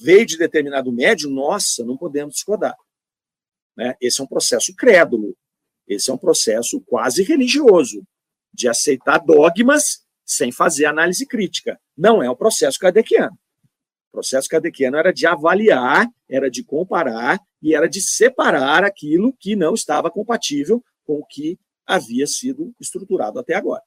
Veio 0.00 0.26
de 0.26 0.36
determinado 0.36 0.90
médium, 0.90 1.30
nossa, 1.30 1.84
não 1.84 1.96
podemos 1.96 2.34
discordar. 2.34 2.76
Né? 3.76 3.94
Esse 4.00 4.20
é 4.20 4.24
um 4.24 4.26
processo 4.26 4.74
crédulo, 4.74 5.36
esse 5.86 6.10
é 6.10 6.14
um 6.14 6.18
processo 6.18 6.80
quase 6.80 7.22
religioso, 7.22 8.04
de 8.54 8.68
aceitar 8.68 9.18
dogmas 9.18 10.04
sem 10.24 10.52
fazer 10.52 10.86
análise 10.86 11.26
crítica. 11.26 11.78
Não 11.96 12.22
é 12.22 12.30
o 12.30 12.36
processo 12.36 12.78
kardeciano. 12.78 13.36
O 14.08 14.12
processo 14.12 14.48
kardeciano 14.48 14.96
era 14.96 15.12
de 15.12 15.26
avaliar, 15.26 16.06
era 16.28 16.50
de 16.50 16.62
comparar 16.62 17.38
e 17.60 17.74
era 17.74 17.88
de 17.88 18.00
separar 18.00 18.84
aquilo 18.84 19.34
que 19.38 19.56
não 19.56 19.74
estava 19.74 20.10
compatível 20.10 20.82
com 21.04 21.18
o 21.18 21.26
que 21.26 21.58
havia 21.84 22.26
sido 22.26 22.72
estruturado 22.80 23.38
até 23.38 23.54
agora. 23.54 23.82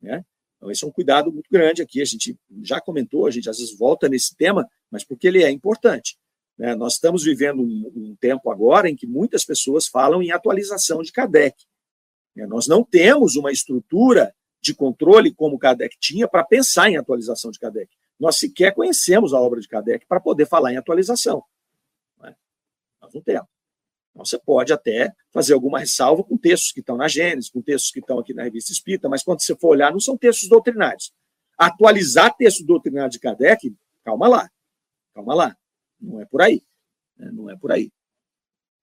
Né? 0.00 0.24
Então, 0.56 0.70
esse 0.70 0.84
é 0.84 0.86
um 0.88 0.92
cuidado 0.92 1.30
muito 1.30 1.48
grande 1.50 1.82
aqui. 1.82 2.00
A 2.00 2.04
gente 2.04 2.36
já 2.62 2.80
comentou, 2.80 3.26
a 3.26 3.30
gente 3.30 3.48
às 3.48 3.58
vezes 3.58 3.76
volta 3.76 4.08
nesse 4.08 4.34
tema, 4.36 4.66
mas 4.90 5.04
porque 5.04 5.28
ele 5.28 5.42
é 5.42 5.50
importante. 5.50 6.16
Né? 6.58 6.74
Nós 6.74 6.94
estamos 6.94 7.24
vivendo 7.24 7.60
um, 7.60 7.92
um, 7.94 8.16
tempo 8.16 8.50
agora 8.50 8.88
em 8.88 8.96
que 8.96 9.06
muitas 9.06 9.44
pessoas 9.44 9.86
falam 9.86 10.22
em 10.22 10.30
atualização 10.30 11.02
de 11.02 11.12
Kardec. 11.12 11.56
Né? 12.34 12.46
Nós 12.46 12.66
não 12.66 12.84
temos 12.84 13.36
uma 13.36 13.52
estrutura 13.52 14.34
de 14.60 14.74
controle 14.74 15.34
como 15.34 15.58
Kardec 15.58 15.96
tinha 15.98 16.28
para 16.28 16.44
pensar 16.44 16.88
em 16.88 16.96
atualização 16.96 17.50
de 17.50 17.58
Kardec. 17.58 17.90
Nós 18.18 18.38
sequer 18.38 18.72
conhecemos 18.72 19.34
a 19.34 19.40
obra 19.40 19.60
de 19.60 19.68
Kardec 19.68 20.06
para 20.06 20.20
poder 20.20 20.46
falar 20.46 20.72
em 20.72 20.76
atualização. 20.76 21.42
Né? 22.20 22.34
Nós 23.00 23.12
não 23.12 23.20
temos. 23.20 23.48
Então, 24.12 24.24
você 24.24 24.38
pode 24.38 24.72
até 24.72 25.12
fazer 25.30 25.54
alguma 25.54 25.78
ressalva 25.78 26.22
com 26.22 26.36
textos 26.36 26.70
que 26.70 26.80
estão 26.80 26.96
na 26.96 27.08
Gênesis, 27.08 27.50
com 27.50 27.62
textos 27.62 27.90
que 27.90 27.98
estão 27.98 28.18
aqui 28.18 28.34
na 28.34 28.42
Revista 28.42 28.70
Espírita, 28.70 29.08
mas 29.08 29.22
quando 29.22 29.40
você 29.40 29.56
for 29.56 29.68
olhar, 29.68 29.90
não 29.90 30.00
são 30.00 30.16
textos 30.16 30.48
doutrinários. 30.48 31.12
Atualizar 31.56 32.34
texto 32.36 32.64
doutrinário 32.64 33.10
de 33.10 33.18
Kardec, 33.18 33.74
calma 34.04 34.28
lá, 34.28 34.50
calma 35.14 35.34
lá. 35.34 35.56
Não 36.00 36.20
é 36.20 36.26
por 36.26 36.42
aí. 36.42 36.62
Né? 37.16 37.30
Não 37.32 37.50
é 37.50 37.56
por 37.56 37.72
aí. 37.72 37.90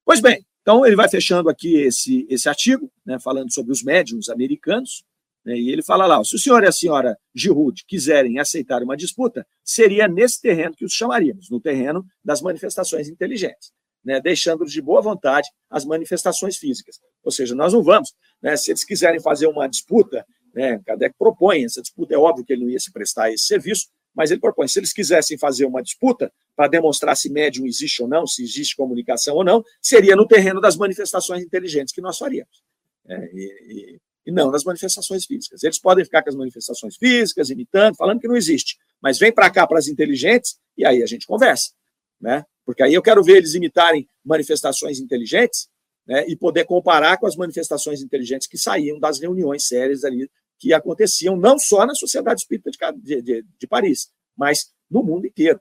Pois 0.04 0.20
bem, 0.20 0.44
então 0.70 0.86
ele 0.86 0.96
vai 0.96 1.10
fechando 1.10 1.50
aqui 1.50 1.78
esse, 1.78 2.28
esse 2.30 2.48
artigo, 2.48 2.92
né, 3.04 3.18
falando 3.20 3.52
sobre 3.52 3.72
os 3.72 3.82
médiums 3.82 4.30
americanos, 4.30 5.04
né, 5.44 5.58
e 5.58 5.72
ele 5.72 5.82
fala 5.82 6.06
lá: 6.06 6.24
se 6.24 6.36
o 6.36 6.38
senhor 6.38 6.64
e 6.64 6.68
a 6.68 6.72
senhora 6.72 7.18
Giroud 7.34 7.84
quiserem 7.88 8.38
aceitar 8.38 8.84
uma 8.84 8.96
disputa, 8.96 9.48
seria 9.64 10.08
nesse 10.08 10.40
terreno 10.40 10.76
que 10.76 10.86
os 10.86 10.94
chamaríamos, 10.94 11.50
no 11.50 11.60
terreno 11.60 12.06
das 12.24 12.40
manifestações 12.40 13.10
inteligentes, 13.10 13.72
né, 14.06 14.22
deixando 14.22 14.64
de 14.64 14.80
boa 14.80 15.02
vontade 15.02 15.50
as 15.72 15.86
manifestações 15.86 16.56
físicas. 16.58 17.00
Ou 17.24 17.32
seja, 17.32 17.56
nós 17.56 17.74
não 17.74 17.82
vamos, 17.82 18.14
né, 18.40 18.56
se 18.56 18.70
eles 18.70 18.86
quiserem 18.86 19.20
fazer 19.20 19.48
uma 19.48 19.68
disputa, 19.68 20.24
né, 20.54 20.80
Kardec 20.86 21.16
propõe 21.18 21.64
essa 21.64 21.82
disputa, 21.82 22.14
é 22.14 22.18
óbvio 22.20 22.46
que 22.46 22.54
ele 22.54 22.66
não 22.66 22.70
ia 22.70 22.80
se 22.80 22.92
prestar 22.92 23.24
a 23.24 23.32
esse 23.32 23.46
serviço, 23.48 23.88
mas 24.20 24.32
ele 24.32 24.42
propõe, 24.42 24.68
se 24.68 24.78
eles 24.78 24.92
quisessem 24.92 25.38
fazer 25.38 25.64
uma 25.64 25.82
disputa 25.82 26.30
para 26.54 26.68
demonstrar 26.68 27.16
se 27.16 27.30
médium 27.30 27.66
existe 27.66 28.04
ou 28.04 28.08
não, 28.10 28.28
se 28.28 28.44
existe 28.44 28.76
comunicação 28.76 29.34
ou 29.38 29.46
não, 29.46 29.64
seria 29.82 30.14
no 30.14 30.28
terreno 30.28 30.60
das 30.60 30.76
manifestações 30.76 31.42
inteligentes 31.42 31.94
que 31.94 32.02
nós 32.02 32.18
faríamos. 32.18 32.62
É, 33.08 33.30
e, 33.34 33.46
e, 33.70 34.00
e, 34.26 34.32
não 34.34 34.52
nas 34.52 34.66
manifestações 34.66 35.24
físicas. 35.26 35.64
Eles 35.64 35.80
podem 35.80 36.04
ficar 36.04 36.22
com 36.22 36.28
as 36.28 36.36
manifestações 36.36 36.98
físicas, 36.98 37.50
imitando, 37.50 37.96
falando 37.96 38.20
que 38.20 38.28
não 38.28 38.36
existe. 38.36 38.78
Mas 39.02 39.18
vem 39.18 39.32
para 39.32 39.50
cá 39.50 39.66
para 39.66 39.80
as 39.80 39.88
inteligentes 39.88 40.60
e 40.78 40.86
aí 40.86 41.02
a 41.02 41.06
gente 41.06 41.26
conversa. 41.26 41.72
Né? 42.20 42.44
Porque 42.66 42.84
aí 42.84 42.94
eu 42.94 43.02
quero 43.02 43.24
ver 43.24 43.38
eles 43.38 43.54
imitarem 43.54 44.06
manifestações 44.26 45.00
inteligentes 45.00 45.70
né, 46.06 46.26
e 46.28 46.36
poder 46.36 46.66
comparar 46.66 47.18
com 47.20 47.26
as 47.26 47.38
manifestações 47.38 48.02
inteligentes 48.02 48.50
que 48.50 48.58
saíam 48.58 49.00
das 49.00 49.18
reuniões 49.18 49.66
sérias 49.66 50.04
ali 50.04 50.30
que 50.60 50.74
aconteciam 50.74 51.38
não 51.38 51.58
só 51.58 51.86
na 51.86 51.96
Sociedade 51.96 52.42
Espírita 52.42 52.70
de, 52.98 53.22
de, 53.22 53.46
de 53.58 53.68
Paris, 53.68 54.12
mas 54.38 54.72
no 54.92 55.02
mundo 55.02 55.26
inteiro, 55.26 55.60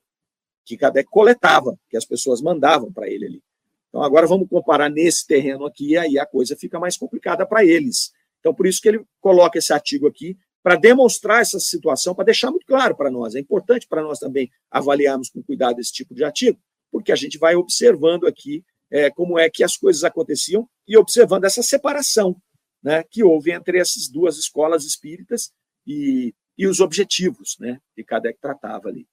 que 0.64 0.76
Kardec 0.76 1.08
coletava, 1.08 1.78
que 1.88 1.96
as 1.96 2.04
pessoas 2.04 2.42
mandavam 2.42 2.92
para 2.92 3.08
ele 3.08 3.24
ali. 3.24 3.42
Então, 3.88 4.02
agora 4.02 4.26
vamos 4.26 4.48
comparar 4.48 4.90
nesse 4.90 5.26
terreno 5.26 5.64
aqui, 5.64 5.96
aí 5.96 6.18
a 6.18 6.26
coisa 6.26 6.56
fica 6.56 6.78
mais 6.78 6.96
complicada 6.96 7.46
para 7.46 7.64
eles. 7.64 8.12
Então, 8.40 8.52
por 8.52 8.66
isso 8.66 8.82
que 8.82 8.88
ele 8.88 9.04
coloca 9.20 9.58
esse 9.58 9.72
artigo 9.72 10.06
aqui, 10.06 10.36
para 10.62 10.76
demonstrar 10.76 11.40
essa 11.40 11.58
situação, 11.58 12.14
para 12.14 12.26
deixar 12.26 12.50
muito 12.50 12.66
claro 12.66 12.94
para 12.94 13.10
nós. 13.10 13.34
É 13.34 13.40
importante 13.40 13.86
para 13.88 14.02
nós 14.02 14.18
também 14.18 14.50
avaliarmos 14.70 15.30
com 15.30 15.42
cuidado 15.42 15.80
esse 15.80 15.92
tipo 15.92 16.14
de 16.14 16.24
artigo, 16.24 16.58
porque 16.90 17.12
a 17.12 17.16
gente 17.16 17.38
vai 17.38 17.54
observando 17.54 18.26
aqui 18.26 18.64
é, 18.90 19.10
como 19.10 19.38
é 19.38 19.48
que 19.48 19.62
as 19.62 19.76
coisas 19.76 20.04
aconteciam 20.04 20.68
e 20.86 20.96
observando 20.96 21.44
essa 21.44 21.62
separação 21.62 22.36
né, 22.82 23.02
que 23.02 23.22
houve 23.22 23.52
entre 23.52 23.78
essas 23.78 24.08
duas 24.08 24.36
escolas 24.36 24.84
espíritas 24.84 25.52
e, 25.86 26.34
e 26.56 26.66
os 26.66 26.80
objetivos 26.80 27.56
né, 27.58 27.80
que 27.94 28.04
Kardec 28.04 28.38
tratava 28.40 28.88
ali. 28.88 29.06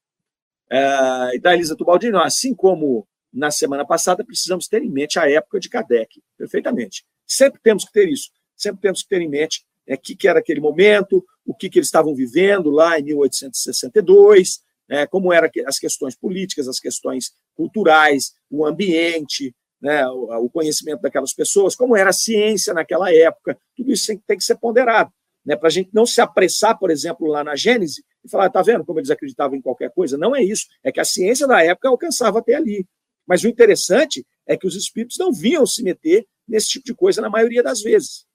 É, 0.70 1.36
e 1.36 1.39
da 1.39 1.53
Elisa 1.53 1.76
Tubaldini, 1.76 2.18
assim 2.18 2.53
como 2.53 3.07
na 3.32 3.51
semana 3.51 3.86
passada, 3.86 4.24
precisamos 4.24 4.68
ter 4.68 4.82
em 4.82 4.89
mente 4.89 5.20
a 5.20 5.30
época 5.30 5.59
de 5.59 5.70
Kardec, 5.70 6.22
perfeitamente. 6.38 7.05
Sempre 7.28 7.59
temos 7.61 7.86
que 7.86 7.91
ter 7.91 8.07
isso, 8.07 8.32
sempre 8.55 8.82
temos 8.82 9.03
que 9.03 9.09
ter 9.09 9.22
em 9.22 9.30
mente 9.30 9.66
o 9.88 9.93
é, 9.93 9.97
que, 9.97 10.16
que, 10.16 10.28
era 10.28 10.39
aquele 10.39 10.59
momento, 10.59 11.24
o 11.45 11.53
que, 11.53 11.70
que 11.70 11.78
eles 11.78 11.88
estavam 11.88 12.16
vivendo 12.16 12.72
lá 12.72 12.99
em 12.99 13.03
1862, 13.03 14.63
né, 14.88 15.05
como 15.05 15.34
eram 15.34 15.49
as 15.68 15.78
questões 15.78 16.16
políticas, 16.16 16.68
as 16.68 16.80
questões 16.80 17.34
culturais, 17.55 18.34
o 18.49 18.66
ambiente, 18.66 19.53
né, 19.82 20.07
o, 20.07 20.49
conhecimento 20.49 21.01
daquelas 21.01 21.34
pessoas, 21.34 21.76
como 21.76 21.95
era 21.95 22.09
a 22.09 22.13
ciência 22.13 22.73
naquela 22.73 23.13
época, 23.13 23.57
tudo 23.76 23.91
isso 23.91 24.07
tem, 24.07 24.17
tem 24.26 24.38
que 24.38 24.43
ser 24.43 24.55
ponderado, 24.55 25.11
né, 25.45 25.55
para 25.55 25.67
a 25.67 25.71
gente 25.71 25.89
não 25.93 26.05
se 26.05 26.21
apressar, 26.21 26.78
por 26.78 26.89
exemplo, 26.89 27.28
lá 27.28 27.43
na 27.43 27.55
Gênese, 27.55 28.03
e 28.23 28.30
falar, 28.30 28.47
está 28.47 28.61
vendo 28.61 28.84
como 28.84 28.99
eles 28.99 29.11
acreditavam 29.11 29.55
em 29.55 29.61
qualquer 29.61 29.91
coisa? 29.91 30.17
Não 30.17 30.36
é 30.36 30.43
isso, 30.43 30.65
é 30.84 30.91
que 30.91 30.99
a 30.99 31.05
ciência 31.05 31.45
da 31.47 31.63
época 31.63 31.88
alcançava 31.88 32.39
até 32.39 32.55
ali. 32.55 32.88
Mas 33.28 33.43
o 33.43 33.47
interessante 33.47 34.26
é 34.47 34.57
que 34.57 34.65
os 34.65 34.76
espíritos 34.76 35.17
não 35.17 35.32
vinham 35.32 35.65
se 35.65 35.84
meter 35.84 36.26
nesse 36.47 36.69
tipo 36.69 36.86
de 36.86 36.93
coisa 36.93 37.21
na 37.21 37.30
maioria 37.30 37.61
das 37.61 37.82
vezes. 37.82 38.26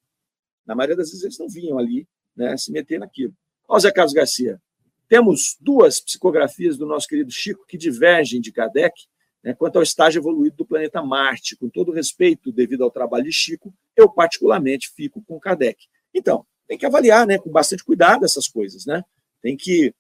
Na 0.67 0.75
maioria 0.75 0.97
das 0.97 1.11
vezes 1.11 1.25
eles 1.25 1.39
não 1.39 1.49
vinham 1.49 1.79
ali 1.79 2.07
né, 2.37 2.57
se 2.57 2.71
meter 2.71 2.99
naquilo. 2.99 3.35
Ó, 3.69 3.79
Zé 3.79 3.91
Carlos 3.91 4.13
Garcia, 4.13 4.61
temos 5.09 5.57
duas 5.61 6.01
psicografias 6.01 6.77
do 6.77 6.87
nosso 6.87 7.09
querido 7.09 7.31
Chico 7.31 7.65
que 7.67 7.77
divergem 7.77 8.41
de 8.41 8.53
Kardec, 8.53 8.95
né, 9.43 9.55
quanto 9.55 9.77
ao 9.77 9.83
estágio 9.83 10.21
evoluído 10.21 10.57
do 10.57 10.67
planeta 10.67 11.03
Marte, 11.03 11.57
com 11.57 11.69
todo 11.69 11.93
respeito 11.93 12.53
devido 12.53 12.85
ao 12.85 12.91
trabalho 12.91 13.25
de 13.25 13.33
Chico, 13.33 13.75
eu 13.97 14.09
particularmente 14.09 14.91
fico 14.95 15.23
com 15.23 15.41
Kardec. 15.41 15.87
Então, 16.15 16.47
tem 16.67 16.79
que 16.79 16.87
avaliar 16.87 17.27
né, 17.27 17.39
com 17.39 17.51
bastante 17.51 17.85
cuidado 17.85 18.25
essas 18.25 18.47
coisas. 18.47 18.87
Né? 18.87 19.03
Tem, 19.43 19.57
que, 19.57 19.95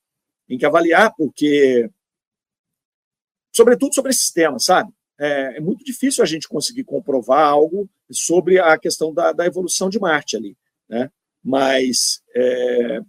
tem 0.47 0.59
que 0.59 0.67
avaliar, 0.67 1.15
porque, 1.17 1.91
sobretudo 3.55 3.95
sobre 3.95 4.11
esses 4.11 4.31
temas, 4.31 4.65
sabe? 4.65 4.93
É, 5.19 5.57
é, 5.57 5.61
muito 5.61 5.85
difícil 5.85 6.23
a 6.23 6.27
gente 6.27 6.49
conseguir 6.49 6.85
comprovar 6.85 7.47
algo 7.47 7.89
sobre 8.11 8.59
a 8.59 8.79
questão 8.79 9.13
da, 9.13 9.33
da 9.33 9.45
evolução 9.45 9.91
de 9.91 9.99
Marte 9.99 10.37
ali. 10.37 10.57
Né? 10.89 11.11
Mas 11.43 12.23
é, 12.35 13.01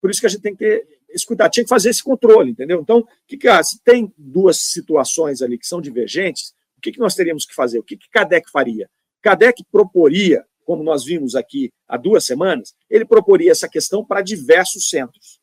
Por 0.00 0.10
isso 0.10 0.20
que 0.20 0.26
a 0.26 0.30
gente 0.30 0.42
tem 0.42 0.56
que 0.56 0.58
ter 0.58 1.01
cuidado, 1.26 1.50
tinha 1.50 1.64
que 1.64 1.68
fazer 1.68 1.90
esse 1.90 2.02
controle, 2.02 2.52
entendeu? 2.52 2.80
Então, 2.80 3.06
que, 3.26 3.36
que 3.36 3.48
ah, 3.48 3.62
se 3.62 3.80
tem 3.82 4.12
duas 4.16 4.58
situações 4.58 5.42
ali 5.42 5.58
que 5.58 5.66
são 5.66 5.80
divergentes, 5.80 6.54
o 6.76 6.80
que, 6.80 6.92
que 6.92 6.98
nós 6.98 7.14
teríamos 7.14 7.44
que 7.44 7.54
fazer? 7.54 7.78
O 7.78 7.82
que, 7.82 7.96
que 7.96 8.08
Kardec 8.10 8.50
faria? 8.50 8.88
Kardec 9.20 9.64
proporia, 9.70 10.44
como 10.64 10.82
nós 10.82 11.04
vimos 11.04 11.34
aqui 11.34 11.70
há 11.88 11.96
duas 11.96 12.24
semanas, 12.24 12.74
ele 12.90 13.04
proporia 13.04 13.52
essa 13.52 13.68
questão 13.68 14.04
para 14.04 14.20
diversos 14.20 14.88
centros 14.88 15.40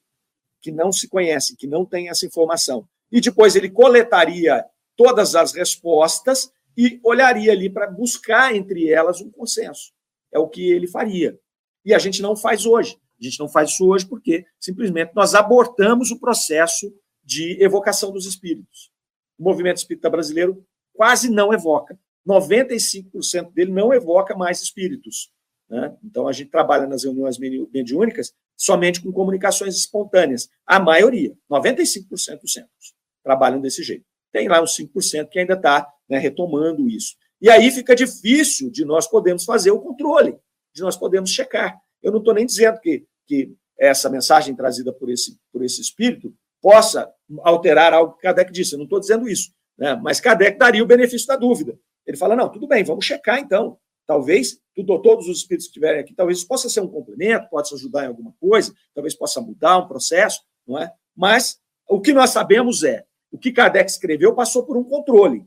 que 0.61 0.71
não 0.71 0.91
se 0.91 1.07
conhecem, 1.07 1.55
que 1.55 1.67
não 1.67 1.85
têm 1.85 2.09
essa 2.09 2.25
informação. 2.25 2.87
E 3.11 3.21
depois 3.21 3.55
ele 3.55 3.69
coletaria 3.69 4.65
todas 4.95 5.35
as 5.35 5.53
respostas 5.53 6.51
e 6.77 6.99
olharia 7.03 7.51
ali 7.51 7.69
para 7.69 7.89
buscar 7.89 8.55
entre 8.55 8.89
elas 8.89 9.21
um 9.21 9.31
consenso. 9.31 9.91
É 10.31 10.37
o 10.37 10.47
que 10.47 10.69
ele 10.69 10.87
faria. 10.87 11.39
E 11.85 11.93
a 11.93 11.99
gente 11.99 12.21
não 12.21 12.35
faz 12.35 12.65
hoje. 12.65 12.97
A 13.19 13.23
gente 13.23 13.39
não 13.39 13.49
faz 13.49 13.71
isso 13.71 13.87
hoje 13.87 14.05
porque 14.05 14.45
simplesmente 14.59 15.11
nós 15.13 15.35
abortamos 15.35 16.11
o 16.11 16.19
processo 16.19 16.93
de 17.23 17.61
evocação 17.61 18.11
dos 18.11 18.25
espíritos. 18.25 18.91
O 19.37 19.43
movimento 19.43 19.77
espírita 19.77 20.09
brasileiro 20.09 20.65
quase 20.93 21.29
não 21.29 21.53
evoca. 21.53 21.99
95% 22.27 23.53
dele 23.53 23.71
não 23.71 23.93
evoca 23.93 24.35
mais 24.35 24.61
espíritos. 24.61 25.31
Né? 25.69 25.95
Então, 26.03 26.27
a 26.27 26.31
gente 26.31 26.49
trabalha 26.49 26.87
nas 26.87 27.03
reuniões 27.03 27.37
mediúnicas 27.37 28.33
somente 28.57 29.01
com 29.01 29.11
comunicações 29.11 29.75
espontâneas. 29.75 30.49
A 30.65 30.79
maioria, 30.79 31.35
95% 31.49 32.41
dos 32.41 32.53
centros, 32.53 32.93
trabalham 33.23 33.61
desse 33.61 33.83
jeito. 33.83 34.05
Tem 34.31 34.47
lá 34.47 34.61
uns 34.61 34.75
5% 34.75 35.29
que 35.29 35.39
ainda 35.39 35.53
está 35.53 35.87
né, 36.07 36.17
retomando 36.17 36.89
isso. 36.89 37.15
E 37.41 37.49
aí 37.49 37.71
fica 37.71 37.95
difícil 37.95 38.69
de 38.69 38.83
nós 38.83 39.07
podermos 39.07 39.45
fazer 39.45 39.71
o 39.71 39.79
controle, 39.79 40.37
de 40.73 40.81
nós 40.81 40.97
podermos 40.97 41.29
checar. 41.29 41.79
Eu 42.01 42.11
não 42.11 42.19
estou 42.19 42.33
nem 42.33 42.45
dizendo 42.45 42.79
que, 42.79 43.05
que 43.27 43.53
essa 43.77 44.09
mensagem 44.09 44.55
trazida 44.55 44.91
por 44.91 45.09
esse, 45.09 45.37
por 45.51 45.63
esse 45.63 45.81
espírito 45.81 46.33
possa 46.61 47.11
alterar 47.41 47.93
algo 47.93 48.13
que 48.13 48.21
Kardec 48.21 48.51
disse. 48.51 48.73
Eu 48.73 48.79
não 48.79 48.85
estou 48.85 48.99
dizendo 48.99 49.27
isso. 49.27 49.51
Né? 49.77 49.95
Mas 49.95 50.19
Kardec 50.19 50.57
daria 50.57 50.83
o 50.83 50.87
benefício 50.87 51.27
da 51.27 51.35
dúvida. 51.35 51.77
Ele 52.05 52.17
fala: 52.17 52.35
não, 52.35 52.49
tudo 52.49 52.67
bem, 52.67 52.83
vamos 52.83 53.05
checar 53.05 53.39
então. 53.39 53.77
Talvez 54.05 54.59
todos 55.03 55.27
os 55.27 55.39
espíritos 55.39 55.67
que 55.67 55.71
estiverem 55.71 55.99
aqui, 55.99 56.15
talvez 56.15 56.43
possa 56.43 56.69
ser 56.69 56.81
um 56.81 56.87
complemento, 56.87 57.49
possa 57.49 57.75
ajudar 57.75 58.05
em 58.05 58.07
alguma 58.07 58.33
coisa, 58.39 58.73
talvez 58.95 59.13
possa 59.13 59.41
mudar 59.41 59.77
um 59.77 59.87
processo, 59.87 60.41
não 60.65 60.79
é? 60.79 60.91
Mas 61.15 61.59
o 61.87 61.99
que 61.99 62.13
nós 62.13 62.29
sabemos 62.31 62.83
é 62.83 63.05
o 63.31 63.37
que 63.37 63.51
Kardec 63.51 63.89
escreveu 63.89 64.33
passou 64.33 64.65
por 64.65 64.77
um 64.77 64.83
controle. 64.83 65.45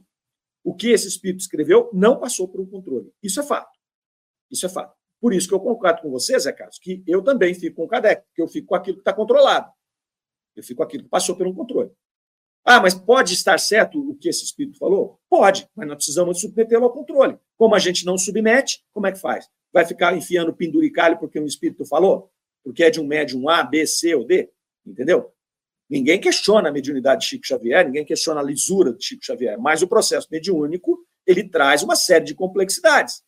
O 0.62 0.74
que 0.74 0.90
esse 0.90 1.09
espírito 1.09 1.40
escreveu 1.40 1.90
não 1.92 2.20
passou 2.20 2.46
por 2.46 2.61
um 2.61 2.66
controle. 2.66 3.12
Isso 3.22 3.40
é 3.40 3.42
fato. 3.42 3.76
Isso 4.50 4.64
é 4.66 4.68
fato. 4.68 4.94
Por 5.23 5.33
isso 5.33 5.47
que 5.47 5.55
eu 5.55 5.61
concordo 5.61 6.03
com 6.03 6.11
você, 6.11 6.37
Zé 6.37 6.51
Carlos, 6.51 6.81
que 6.81 7.01
eu 7.07 7.23
também 7.23 7.55
fico 7.55 7.77
com 7.77 7.85
o 7.85 7.89
Kardec, 7.89 8.25
porque 8.27 8.43
eu 8.43 8.49
fico 8.49 8.66
com 8.66 8.75
aquilo 8.75 8.97
que 8.97 9.03
está 9.03 9.12
controlado. 9.12 9.70
Eu 10.57 10.64
fico 10.64 10.79
com 10.79 10.83
aquilo 10.83 11.05
que 11.05 11.09
passou 11.09 11.41
um 11.41 11.55
controle. 11.55 11.93
Ah, 12.64 12.81
mas 12.81 12.93
pode 12.93 13.33
estar 13.33 13.57
certo 13.61 14.01
o 14.01 14.16
que 14.16 14.29
esse 14.29 14.43
espírito 14.45 14.79
falou? 14.79 15.20
Pode, 15.31 15.68
mas 15.77 15.87
nós 15.87 15.97
precisamos 15.97 16.41
submetê-lo 16.41 16.87
ao 16.87 16.93
controle. 16.93 17.39
Como 17.57 17.73
a 17.73 17.79
gente 17.79 18.05
não 18.05 18.18
submete, 18.18 18.85
como 18.93 19.07
é 19.07 19.12
que 19.12 19.18
faz? 19.20 19.49
Vai 19.73 19.87
ficar 19.87 20.16
enfiando 20.16 20.53
penduricalho 20.53 21.16
porque 21.16 21.39
um 21.39 21.47
espírito 21.47 21.85
falou? 21.85 22.29
Porque 22.64 22.83
é 22.83 22.91
de 22.91 23.01
um 23.01 23.07
médium 23.07 23.49
A, 23.49 23.62
B, 23.62 23.87
C 23.87 24.16
ou 24.16 24.25
D? 24.27 24.51
Entendeu? 24.85 25.33
Ninguém 25.89 26.20
questiona 26.20 26.68
a 26.68 26.73
mediunidade 26.73 27.20
de 27.20 27.29
Chico 27.29 27.47
Xavier, 27.47 27.87
ninguém 27.87 28.05
questiona 28.05 28.41
a 28.41 28.45
lisura 28.45 28.93
de 28.93 29.05
Chico 29.05 29.25
Xavier, 29.25 29.57
mas 29.57 29.83
o 29.83 29.89
processo 29.89 30.27
mediúnico 30.33 30.99
ele 31.25 31.49
traz 31.49 31.85
uma 31.85 31.95
série 31.95 32.25
de 32.25 32.35
complexidades 32.35 33.23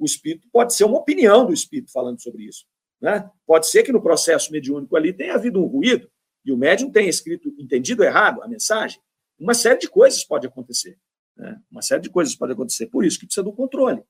o 0.00 0.06
espírito 0.06 0.48
pode 0.50 0.74
ser 0.74 0.84
uma 0.84 0.98
opinião 0.98 1.46
do 1.46 1.52
espírito 1.52 1.92
falando 1.92 2.20
sobre 2.22 2.44
isso. 2.44 2.64
Né? 3.00 3.30
Pode 3.46 3.68
ser 3.68 3.82
que 3.82 3.92
no 3.92 4.02
processo 4.02 4.50
mediúnico 4.50 4.96
ali 4.96 5.12
tenha 5.12 5.34
havido 5.34 5.60
um 5.62 5.66
ruído 5.66 6.10
e 6.44 6.50
o 6.50 6.56
médium 6.56 6.90
tenha 6.90 7.08
escrito, 7.08 7.54
entendido 7.58 8.02
errado 8.02 8.42
a 8.42 8.48
mensagem. 8.48 9.00
Uma 9.38 9.54
série 9.54 9.78
de 9.78 9.88
coisas 9.88 10.24
pode 10.24 10.46
acontecer. 10.46 10.98
Né? 11.36 11.60
Uma 11.70 11.82
série 11.82 12.00
de 12.00 12.10
coisas 12.10 12.34
pode 12.34 12.52
acontecer. 12.52 12.86
Por 12.86 13.04
isso 13.04 13.18
que 13.18 13.26
precisa 13.26 13.44
do 13.44 13.52
controle. 13.52 14.02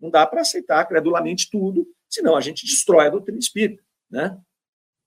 Não 0.00 0.10
dá 0.10 0.26
para 0.26 0.40
aceitar 0.40 0.84
credulamente 0.86 1.48
tudo, 1.50 1.86
senão 2.08 2.36
a 2.36 2.40
gente 2.40 2.64
destrói 2.64 3.06
a 3.06 3.10
doutrina 3.10 3.38
espírita. 3.38 3.82
Né? 4.10 4.38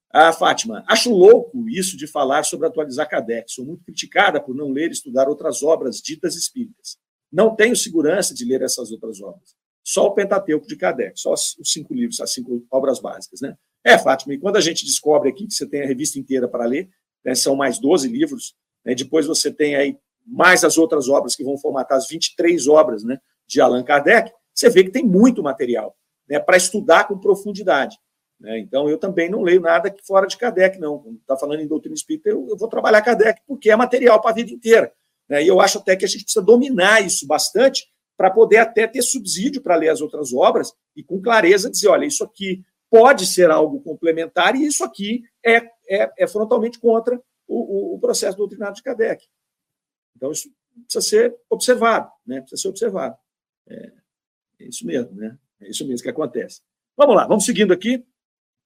A 0.09 0.31
Fátima, 0.33 0.83
acho 0.87 1.09
louco 1.11 1.69
isso 1.69 1.97
de 1.97 2.07
falar 2.07 2.43
sobre 2.43 2.67
atualizar 2.67 3.09
Kardec. 3.09 3.51
Sou 3.51 3.65
muito 3.65 3.83
criticada 3.83 4.41
por 4.41 4.55
não 4.55 4.71
ler 4.71 4.89
e 4.89 4.93
estudar 4.93 5.27
outras 5.27 5.63
obras 5.63 6.01
ditas 6.01 6.35
espíritas. 6.35 6.97
Não 7.31 7.55
tenho 7.55 7.75
segurança 7.75 8.33
de 8.33 8.45
ler 8.45 8.61
essas 8.61 8.89
outras 8.91 9.21
obras 9.21 9.55
só 9.87 10.07
o 10.07 10.11
Pentateuco 10.11 10.67
de 10.67 10.75
Kardec, 10.75 11.17
só 11.17 11.31
os 11.31 11.55
cinco 11.63 11.93
livros, 11.93 12.19
as 12.19 12.33
cinco 12.33 12.61
obras 12.69 12.99
básicas. 12.99 13.39
Né? 13.39 13.55
É, 13.85 13.97
Fátima, 13.97 14.33
e 14.33 14.37
quando 14.37 14.57
a 14.57 14.61
gente 14.61 14.83
descobre 14.83 15.29
aqui 15.29 15.47
que 15.47 15.53
você 15.53 15.65
tem 15.65 15.81
a 15.81 15.85
revista 15.85 16.19
inteira 16.19 16.45
para 16.45 16.65
ler, 16.65 16.89
né, 17.23 17.33
são 17.33 17.55
mais 17.55 17.79
12 17.79 18.09
livros, 18.09 18.53
né, 18.83 18.93
depois 18.93 19.25
você 19.25 19.49
tem 19.49 19.77
aí 19.77 19.97
mais 20.25 20.65
as 20.65 20.77
outras 20.77 21.07
obras 21.07 21.37
que 21.37 21.43
vão 21.43 21.57
formatar 21.57 21.97
as 21.97 22.09
23 22.09 22.67
obras 22.67 23.05
né, 23.05 23.17
de 23.47 23.61
Allan 23.61 23.81
Kardec, 23.81 24.29
você 24.53 24.69
vê 24.69 24.83
que 24.83 24.91
tem 24.91 25.05
muito 25.05 25.41
material 25.41 25.95
né, 26.27 26.37
para 26.37 26.57
estudar 26.57 27.07
com 27.07 27.17
profundidade. 27.17 27.97
Né? 28.41 28.59
Então, 28.59 28.89
eu 28.89 28.97
também 28.97 29.29
não 29.29 29.41
leio 29.41 29.61
nada 29.61 29.95
fora 30.05 30.27
de 30.27 30.35
Kardec, 30.35 30.77
não. 30.79 30.99
Quando 30.99 31.15
está 31.15 31.37
falando 31.37 31.61
em 31.61 31.67
doutrina 31.67 31.95
espírita, 31.95 32.27
eu, 32.27 32.45
eu, 32.49 32.57
vou 32.57 32.67
trabalhar 32.67 33.01
Kardec, 33.01 33.39
porque 33.47 33.71
é 33.71 33.75
material 33.77 34.19
para 34.19 34.31
a 34.31 34.33
vida 34.33 34.51
inteira. 34.51 34.91
Né? 35.29 35.45
E 35.45 35.47
eu 35.47 35.61
acho 35.61 35.77
até 35.77 35.95
que 35.95 36.03
a 36.03 36.07
gente 36.09 36.25
precisa 36.25 36.43
dominar 36.43 36.99
isso 37.05 37.25
bastante 37.25 37.87
para 38.17 38.31
poder 38.31 38.57
até 38.57 38.87
ter 38.87 39.03
subsídio 39.03 39.61
para 39.61 39.75
ler 39.75 39.89
as 39.89 40.01
outras 40.01 40.33
obras 40.33 40.73
e 40.95 41.03
com 41.03 41.21
clareza 41.21 41.69
dizer, 41.69 41.87
olha, 41.87 42.05
isso 42.05 42.23
aqui 42.23 42.65
pode 42.89 43.27
ser 43.27 43.51
algo 43.51 43.79
complementar 43.81 44.55
e 44.55 44.65
isso 44.65 44.83
aqui 44.83 45.23
é, 45.45 45.57
é, 45.87 46.11
é 46.17 46.27
frontalmente 46.27 46.79
contra 46.79 47.21
o, 47.47 47.95
o, 47.95 47.99
processo 47.99 48.37
doutrinário 48.37 48.75
de 48.75 48.83
Kardec. 48.83 49.25
Então, 50.15 50.31
isso 50.31 50.49
precisa 50.83 51.01
ser 51.01 51.37
observado, 51.49 52.11
né? 52.25 52.41
precisa 52.41 52.61
ser 52.61 52.67
observado. 52.69 53.15
É, 53.67 53.93
é 54.59 54.67
isso 54.67 54.85
mesmo, 54.85 55.13
né? 55.13 55.37
É 55.61 55.69
isso 55.69 55.87
mesmo 55.87 56.03
que 56.03 56.09
acontece. 56.09 56.61
Vamos 56.95 57.15
lá, 57.15 57.27
vamos 57.27 57.45
seguindo 57.45 57.71
aqui. 57.71 58.03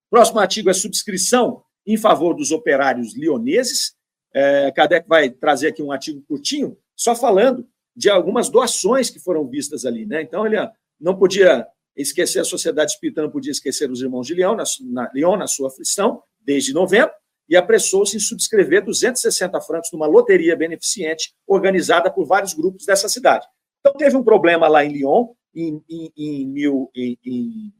Próximo 0.09 0.39
artigo 0.39 0.69
é 0.69 0.73
subscrição 0.73 1.63
em 1.85 1.97
favor 1.97 2.33
dos 2.33 2.51
operários 2.51 3.15
lioneses. 3.15 3.95
É, 4.33 4.71
Kardec 4.71 5.07
vai 5.07 5.29
trazer 5.29 5.67
aqui 5.67 5.83
um 5.83 5.91
artigo 5.91 6.21
curtinho, 6.21 6.77
só 6.95 7.15
falando 7.15 7.67
de 7.95 8.09
algumas 8.09 8.49
doações 8.49 9.09
que 9.09 9.19
foram 9.19 9.47
vistas 9.47 9.85
ali. 9.85 10.05
Né? 10.05 10.21
Então, 10.21 10.45
ele 10.45 10.57
não 10.99 11.17
podia 11.17 11.65
esquecer, 11.95 12.39
a 12.39 12.45
sociedade 12.45 12.91
espírita 12.91 13.21
não 13.21 13.29
podia 13.29 13.51
esquecer 13.51 13.91
os 13.91 14.01
irmãos 14.01 14.27
de 14.27 14.33
Leão, 14.33 14.55
na, 14.55 14.63
na, 14.81 15.37
na 15.37 15.47
sua 15.47 15.67
aflição, 15.67 16.21
desde 16.39 16.73
novembro, 16.73 17.11
e 17.49 17.55
apressou-se 17.55 18.15
em 18.15 18.19
subscrever 18.19 18.85
260 18.85 19.59
francos 19.61 19.89
numa 19.91 20.07
loteria 20.07 20.55
beneficente 20.55 21.33
organizada 21.45 22.09
por 22.09 22.25
vários 22.25 22.53
grupos 22.53 22.85
dessa 22.85 23.09
cidade. 23.09 23.45
Então, 23.79 23.93
teve 23.93 24.15
um 24.15 24.23
problema 24.23 24.67
lá 24.67 24.85
em 24.85 24.93
Lyon, 24.93 25.27
em, 25.53 25.83
em, 25.89 26.11
em, 26.15 26.47
mil, 26.47 26.89
em 26.95 27.73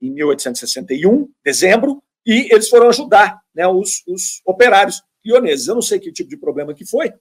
1861, 0.00 1.28
dezembro, 1.44 2.02
e 2.24 2.52
eles 2.52 2.68
foram 2.68 2.88
ajudar 2.88 3.40
né, 3.54 3.66
os, 3.66 4.02
os 4.06 4.40
operários 4.44 5.02
lioneses. 5.24 5.66
Eu 5.66 5.74
não 5.74 5.82
sei 5.82 5.98
que 5.98 6.12
tipo 6.12 6.30
de 6.30 6.36
problema 6.36 6.74
que 6.74 6.84
foi, 6.84 7.12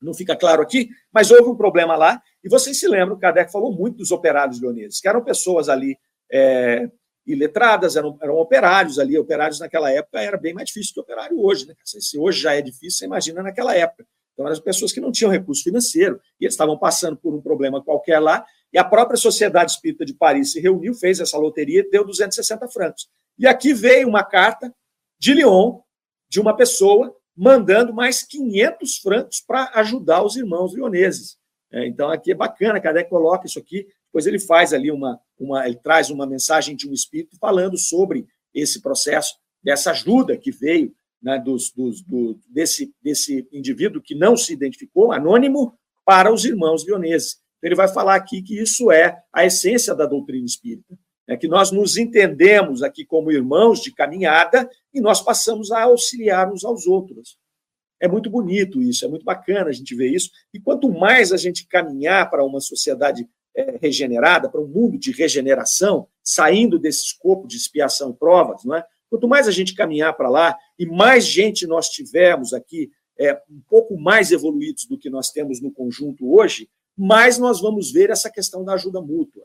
não 0.00 0.14
fica 0.14 0.36
claro 0.36 0.62
aqui, 0.62 0.88
mas 1.12 1.30
houve 1.30 1.48
um 1.48 1.56
problema 1.56 1.96
lá, 1.96 2.20
e 2.42 2.48
vocês 2.48 2.78
se 2.78 2.86
lembram, 2.86 3.16
o 3.16 3.18
Kardec 3.18 3.50
falou 3.50 3.72
muito 3.72 3.98
dos 3.98 4.10
operários 4.10 4.60
leoneses, 4.60 5.00
que 5.00 5.08
eram 5.08 5.22
pessoas 5.22 5.68
ali 5.68 5.98
é, 6.30 6.88
iletradas, 7.26 7.96
eram, 7.96 8.16
eram 8.22 8.36
operários 8.36 8.98
ali, 8.98 9.18
operários 9.18 9.58
naquela 9.58 9.90
época 9.90 10.20
era 10.20 10.36
bem 10.36 10.54
mais 10.54 10.68
difícil 10.68 10.94
que 10.94 11.00
operário 11.00 11.40
hoje, 11.42 11.66
né? 11.66 11.74
Se 11.84 12.18
hoje 12.18 12.40
já 12.40 12.54
é 12.54 12.62
difícil, 12.62 12.98
você 12.98 13.04
imagina 13.06 13.42
naquela 13.42 13.74
época. 13.74 14.06
Então, 14.32 14.46
eram 14.46 14.60
pessoas 14.60 14.92
que 14.92 15.00
não 15.00 15.10
tinham 15.10 15.30
recurso 15.30 15.64
financeiro, 15.64 16.20
e 16.38 16.44
eles 16.44 16.52
estavam 16.52 16.78
passando 16.78 17.16
por 17.16 17.34
um 17.34 17.40
problema 17.40 17.82
qualquer 17.82 18.20
lá, 18.20 18.44
e 18.72 18.78
a 18.78 18.84
própria 18.84 19.16
Sociedade 19.16 19.72
Espírita 19.72 20.04
de 20.04 20.14
Paris 20.14 20.52
se 20.52 20.60
reuniu, 20.60 20.94
fez 20.94 21.20
essa 21.20 21.38
loteria, 21.38 21.88
deu 21.90 22.04
260 22.04 22.68
francos. 22.68 23.08
E 23.38 23.46
aqui 23.46 23.72
veio 23.72 24.06
uma 24.06 24.22
carta 24.22 24.72
de 25.18 25.32
Lyon, 25.32 25.80
de 26.28 26.38
uma 26.38 26.54
pessoa 26.54 27.16
mandando 27.36 27.92
mais 27.92 28.22
500 28.22 28.98
francos 28.98 29.40
para 29.40 29.70
ajudar 29.74 30.24
os 30.24 30.36
irmãos 30.36 30.74
lioneses. 30.74 31.36
É, 31.70 31.86
então, 31.86 32.10
aqui 32.10 32.32
é 32.32 32.34
bacana, 32.34 32.80
Kardec 32.80 33.10
coloca 33.10 33.46
isso 33.46 33.58
aqui, 33.58 33.86
depois 34.06 34.26
ele 34.26 34.38
faz 34.38 34.72
ali 34.72 34.90
uma, 34.90 35.20
uma, 35.38 35.66
ele 35.66 35.76
traz 35.76 36.08
uma 36.08 36.26
mensagem 36.26 36.74
de 36.74 36.88
um 36.88 36.92
espírito 36.92 37.36
falando 37.38 37.76
sobre 37.76 38.26
esse 38.54 38.80
processo, 38.80 39.34
dessa 39.62 39.90
ajuda 39.90 40.36
que 40.38 40.50
veio 40.50 40.94
né, 41.20 41.38
dos, 41.38 41.70
dos, 41.72 42.00
do, 42.02 42.38
desse, 42.48 42.94
desse 43.02 43.46
indivíduo 43.52 44.00
que 44.00 44.14
não 44.14 44.36
se 44.36 44.52
identificou, 44.52 45.12
anônimo, 45.12 45.76
para 46.04 46.32
os 46.32 46.44
irmãos 46.44 46.86
lioneses. 46.86 47.40
Então, 47.58 47.68
ele 47.68 47.74
vai 47.74 47.88
falar 47.88 48.14
aqui 48.14 48.40
que 48.42 48.58
isso 48.58 48.90
é 48.90 49.18
a 49.32 49.44
essência 49.44 49.94
da 49.94 50.06
doutrina 50.06 50.46
espírita 50.46 50.96
é 51.28 51.36
que 51.36 51.48
nós 51.48 51.70
nos 51.72 51.96
entendemos 51.96 52.82
aqui 52.82 53.04
como 53.04 53.32
irmãos 53.32 53.80
de 53.80 53.92
caminhada 53.92 54.68
e 54.94 55.00
nós 55.00 55.20
passamos 55.20 55.72
a 55.72 55.82
auxiliar 55.82 56.52
uns 56.52 56.64
aos 56.64 56.86
outros. 56.86 57.38
É 57.98 58.06
muito 58.06 58.30
bonito 58.30 58.80
isso, 58.80 59.04
é 59.04 59.08
muito 59.08 59.24
bacana 59.24 59.70
a 59.70 59.72
gente 59.72 59.94
ver 59.94 60.10
isso. 60.10 60.30
E 60.52 60.60
quanto 60.60 60.88
mais 60.90 61.32
a 61.32 61.36
gente 61.36 61.66
caminhar 61.66 62.30
para 62.30 62.44
uma 62.44 62.60
sociedade 62.60 63.28
é, 63.54 63.78
regenerada, 63.80 64.48
para 64.48 64.60
um 64.60 64.68
mundo 64.68 64.98
de 64.98 65.10
regeneração, 65.10 66.06
saindo 66.22 66.78
desse 66.78 67.06
escopo 67.06 67.48
de 67.48 67.56
expiação 67.56 68.10
e 68.10 68.14
provas, 68.14 68.64
não 68.64 68.76
é? 68.76 68.84
Quanto 69.08 69.26
mais 69.26 69.48
a 69.48 69.52
gente 69.52 69.74
caminhar 69.74 70.14
para 70.16 70.28
lá 70.28 70.56
e 70.78 70.84
mais 70.84 71.24
gente 71.24 71.66
nós 71.66 71.88
tivermos 71.88 72.52
aqui, 72.52 72.90
é, 73.18 73.34
um 73.50 73.62
pouco 73.68 73.98
mais 73.98 74.30
evoluídos 74.30 74.84
do 74.84 74.98
que 74.98 75.08
nós 75.08 75.30
temos 75.30 75.60
no 75.60 75.72
conjunto 75.72 76.30
hoje, 76.34 76.68
mais 76.96 77.38
nós 77.38 77.60
vamos 77.60 77.90
ver 77.90 78.10
essa 78.10 78.30
questão 78.30 78.64
da 78.64 78.74
ajuda 78.74 79.00
mútua. 79.00 79.44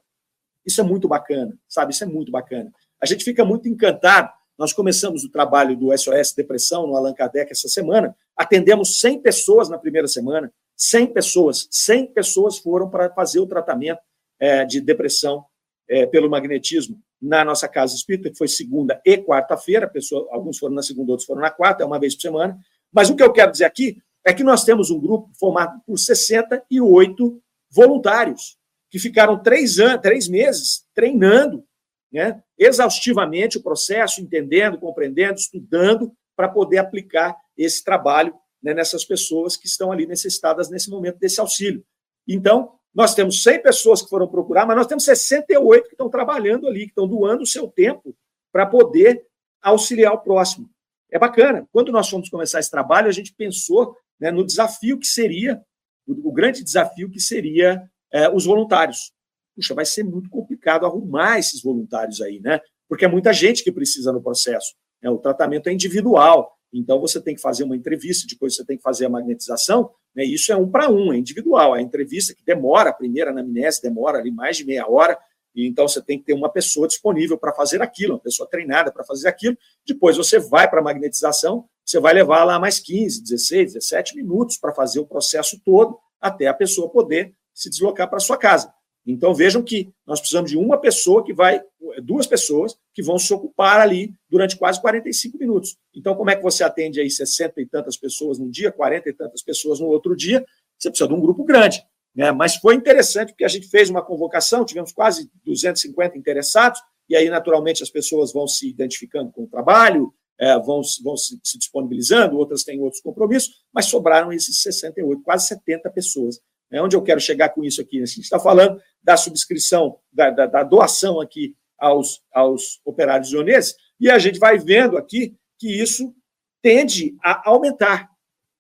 Isso 0.66 0.82
é 0.82 0.84
muito 0.84 1.07
bacana, 1.07 1.57
sabe? 1.68 1.93
Isso 1.93 2.03
é 2.03 2.07
muito 2.07 2.32
bacana. 2.32 2.72
A 3.01 3.05
gente 3.05 3.24
fica 3.24 3.43
muito 3.43 3.68
encantado. 3.68 4.30
Nós 4.57 4.74
começamos 4.74 5.24
o 5.24 5.30
trabalho 5.30 5.76
do 5.76 5.95
SOS 5.97 6.34
Depressão 6.36 6.86
no 6.86 6.95
Allan 6.95 7.14
Kardec 7.14 7.51
essa 7.51 7.68
semana, 7.68 8.16
atendemos 8.38 8.99
100 8.99 9.22
pessoas 9.22 9.70
na 9.70 9.78
primeira 9.78 10.07
semana, 10.07 10.53
100 10.76 11.07
pessoas, 11.07 11.68
100 11.72 12.14
pessoas 12.14 12.57
foram 12.59 12.89
para 12.89 13.09
fazer 13.12 13.39
o 13.39 13.47
tratamento 13.47 13.99
é, 14.39 14.66
de 14.66 14.80
depressão 14.80 15.45
é, 15.89 16.05
pelo 16.05 16.30
magnetismo 16.30 16.99
na 17.22 17.45
nossa 17.45 17.68
casa 17.68 17.95
espírita, 17.95 18.30
que 18.32 18.38
foi 18.38 18.47
segunda 18.47 18.99
e 19.05 19.18
quarta-feira, 19.18 19.91
alguns 20.32 20.57
foram 20.57 20.74
na 20.74 20.82
segunda, 20.82 21.12
outros 21.12 21.28
foram 21.28 21.41
na 21.41 21.51
quarta, 21.51 21.84
é 21.84 21.86
uma 21.86 21.99
vez 21.99 22.16
por 22.16 22.22
semana. 22.22 22.57
Mas 22.91 23.09
o 23.09 23.16
que 23.16 23.22
eu 23.22 23.32
quero 23.32 23.51
dizer 23.51 23.66
aqui 23.66 24.01
é 24.26 24.34
que 24.34 24.43
nós 24.43 24.64
temos 24.64 24.89
um 24.89 24.99
grupo 24.99 25.30
formado 25.39 25.80
por 25.86 25.97
68 25.97 27.41
voluntários, 27.70 28.57
que 28.92 29.00
ficaram 29.00 29.42
três, 29.42 29.80
anos, 29.80 30.02
três 30.02 30.28
meses 30.28 30.86
treinando 30.94 31.66
né, 32.12 32.44
exaustivamente 32.60 33.58
o 33.58 33.64
processo, 33.64 34.22
entendendo, 34.22 34.78
compreendendo, 34.78 35.39
estudando, 35.39 36.14
para 36.36 36.50
poder 36.50 36.78
aplicar 36.78 37.36
esse 37.58 37.84
trabalho 37.84 38.34
né, 38.62 38.74
nessas 38.74 39.06
pessoas 39.06 39.56
que 39.56 39.66
estão 39.66 39.92
ali 39.92 40.06
necessitadas 40.06 40.70
nesse 40.70 40.89
momento 40.89 41.18
desse 41.18 41.39
auxílio. 41.39 41.84
Então, 42.28 42.74
nós 42.94 43.16
temos 43.16 43.42
100 43.42 43.62
pessoas 43.64 44.02
que 44.02 44.10
foram 44.10 44.28
procurar, 44.28 44.66
mas 44.66 44.76
nós 44.76 44.88
temos 44.88 45.06
68 45.06 45.88
que 45.88 45.94
estão 45.94 46.10
trabalhando 46.10 46.68
ali, 46.68 46.82
que 46.82 46.92
estão 46.92 47.08
doando 47.08 47.44
o 47.44 47.48
seu 47.48 47.68
tempo 47.68 48.16
para 48.52 48.66
poder 48.66 49.26
auxiliar 49.62 50.14
o 50.14 50.20
próximo. 50.20 50.70
É 51.10 51.18
bacana. 51.18 51.68
Quando 51.72 51.92
nós 51.92 52.10
fomos 52.10 52.30
começar 52.30 52.60
esse 52.60 52.72
trabalho, 52.72 53.08
a 53.08 53.12
gente 53.12 53.34
pensou 53.34 53.96
né, 54.20 54.32
no 54.32 54.46
desafio 54.46 55.00
que 55.00 55.08
seria, 55.08 55.62
o, 56.06 56.30
o 56.30 56.32
grande 56.34 56.64
desafio 56.64 57.10
que 57.10 57.20
seria 57.20 57.89
é, 58.12 58.30
os 58.30 58.45
voluntários. 58.45 59.12
Puxa, 59.55 59.74
vai 59.74 59.86
ser 59.86 60.03
muito 60.03 60.30
complicado 60.30 60.86
arrumar 60.86 61.39
esses 61.39 61.62
voluntários 61.62 62.22
aí, 62.22 62.39
né? 62.39 62.59
Porque 62.88 63.05
é 63.05 63.07
muita 63.07 63.32
gente 63.32 63.64
que 63.64 63.72
precisa 63.72 64.12
no 64.12 64.22
processo. 64.22 64.74
Né? 65.01 65.09
O 65.09 65.18
tratamento 65.18 65.68
é 65.68 65.74
individual. 65.74 66.57
Então, 66.74 66.99
você 66.99 67.20
tem 67.22 67.36
que 67.36 67.41
fazer 67.41 67.64
uma 67.64 67.76
entrevista, 67.76 68.28
depois 68.30 68.55
você 68.55 68.66
tem 68.66 68.78
que 68.78 68.84
fazer 68.84 69.05
a 69.05 69.09
magnetização, 69.09 69.91
né? 70.16 70.24
isso 70.24 70.51
é 70.53 70.55
um 70.55 70.70
para 70.70 70.89
um, 70.89 71.12
é 71.12 71.18
individual. 71.18 71.74
A 71.74 71.82
entrevista 71.82 72.34
que 72.34 72.43
demora, 72.45 72.89
a 72.89 72.93
primeira 72.93 73.32
anamnese 73.32 73.82
demora 73.82 74.20
ali 74.20 74.32
mais 74.32 74.57
de 74.57 74.66
meia 74.66 74.88
hora, 74.89 75.18
e 75.53 75.68
então 75.68 75.86
você 75.86 76.01
tem 76.01 76.18
que 76.18 76.26
ter 76.26 76.34
uma 76.34 76.49
pessoa 76.49 76.88
disponível 76.88 77.38
para 77.38 77.53
fazer 77.53 77.82
aquilo, 77.82 78.14
uma 78.14 78.20
pessoa 78.20 78.49
treinada 78.49 78.89
para 78.89 79.03
fazer 79.03 79.28
aquilo. 79.28 79.57
Depois 79.86 80.16
você 80.16 80.39
vai 80.39 80.70
para 80.70 80.80
a 80.80 80.84
magnetização, 80.84 81.66
você 81.86 81.99
vai 81.99 82.14
levar 82.14 82.45
lá 82.45 82.57
mais 82.57 82.80
15, 82.80 83.22
16, 83.22 83.74
17 83.74 84.16
minutos 84.16 84.57
para 84.57 84.74
fazer 84.74 85.01
o 85.01 85.05
processo 85.05 85.59
todo, 85.66 85.99
até 86.22 86.47
a 86.47 86.53
pessoa 86.53 86.89
poder 86.89 87.36
se 87.62 87.70
deslocar 87.70 88.09
para 88.09 88.20
sua 88.20 88.38
casa. 88.38 88.74
Então 89.05 89.34
vejam 89.34 89.64
que 89.64 89.91
nós 90.05 90.20
precisamos 90.20 90.51
de 90.51 90.57
uma 90.57 90.80
pessoa 90.80 91.24
que 91.24 91.34
vai, 91.34 91.62
duas 92.03 92.28
pessoas 92.28 92.78
que 92.93 93.01
vão 93.01 93.18
se 93.18 93.34
ocupar 93.34 93.80
ali 93.80 94.14
durante 94.30 94.55
quase 94.55 94.80
45 94.80 95.38
minutos. 95.38 95.76
Então, 95.95 96.16
como 96.16 96.30
é 96.30 96.36
que 96.36 96.43
você 96.43 96.64
atende 96.64 96.99
aí 96.99 97.09
60 97.09 97.62
e 97.62 97.66
tantas 97.66 97.97
pessoas 97.97 98.38
num 98.38 98.49
dia, 98.49 98.72
40 98.72 99.09
e 99.09 99.14
tantas 99.14 99.41
pessoas 99.41 99.80
no 99.80 99.88
outro 99.88 100.16
dia? 100.16 100.45
Você 100.78 100.89
precisa 100.89 101.07
de 101.07 101.14
um 101.16 101.20
grupo 101.20 101.43
grande. 101.43 101.84
Né? 102.16 102.32
Mas 102.32 102.55
foi 102.57 102.76
interessante 102.76 103.30
porque 103.30 103.45
a 103.45 103.49
gente 103.49 103.68
fez 103.70 103.89
uma 103.89 104.03
convocação, 104.03 104.66
tivemos 104.66 104.91
quase 104.91 105.32
250 105.45 106.18
interessados, 106.18 106.80
e 107.09 107.16
aí, 107.16 107.30
naturalmente, 107.30 107.84
as 107.84 107.89
pessoas 107.89 108.32
vão 108.32 108.47
se 108.47 108.70
identificando 108.70 109.32
com 109.32 109.43
o 109.43 109.47
trabalho, 109.47 110.14
é, 110.39 110.57
vão, 110.59 110.82
vão 111.03 111.18
se, 111.18 111.39
se 111.43 111.57
disponibilizando, 111.57 112.38
outras 112.38 112.64
têm 112.64 112.80
outros 112.82 113.01
compromissos, 113.01 113.53
mas 113.74 113.86
sobraram 113.86 114.32
esses 114.32 114.62
68, 114.62 115.22
quase 115.22 115.47
70 115.47 115.89
pessoas 115.91 116.39
é 116.72 116.82
onde 116.82 116.95
eu 116.95 117.01
quero 117.01 117.19
chegar 117.19 117.49
com 117.49 117.63
isso 117.63 117.82
aqui? 117.82 118.01
A 118.01 118.05
gente 118.05 118.22
está 118.22 118.39
falando 118.39 118.82
da 119.03 119.17
subscrição, 119.17 119.97
da, 120.11 120.30
da, 120.30 120.45
da 120.45 120.63
doação 120.63 121.19
aqui 121.19 121.55
aos, 121.78 122.22
aos 122.32 122.80
operários 122.86 123.32
ioneses, 123.32 123.76
e 123.99 124.09
a 124.09 124.17
gente 124.17 124.39
vai 124.39 124.57
vendo 124.57 124.97
aqui 124.97 125.36
que 125.59 125.82
isso 125.82 126.15
tende 126.61 127.15
a 127.24 127.49
aumentar, 127.49 128.09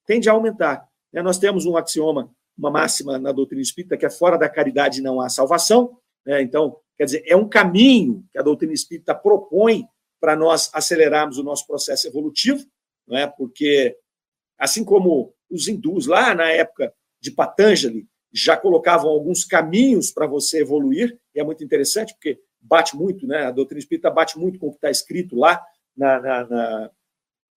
tende 0.05 0.29
a 0.29 0.33
aumentar. 0.33 0.87
É, 1.13 1.21
nós 1.21 1.37
temos 1.37 1.65
um 1.65 1.77
axioma, 1.77 2.33
uma 2.57 2.69
máxima 2.69 3.17
na 3.17 3.31
doutrina 3.31 3.61
espírita, 3.61 3.97
que 3.97 4.05
é 4.05 4.09
fora 4.09 4.37
da 4.37 4.49
caridade 4.49 5.01
não 5.01 5.21
há 5.21 5.29
salvação. 5.29 5.97
Né? 6.25 6.41
Então, 6.41 6.77
quer 6.97 7.05
dizer, 7.05 7.23
é 7.25 7.35
um 7.35 7.47
caminho 7.47 8.25
que 8.31 8.37
a 8.37 8.43
doutrina 8.43 8.73
espírita 8.73 9.15
propõe 9.15 9.85
para 10.19 10.35
nós 10.35 10.69
acelerarmos 10.73 11.37
o 11.37 11.43
nosso 11.43 11.65
processo 11.65 12.07
evolutivo, 12.07 12.63
não 13.07 13.17
é? 13.17 13.27
porque, 13.27 13.97
assim 14.57 14.83
como 14.83 15.33
os 15.49 15.67
hindus 15.67 16.07
lá 16.07 16.33
na 16.35 16.49
época 16.49 16.93
de 17.21 17.31
Patanjali 17.31 18.07
já 18.33 18.55
colocavam 18.55 19.09
alguns 19.09 19.43
caminhos 19.43 20.11
para 20.11 20.25
você 20.25 20.61
evoluir, 20.61 21.19
e 21.35 21.39
é 21.39 21.43
muito 21.43 21.63
interessante, 21.63 22.13
porque 22.13 22.39
bate 22.61 22.95
muito, 22.95 23.27
né? 23.27 23.45
A 23.45 23.51
doutrina 23.51 23.79
espírita 23.79 24.09
bate 24.09 24.37
muito 24.37 24.57
com 24.59 24.67
o 24.67 24.71
que 24.71 24.77
está 24.77 24.89
escrito 24.89 25.35
lá 25.35 25.61
na, 25.95 26.19
na, 26.19 26.47
na, 26.47 26.91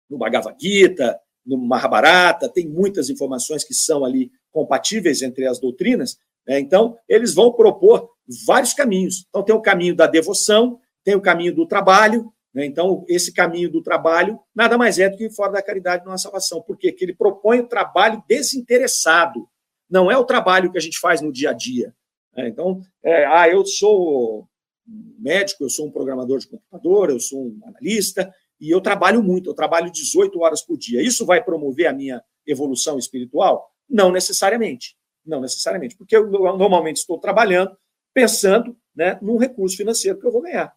no 0.09 0.19
Bhagavad 0.19 0.57
Gita, 0.61 1.19
no 1.47 1.59
Mahabharata, 1.59 2.49
tem 2.49 2.67
muitas 2.67 3.11
informações 3.11 3.63
que 3.63 3.75
são 3.75 4.05
ali 4.05 4.33
compatíveis 4.51 5.23
entre 5.23 5.47
as 5.47 5.61
doutrinas. 5.61 6.19
Né? 6.47 6.59
Então, 6.59 6.97
eles 7.09 7.35
vão 7.35 7.53
propor 7.53 8.11
vários 8.47 8.73
caminhos. 8.73 9.27
Então, 9.29 9.43
tem 9.43 9.55
o 9.55 9.61
caminho 9.61 9.95
da 9.95 10.07
devoção, 10.07 10.81
tem 11.05 11.15
o 11.15 11.21
caminho 11.21 11.55
do 11.55 11.67
trabalho. 11.67 12.33
Né? 12.53 12.65
Então, 12.65 13.05
esse 13.09 13.33
caminho 13.33 13.71
do 13.71 13.83
trabalho 13.83 14.41
nada 14.55 14.79
mais 14.79 14.99
é 14.99 15.09
do 15.09 15.19
que 15.19 15.29
fora 15.29 15.53
da 15.53 15.63
caridade 15.63 16.05
não 16.05 16.13
há 16.13 16.19
salvação. 16.19 16.63
Porque 16.63 16.97
ele 16.99 17.15
propõe 17.15 17.61
o 17.61 17.69
trabalho 17.69 18.23
desinteressado 18.27 19.47
não 19.95 20.11
é 20.11 20.19
o 20.19 20.25
trabalho 20.25 20.73
que 20.73 20.79
a 20.79 20.81
gente 20.81 20.99
faz 20.99 21.21
no 21.21 21.31
dia 21.31 21.51
a 21.51 21.53
dia. 21.53 21.95
Né? 22.37 22.49
Então, 22.49 22.81
é, 23.01 23.25
ah, 23.27 23.49
eu 23.49 23.65
sou 23.65 24.49
médico, 24.85 25.63
eu 25.63 25.71
sou 25.71 25.87
um 25.87 25.91
programador 25.93 26.41
de 26.41 26.49
computador, 26.49 27.11
eu 27.11 27.21
sou 27.21 27.47
um 27.47 27.61
analista, 27.65 28.35
e 28.61 28.69
eu 28.69 28.81
trabalho 28.81 29.23
muito, 29.23 29.49
eu 29.49 29.55
trabalho 29.55 29.93
18 29.93 30.41
horas 30.41 30.63
por 30.63 30.77
dia. 30.77 31.01
Isso 31.01 31.25
vai 31.25 31.45
promover 31.45 31.87
a 31.87 31.93
minha 31.93 32.21
evolução 32.45 32.99
espiritual? 32.99 33.71
Não 33.89 34.11
necessariamente. 34.11 34.97
Não 35.25 35.41
necessariamente, 35.41 35.97
porque 35.97 36.17
eu 36.17 36.29
normalmente 36.29 36.97
estou 36.97 37.17
trabalhando 37.19 37.77
pensando 38.13 38.77
né, 38.95 39.17
num 39.23 39.37
recurso 39.37 39.77
financeiro 39.77 40.19
que 40.19 40.27
eu 40.27 40.33
vou 40.33 40.43
ganhar. 40.43 40.75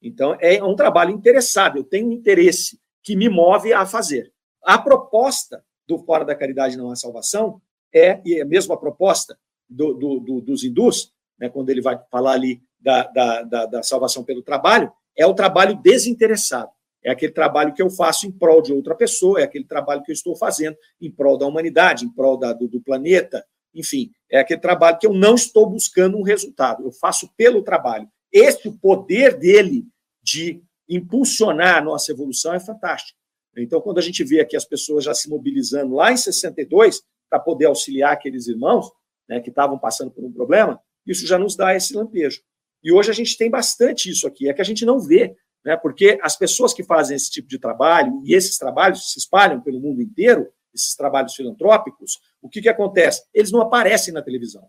Então, 0.00 0.36
é 0.40 0.62
um 0.62 0.76
trabalho 0.76 1.10
interessado, 1.10 1.78
eu 1.78 1.84
tenho 1.84 2.08
um 2.08 2.12
interesse 2.12 2.80
que 3.02 3.16
me 3.16 3.28
move 3.28 3.72
a 3.72 3.84
fazer. 3.84 4.32
A 4.62 4.78
proposta 4.78 5.64
do 5.84 5.98
Fora 5.98 6.24
da 6.24 6.34
Caridade 6.34 6.76
Não 6.76 6.90
Há 6.90 6.96
Salvação 6.96 7.60
é, 7.92 8.20
e 8.24 8.38
é 8.38 8.42
a 8.42 8.46
mesma 8.46 8.78
proposta 8.78 9.38
do, 9.68 9.94
do, 9.94 10.20
do, 10.20 10.40
dos 10.40 10.64
hindus, 10.64 11.12
né, 11.38 11.48
quando 11.48 11.70
ele 11.70 11.80
vai 11.80 11.98
falar 12.10 12.32
ali 12.32 12.62
da, 12.80 13.04
da, 13.04 13.42
da, 13.42 13.66
da, 13.66 13.82
salvação 13.82 14.24
pelo 14.24 14.42
trabalho, 14.42 14.92
é 15.16 15.26
o 15.26 15.34
trabalho 15.34 15.76
desinteressado. 15.76 16.70
É 17.04 17.10
aquele 17.10 17.32
trabalho 17.32 17.74
que 17.74 17.82
eu 17.82 17.90
faço 17.90 18.26
em 18.26 18.30
prol 18.30 18.62
de 18.62 18.72
outra 18.72 18.94
pessoa, 18.94 19.40
é 19.40 19.44
aquele 19.44 19.64
trabalho 19.64 20.02
que 20.02 20.10
eu 20.10 20.14
estou 20.14 20.36
fazendo 20.36 20.76
em 21.00 21.10
prol 21.10 21.36
da 21.36 21.46
humanidade, 21.46 22.04
em 22.04 22.08
prol 22.08 22.36
da, 22.36 22.52
do, 22.52 22.68
do 22.68 22.80
planeta, 22.80 23.44
enfim, 23.74 24.10
é 24.30 24.38
aquele 24.38 24.60
trabalho 24.60 24.98
que 24.98 25.06
eu 25.06 25.12
não 25.12 25.34
estou 25.34 25.68
buscando 25.68 26.16
um 26.16 26.22
resultado, 26.22 26.84
eu 26.84 26.92
faço 26.92 27.28
pelo 27.36 27.62
trabalho. 27.62 28.08
Esse 28.30 28.70
poder 28.70 29.36
dele 29.38 29.84
de 30.22 30.62
impulsionar 30.88 31.78
a 31.78 31.80
nossa 31.80 32.12
evolução 32.12 32.54
é 32.54 32.60
fantástico. 32.60 33.18
Então, 33.56 33.80
quando 33.80 33.98
a 33.98 34.02
gente 34.02 34.24
vê 34.24 34.40
aqui 34.40 34.56
as 34.56 34.64
pessoas 34.64 35.04
já 35.04 35.14
se 35.14 35.28
mobilizando 35.28 35.94
lá 35.94 36.12
em 36.12 36.16
62, 36.16 37.02
para 37.32 37.40
poder 37.40 37.64
auxiliar 37.64 38.12
aqueles 38.12 38.46
irmãos 38.46 38.92
né, 39.26 39.40
que 39.40 39.48
estavam 39.48 39.78
passando 39.78 40.10
por 40.10 40.22
um 40.22 40.30
problema, 40.30 40.78
isso 41.06 41.26
já 41.26 41.38
nos 41.38 41.56
dá 41.56 41.74
esse 41.74 41.94
lampejo. 41.94 42.42
E 42.84 42.92
hoje 42.92 43.10
a 43.10 43.14
gente 43.14 43.38
tem 43.38 43.48
bastante 43.48 44.10
isso 44.10 44.26
aqui, 44.26 44.50
é 44.50 44.52
que 44.52 44.60
a 44.60 44.64
gente 44.64 44.84
não 44.84 45.00
vê, 45.00 45.34
né, 45.64 45.74
porque 45.74 46.18
as 46.22 46.36
pessoas 46.36 46.74
que 46.74 46.84
fazem 46.84 47.16
esse 47.16 47.30
tipo 47.30 47.48
de 47.48 47.58
trabalho, 47.58 48.20
e 48.26 48.34
esses 48.34 48.58
trabalhos 48.58 49.12
se 49.12 49.18
espalham 49.18 49.62
pelo 49.62 49.80
mundo 49.80 50.02
inteiro, 50.02 50.52
esses 50.74 50.94
trabalhos 50.94 51.34
filantrópicos, 51.34 52.20
o 52.42 52.50
que, 52.50 52.60
que 52.60 52.68
acontece? 52.68 53.22
Eles 53.32 53.50
não 53.50 53.62
aparecem 53.62 54.12
na 54.12 54.20
televisão. 54.20 54.68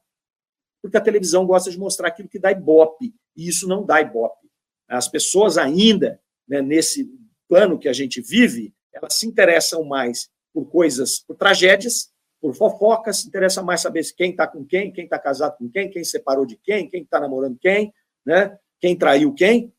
Porque 0.81 0.95
a 0.95 1.01
televisão 1.01 1.45
gosta 1.45 1.69
de 1.69 1.77
mostrar 1.77 2.07
aquilo 2.07 2.29
que 2.29 2.39
dá 2.39 2.49
ibope, 2.49 3.13
e 3.35 3.45
isso 3.45 3.67
não 3.67 3.85
dá 3.85 3.99
ibope. 3.99 4.47
As 4.87 5.09
pessoas 5.09 5.57
ainda, 5.57 6.17
né, 6.47 6.61
nesse 6.61 7.11
plano 7.45 7.77
que 7.77 7.89
a 7.89 7.93
gente 7.93 8.21
vive, 8.21 8.73
elas 8.93 9.15
se 9.15 9.27
interessam 9.27 9.83
mais 9.83 10.31
por 10.53 10.69
coisas, 10.69 11.19
por 11.19 11.35
tragédias, 11.35 12.12
por 12.43 12.53
fofocas, 12.53 13.25
interessa 13.25 13.63
mais 13.63 13.79
saber 13.79 14.03
quem 14.17 14.31
está 14.31 14.45
com 14.45 14.65
quem, 14.65 14.91
quem 14.91 15.05
está 15.05 15.17
casado 15.17 15.55
com 15.57 15.69
quem, 15.69 15.89
quem 15.89 16.03
separou 16.03 16.45
de 16.45 16.57
quem, 16.57 16.89
quem 16.89 17.01
está 17.01 17.17
namorando 17.17 17.57
quem, 17.57 17.93
né? 18.25 18.57
quem 18.81 18.97
traiu 18.97 19.33
quem. 19.33 19.71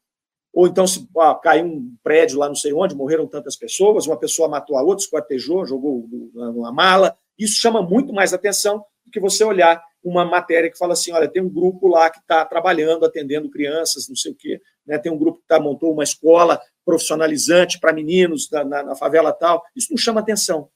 Ou 0.50 0.66
então, 0.66 0.86
se 0.86 1.06
ah, 1.18 1.34
caiu 1.34 1.66
um 1.66 1.94
prédio 2.02 2.38
lá 2.38 2.48
não 2.48 2.54
sei 2.54 2.72
onde, 2.72 2.94
morreram 2.94 3.26
tantas 3.26 3.54
pessoas, 3.54 4.06
uma 4.06 4.16
pessoa 4.16 4.48
matou 4.48 4.78
a 4.78 4.82
outra, 4.82 5.04
esquartejou, 5.04 5.66
jogou 5.66 6.08
numa 6.32 6.72
mala. 6.72 7.14
Isso 7.38 7.60
chama 7.60 7.82
muito 7.82 8.14
mais 8.14 8.32
atenção 8.32 8.78
do 9.04 9.10
que 9.12 9.20
você 9.20 9.44
olhar 9.44 9.82
uma 10.02 10.24
matéria 10.24 10.70
que 10.70 10.78
fala 10.78 10.94
assim: 10.94 11.12
olha, 11.12 11.28
tem 11.28 11.42
um 11.42 11.50
grupo 11.50 11.86
lá 11.86 12.08
que 12.08 12.20
está 12.20 12.46
trabalhando, 12.46 13.04
atendendo 13.04 13.50
crianças, 13.50 14.08
não 14.08 14.16
sei 14.16 14.32
o 14.32 14.34
quê, 14.34 14.58
né? 14.86 14.96
tem 14.96 15.12
um 15.12 15.18
grupo 15.18 15.40
que 15.40 15.46
tá, 15.46 15.60
montou 15.60 15.92
uma 15.92 16.02
escola 16.02 16.58
profissionalizante 16.82 17.78
para 17.78 17.92
meninos 17.92 18.48
na, 18.50 18.64
na, 18.64 18.82
na 18.84 18.96
favela 18.96 19.34
tal. 19.34 19.62
Isso 19.76 19.88
não 19.90 19.98
chama 19.98 20.22
atenção. 20.22 20.70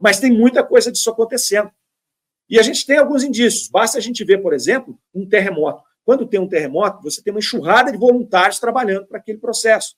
Mas 0.00 0.20
tem 0.20 0.32
muita 0.32 0.64
coisa 0.64 0.90
disso 0.90 1.10
acontecendo. 1.10 1.70
E 2.48 2.58
a 2.58 2.62
gente 2.62 2.84
tem 2.86 2.98
alguns 2.98 3.22
indícios. 3.22 3.68
Basta 3.68 3.98
a 3.98 4.00
gente 4.00 4.24
ver, 4.24 4.42
por 4.42 4.52
exemplo, 4.52 4.98
um 5.14 5.26
terremoto. 5.26 5.82
Quando 6.04 6.26
tem 6.26 6.38
um 6.38 6.48
terremoto, 6.48 7.02
você 7.02 7.22
tem 7.22 7.32
uma 7.32 7.38
enxurrada 7.38 7.90
de 7.90 7.96
voluntários 7.96 8.58
trabalhando 8.58 9.06
para 9.06 9.18
aquele 9.18 9.38
processo. 9.38 9.96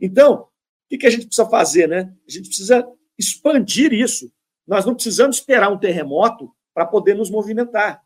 Então, 0.00 0.48
o 0.90 0.98
que 0.98 1.06
a 1.06 1.10
gente 1.10 1.26
precisa 1.26 1.48
fazer? 1.48 1.86
Né? 1.86 2.12
A 2.26 2.30
gente 2.30 2.48
precisa 2.48 2.88
expandir 3.18 3.92
isso. 3.92 4.32
Nós 4.66 4.86
não 4.86 4.94
precisamos 4.94 5.36
esperar 5.36 5.70
um 5.70 5.78
terremoto 5.78 6.50
para 6.72 6.86
poder 6.86 7.14
nos 7.14 7.30
movimentar, 7.30 8.02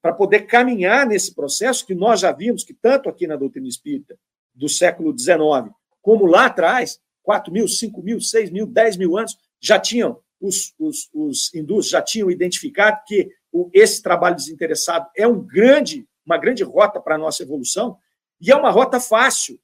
para 0.00 0.12
poder 0.12 0.40
caminhar 0.40 1.06
nesse 1.06 1.34
processo 1.34 1.86
que 1.86 1.94
nós 1.94 2.20
já 2.20 2.30
vimos 2.30 2.64
que 2.64 2.74
tanto 2.74 3.08
aqui 3.08 3.26
na 3.26 3.36
doutrina 3.36 3.66
espírita 3.66 4.18
do 4.54 4.68
século 4.68 5.16
XIX, 5.16 5.74
como 6.00 6.26
lá 6.26 6.46
atrás, 6.46 7.00
4 7.22 7.52
mil, 7.52 7.66
5 7.66 8.02
mil, 8.02 8.20
6 8.20 8.50
mil, 8.50 8.66
10 8.66 8.96
mil 8.96 9.16
anos, 9.16 9.38
já 9.62 9.78
tinham, 9.78 10.20
os, 10.40 10.74
os, 10.78 11.08
os 11.14 11.54
hindus 11.54 11.88
já 11.88 12.02
tinham 12.02 12.30
identificado 12.30 13.00
que 13.06 13.30
o, 13.52 13.70
esse 13.72 14.02
trabalho 14.02 14.34
desinteressado 14.34 15.08
é 15.16 15.26
um 15.26 15.40
grande, 15.40 16.06
uma 16.26 16.36
grande 16.36 16.64
rota 16.64 17.00
para 17.00 17.14
a 17.14 17.18
nossa 17.18 17.42
evolução, 17.42 17.96
e 18.40 18.50
é 18.50 18.56
uma 18.56 18.70
rota 18.70 18.98
fácil. 18.98 19.60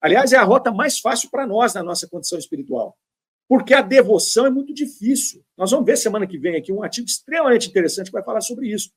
Aliás, 0.00 0.32
é 0.32 0.36
a 0.36 0.42
rota 0.42 0.72
mais 0.72 0.98
fácil 0.98 1.28
para 1.30 1.46
nós 1.46 1.74
na 1.74 1.82
nossa 1.82 2.08
condição 2.08 2.38
espiritual. 2.38 2.96
Porque 3.46 3.74
a 3.74 3.82
devoção 3.82 4.46
é 4.46 4.50
muito 4.50 4.72
difícil. 4.72 5.44
Nós 5.58 5.70
vamos 5.70 5.84
ver 5.84 5.98
semana 5.98 6.26
que 6.26 6.38
vem 6.38 6.56
aqui 6.56 6.72
um 6.72 6.82
artigo 6.82 7.06
extremamente 7.06 7.68
interessante 7.68 8.06
que 8.06 8.12
vai 8.12 8.22
falar 8.22 8.40
sobre 8.40 8.72
isso. 8.72 8.90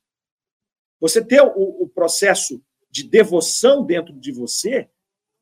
Você 1.02 1.26
ter 1.26 1.42
o, 1.42 1.84
o 1.84 1.90
processo 1.90 2.64
de 2.90 3.04
devoção 3.04 3.84
dentro 3.84 4.14
de 4.14 4.32
você 4.32 4.90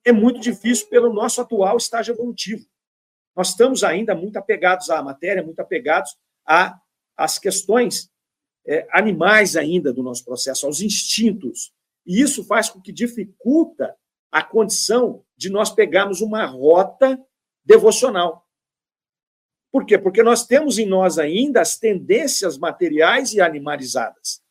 é 0.04 0.12
muito 0.12 0.40
difícil 0.40 0.88
pelo 0.88 1.14
nosso 1.14 1.42
atual 1.42 1.78
estágio 1.78 2.16
evolutivo. 2.16 2.66
Nós 3.36 3.50
estamos 3.50 3.84
ainda 3.84 4.14
muito 4.14 4.38
apegados 4.38 4.90
à 4.90 5.02
matéria, 5.02 5.44
muito 5.44 5.60
apegados 5.60 6.18
às 7.18 7.40
questões 7.40 8.10
é, 8.66 8.88
animais 8.92 9.56
ainda 9.56 9.94
do 9.94 10.04
nosso 10.04 10.24
processo, 10.24 10.66
aos 10.66 10.82
instintos. 10.82 11.74
E 12.06 12.22
isso 12.22 12.44
faz 12.44 12.70
com 12.70 12.82
que 12.82 12.92
dificulta 12.92 13.96
a 14.32 14.44
condição 14.44 15.24
de 15.36 15.50
nós 15.50 15.70
pegarmos 15.70 16.22
uma 16.22 16.46
rota 16.46 17.20
devocional. 17.64 18.48
Por 19.72 19.86
quê? 19.86 19.98
Porque 19.98 20.22
nós 20.22 20.46
temos 20.46 20.78
em 20.78 20.86
nós 20.86 21.18
ainda 21.18 21.62
as 21.62 21.78
tendências 21.78 22.58
materiais 22.58 23.34
e 23.34 23.42
animalizadas. 23.42 24.42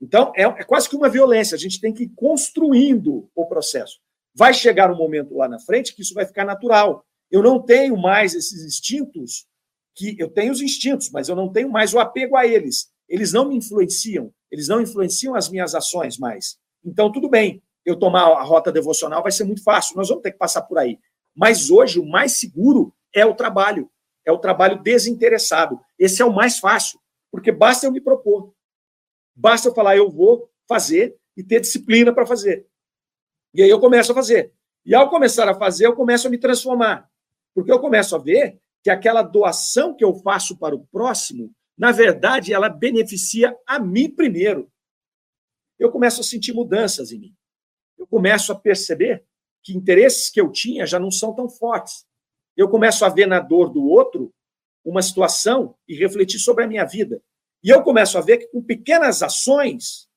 Então, 0.00 0.32
é, 0.36 0.42
é, 0.42 0.64
quase 0.64 0.88
que 0.88 0.96
uma 0.96 1.08
violência. 1.08 1.54
A 1.54 1.58
gente 1.58 1.80
tem 1.80 1.92
que 1.92 2.04
ir 2.04 2.08
construindo 2.10 3.30
o 3.34 3.46
processo. 3.46 4.00
Vai 4.34 4.52
chegar 4.52 4.90
um 4.90 4.96
momento 4.96 5.34
lá 5.34 5.48
na 5.48 5.58
frente 5.58 5.94
que 5.94 6.02
isso 6.02 6.12
vai 6.12 6.26
ficar 6.26 6.44
natural. 6.44 7.04
Eu 7.30 7.42
não 7.42 7.60
tenho 7.60 7.96
mais 7.96 8.34
esses 8.34 8.64
instintos, 8.64 9.46
que 9.94 10.14
eu 10.18 10.28
tenho 10.28 10.52
os 10.52 10.60
instintos, 10.60 11.10
mas 11.10 11.28
eu 11.28 11.34
não 11.34 11.50
tenho 11.50 11.70
mais 11.70 11.94
o 11.94 11.98
apego 11.98 12.36
a 12.36 12.46
eles. 12.46 12.90
Eles 13.08 13.32
não 13.32 13.48
me 13.48 13.56
influenciam, 13.56 14.32
eles 14.50 14.68
não 14.68 14.80
influenciam 14.80 15.34
as 15.34 15.48
minhas 15.48 15.74
ações 15.74 16.18
mais. 16.18 16.58
Então, 16.84 17.10
tudo 17.10 17.28
bem, 17.28 17.62
eu 17.84 17.96
tomar 17.96 18.24
a 18.24 18.42
rota 18.42 18.70
devocional 18.70 19.22
vai 19.22 19.32
ser 19.32 19.44
muito 19.44 19.62
fácil, 19.62 19.96
nós 19.96 20.08
vamos 20.08 20.22
ter 20.22 20.32
que 20.32 20.38
passar 20.38 20.62
por 20.62 20.78
aí. 20.78 20.98
Mas 21.34 21.70
hoje, 21.70 21.98
o 21.98 22.06
mais 22.06 22.38
seguro 22.38 22.94
é 23.14 23.24
o 23.24 23.34
trabalho, 23.34 23.90
é 24.24 24.32
o 24.32 24.38
trabalho 24.38 24.82
desinteressado. 24.82 25.80
Esse 25.98 26.20
é 26.20 26.24
o 26.24 26.32
mais 26.32 26.58
fácil, 26.58 27.00
porque 27.30 27.52
basta 27.52 27.86
eu 27.86 27.92
me 27.92 28.00
propor. 28.00 28.52
Basta 29.34 29.68
eu 29.68 29.74
falar, 29.74 29.96
eu 29.96 30.10
vou 30.10 30.50
fazer 30.68 31.16
e 31.36 31.44
ter 31.44 31.60
disciplina 31.60 32.12
para 32.12 32.26
fazer. 32.26 32.66
E 33.54 33.62
aí 33.62 33.70
eu 33.70 33.78
começo 33.78 34.12
a 34.12 34.14
fazer. 34.14 34.52
E 34.84 34.94
ao 34.94 35.10
começar 35.10 35.48
a 35.48 35.54
fazer, 35.54 35.86
eu 35.86 35.94
começo 35.94 36.26
a 36.26 36.30
me 36.30 36.38
transformar. 36.38 37.08
Porque 37.56 37.72
eu 37.72 37.80
começo 37.80 38.14
a 38.14 38.18
ver 38.18 38.60
que 38.84 38.90
aquela 38.90 39.22
doação 39.22 39.96
que 39.96 40.04
eu 40.04 40.14
faço 40.16 40.58
para 40.58 40.74
o 40.74 40.86
próximo, 40.88 41.50
na 41.76 41.90
verdade, 41.90 42.52
ela 42.52 42.68
beneficia 42.68 43.56
a 43.66 43.78
mim 43.78 44.14
primeiro. 44.14 44.70
Eu 45.78 45.90
começo 45.90 46.20
a 46.20 46.24
sentir 46.24 46.52
mudanças 46.52 47.12
em 47.12 47.18
mim. 47.18 47.36
Eu 47.96 48.06
começo 48.06 48.52
a 48.52 48.54
perceber 48.54 49.24
que 49.62 49.74
interesses 49.74 50.28
que 50.28 50.38
eu 50.38 50.52
tinha 50.52 50.84
já 50.84 50.98
não 50.98 51.10
são 51.10 51.34
tão 51.34 51.48
fortes. 51.48 52.06
Eu 52.54 52.68
começo 52.68 53.06
a 53.06 53.08
ver 53.08 53.24
na 53.24 53.40
dor 53.40 53.70
do 53.70 53.86
outro 53.86 54.34
uma 54.84 55.00
situação 55.00 55.74
e 55.88 55.96
refletir 55.96 56.38
sobre 56.38 56.64
a 56.64 56.68
minha 56.68 56.84
vida. 56.84 57.22
E 57.64 57.70
eu 57.70 57.82
começo 57.82 58.18
a 58.18 58.20
ver 58.20 58.36
que 58.36 58.48
com 58.48 58.62
pequenas 58.62 59.22
ações. 59.22 60.10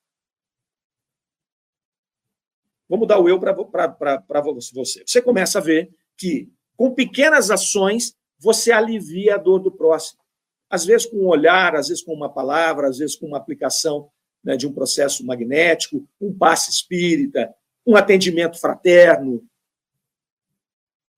Vou 2.90 3.00
mudar 3.00 3.18
o 3.18 3.30
eu 3.30 3.40
para 3.40 4.42
você. 4.74 5.06
Você 5.08 5.22
começa 5.22 5.60
a 5.60 5.62
ver 5.62 5.90
que 6.18 6.52
com 6.80 6.94
pequenas 6.94 7.52
ações 7.52 8.16
você 8.40 8.72
alivia 8.72 9.36
a 9.36 9.38
dor 9.38 9.60
do 9.60 9.70
próximo. 9.70 10.22
Às 10.70 10.86
vezes 10.86 11.06
com 11.06 11.18
um 11.18 11.28
olhar, 11.28 11.76
às 11.76 11.90
vezes 11.90 12.02
com 12.02 12.14
uma 12.14 12.32
palavra, 12.32 12.88
às 12.88 13.00
vezes 13.00 13.18
com 13.18 13.26
uma 13.26 13.38
aplicação 13.38 14.10
né, 14.42 14.56
de 14.56 14.66
um 14.66 14.72
processo 14.72 15.26
magnético, 15.26 16.08
um 16.22 16.34
passe 16.34 16.72
espírita, 16.72 17.54
um 17.86 17.98
atendimento 17.98 18.58
fraterno, 18.58 19.46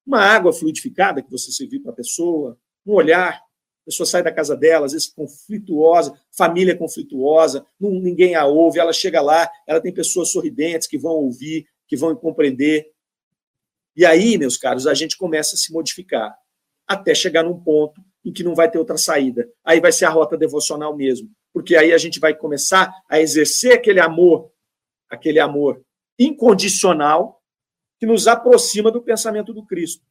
uma 0.03 0.21
água 0.21 0.51
fluidificada 0.51 1.21
que 1.21 1.29
você 1.29 1.51
serviu 1.51 1.79
para 1.83 1.91
a 1.91 1.95
pessoa, 1.95 2.57
um 2.83 2.93
olhar 2.93 3.35
a 3.35 3.85
pessoa 3.85 4.07
sai 4.07 4.23
da 4.23 4.31
casa 4.31 4.57
dela, 4.57 4.87
às 4.87 4.93
vezes 4.93 5.07
conflituosa, 5.07 6.19
família 6.35 6.75
conflituosa, 6.75 7.65
ninguém 7.79 8.33
a 8.33 8.47
ouve, 8.47 8.79
ela 8.79 8.93
chega 8.93 9.21
lá, 9.21 9.47
ela 9.67 9.81
tem 9.81 9.93
pessoas 9.93 10.31
sorridentes 10.31 10.87
que 10.87 10.97
vão 10.97 11.13
ouvir, 11.13 11.67
que 11.87 11.95
vão 11.95 12.15
compreender. 12.15 12.91
E 13.95 14.05
aí, 14.05 14.37
meus 14.37 14.57
caros, 14.57 14.87
a 14.87 14.93
gente 14.93 15.17
começa 15.17 15.55
a 15.55 15.57
se 15.57 15.71
modificar, 15.71 16.35
até 16.87 17.13
chegar 17.13 17.43
num 17.43 17.59
ponto 17.59 18.01
em 18.23 18.31
que 18.31 18.43
não 18.43 18.55
vai 18.55 18.69
ter 18.69 18.77
outra 18.77 18.97
saída. 18.97 19.49
Aí 19.63 19.79
vai 19.79 19.91
ser 19.91 20.05
a 20.05 20.09
rota 20.09 20.37
devocional 20.37 20.95
mesmo, 20.95 21.29
porque 21.53 21.75
aí 21.75 21.91
a 21.91 21.97
gente 21.97 22.19
vai 22.19 22.33
começar 22.35 22.93
a 23.09 23.19
exercer 23.19 23.73
aquele 23.73 23.99
amor, 23.99 24.51
aquele 25.09 25.39
amor 25.39 25.81
incondicional 26.17 27.41
que 27.99 28.05
nos 28.05 28.27
aproxima 28.27 28.91
do 28.91 29.01
pensamento 29.01 29.53
do 29.53 29.65
Cristo 29.65 30.05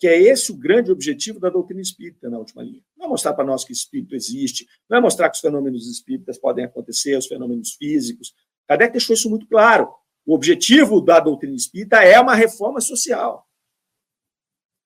que 0.00 0.08
é 0.08 0.18
esse 0.18 0.50
o 0.50 0.56
grande 0.56 0.90
objetivo 0.90 1.38
da 1.38 1.50
doutrina 1.50 1.82
espírita, 1.82 2.30
na 2.30 2.38
última 2.38 2.62
linha. 2.62 2.82
Não 2.96 3.04
é 3.04 3.08
mostrar 3.08 3.34
para 3.34 3.44
nós 3.44 3.64
que 3.64 3.72
espírito 3.72 4.16
existe, 4.16 4.66
não 4.88 4.96
é 4.96 5.00
mostrar 5.00 5.28
que 5.28 5.36
os 5.36 5.42
fenômenos 5.42 5.86
espíritas 5.86 6.38
podem 6.38 6.64
acontecer, 6.64 7.18
os 7.18 7.26
fenômenos 7.26 7.74
físicos. 7.74 8.32
Kardec 8.66 8.92
deixou 8.92 9.12
isso 9.12 9.28
muito 9.28 9.46
claro. 9.46 9.92
O 10.26 10.34
objetivo 10.34 11.00
da 11.00 11.20
doutrina 11.20 11.56
espírita 11.56 12.02
é 12.02 12.18
uma 12.20 12.34
reforma 12.34 12.80
social. 12.80 13.48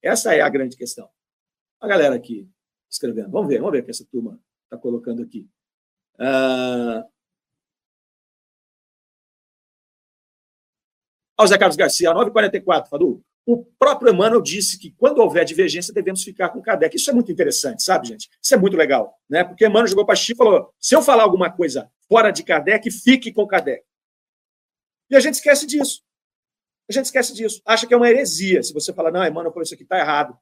Essa 0.02 0.34
é 0.34 0.40
a 0.40 0.48
grande 0.48 0.76
questão. 0.76 1.08
A 1.80 1.86
galera 1.86 2.14
aqui 2.14 2.48
escrevendo. 2.90 3.30
Vamos 3.30 3.48
ver, 3.48 3.58
vamos 3.58 3.72
ver 3.72 3.82
o 3.82 3.84
que 3.84 3.90
essa 3.90 4.06
turma 4.10 4.40
está 4.64 4.78
colocando 4.78 5.22
aqui. 5.22 5.48
Uh... 6.14 7.04
Ó, 11.38 11.46
Zé 11.46 11.58
Carlos 11.58 11.76
Garcia, 11.76 12.12
9h44, 12.12 12.88
Fadu. 12.88 13.22
O 13.46 13.62
próprio 13.78 14.10
Emmanuel 14.10 14.40
disse 14.40 14.78
que 14.78 14.92
quando 14.92 15.18
houver 15.18 15.44
divergência, 15.44 15.92
devemos 15.92 16.22
ficar 16.22 16.48
com 16.48 16.62
Kardec. 16.62 16.96
Isso 16.96 17.10
é 17.10 17.12
muito 17.12 17.30
interessante, 17.30 17.82
sabe, 17.82 18.08
gente? 18.08 18.30
Isso 18.40 18.54
é 18.54 18.56
muito 18.56 18.76
legal, 18.76 19.18
né? 19.28 19.44
Porque 19.44 19.66
Emmanuel 19.66 19.88
jogou 19.88 20.06
para 20.06 20.16
Chico 20.16 20.42
e 20.42 20.44
falou: 20.44 20.72
se 20.78 20.94
eu 20.94 21.02
falar 21.02 21.24
alguma 21.24 21.50
coisa 21.50 21.90
fora 22.08 22.30
de 22.30 22.42
Kardec, 22.42 22.90
fique 22.90 23.32
com 23.32 23.46
Kardec. 23.46 23.84
E 25.10 25.16
a 25.16 25.20
gente 25.20 25.34
esquece 25.34 25.66
disso. 25.66 26.02
A 26.88 26.92
gente 26.92 27.06
esquece 27.06 27.34
disso. 27.34 27.62
Acha 27.64 27.86
que 27.86 27.94
é 27.94 27.96
uma 27.96 28.08
heresia. 28.08 28.62
Se 28.62 28.72
você 28.72 28.92
falar, 28.92 29.10
não, 29.10 29.24
Emmanuel 29.24 29.52
falou 29.52 29.62
isso 29.62 29.74
aqui, 29.74 29.82
está 29.82 29.98
errado. 29.98 30.36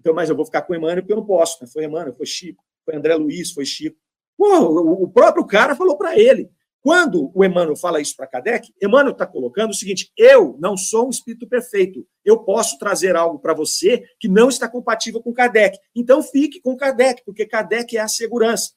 Então, 0.00 0.14
mas 0.14 0.28
eu 0.28 0.36
vou 0.36 0.44
ficar 0.44 0.62
com 0.62 0.74
Emmanuel 0.74 1.02
porque 1.02 1.12
eu 1.12 1.16
não 1.16 1.26
posso. 1.26 1.62
Né? 1.62 1.68
Foi 1.72 1.84
Emmanuel, 1.84 2.14
foi 2.14 2.26
Chico, 2.26 2.62
foi 2.84 2.96
André 2.96 3.14
Luiz, 3.14 3.52
foi 3.52 3.64
Chico. 3.64 3.96
Pô, 4.36 4.58
o 5.02 5.08
próprio 5.08 5.46
cara 5.46 5.74
falou 5.74 5.96
para 5.96 6.18
ele. 6.18 6.50
Quando 6.82 7.32
o 7.34 7.44
Emmanuel 7.44 7.74
fala 7.74 8.00
isso 8.00 8.14
para 8.14 8.28
Kardec, 8.28 8.72
Emmanuel 8.80 9.12
está 9.12 9.26
colocando 9.26 9.70
o 9.70 9.74
seguinte: 9.74 10.12
eu 10.16 10.56
não 10.60 10.76
sou 10.76 11.06
um 11.06 11.10
espírito 11.10 11.48
perfeito. 11.48 12.06
Eu 12.24 12.44
posso 12.44 12.78
trazer 12.78 13.16
algo 13.16 13.40
para 13.40 13.54
você 13.54 14.04
que 14.20 14.28
não 14.28 14.48
está 14.48 14.68
compatível 14.68 15.20
com 15.20 15.32
Kardec. 15.32 15.76
Então 15.96 16.22
fique 16.22 16.60
com 16.60 16.76
Kardec, 16.76 17.24
porque 17.24 17.44
Kardec 17.44 17.96
é 17.96 18.00
a 18.00 18.06
segurança. 18.06 18.72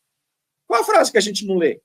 Qual 0.65 0.81
a 0.81 0.83
frase 0.83 1.11
que 1.11 1.19
a 1.19 1.21
gente 1.21 1.45
não 1.45 1.57
lê? 1.57 1.81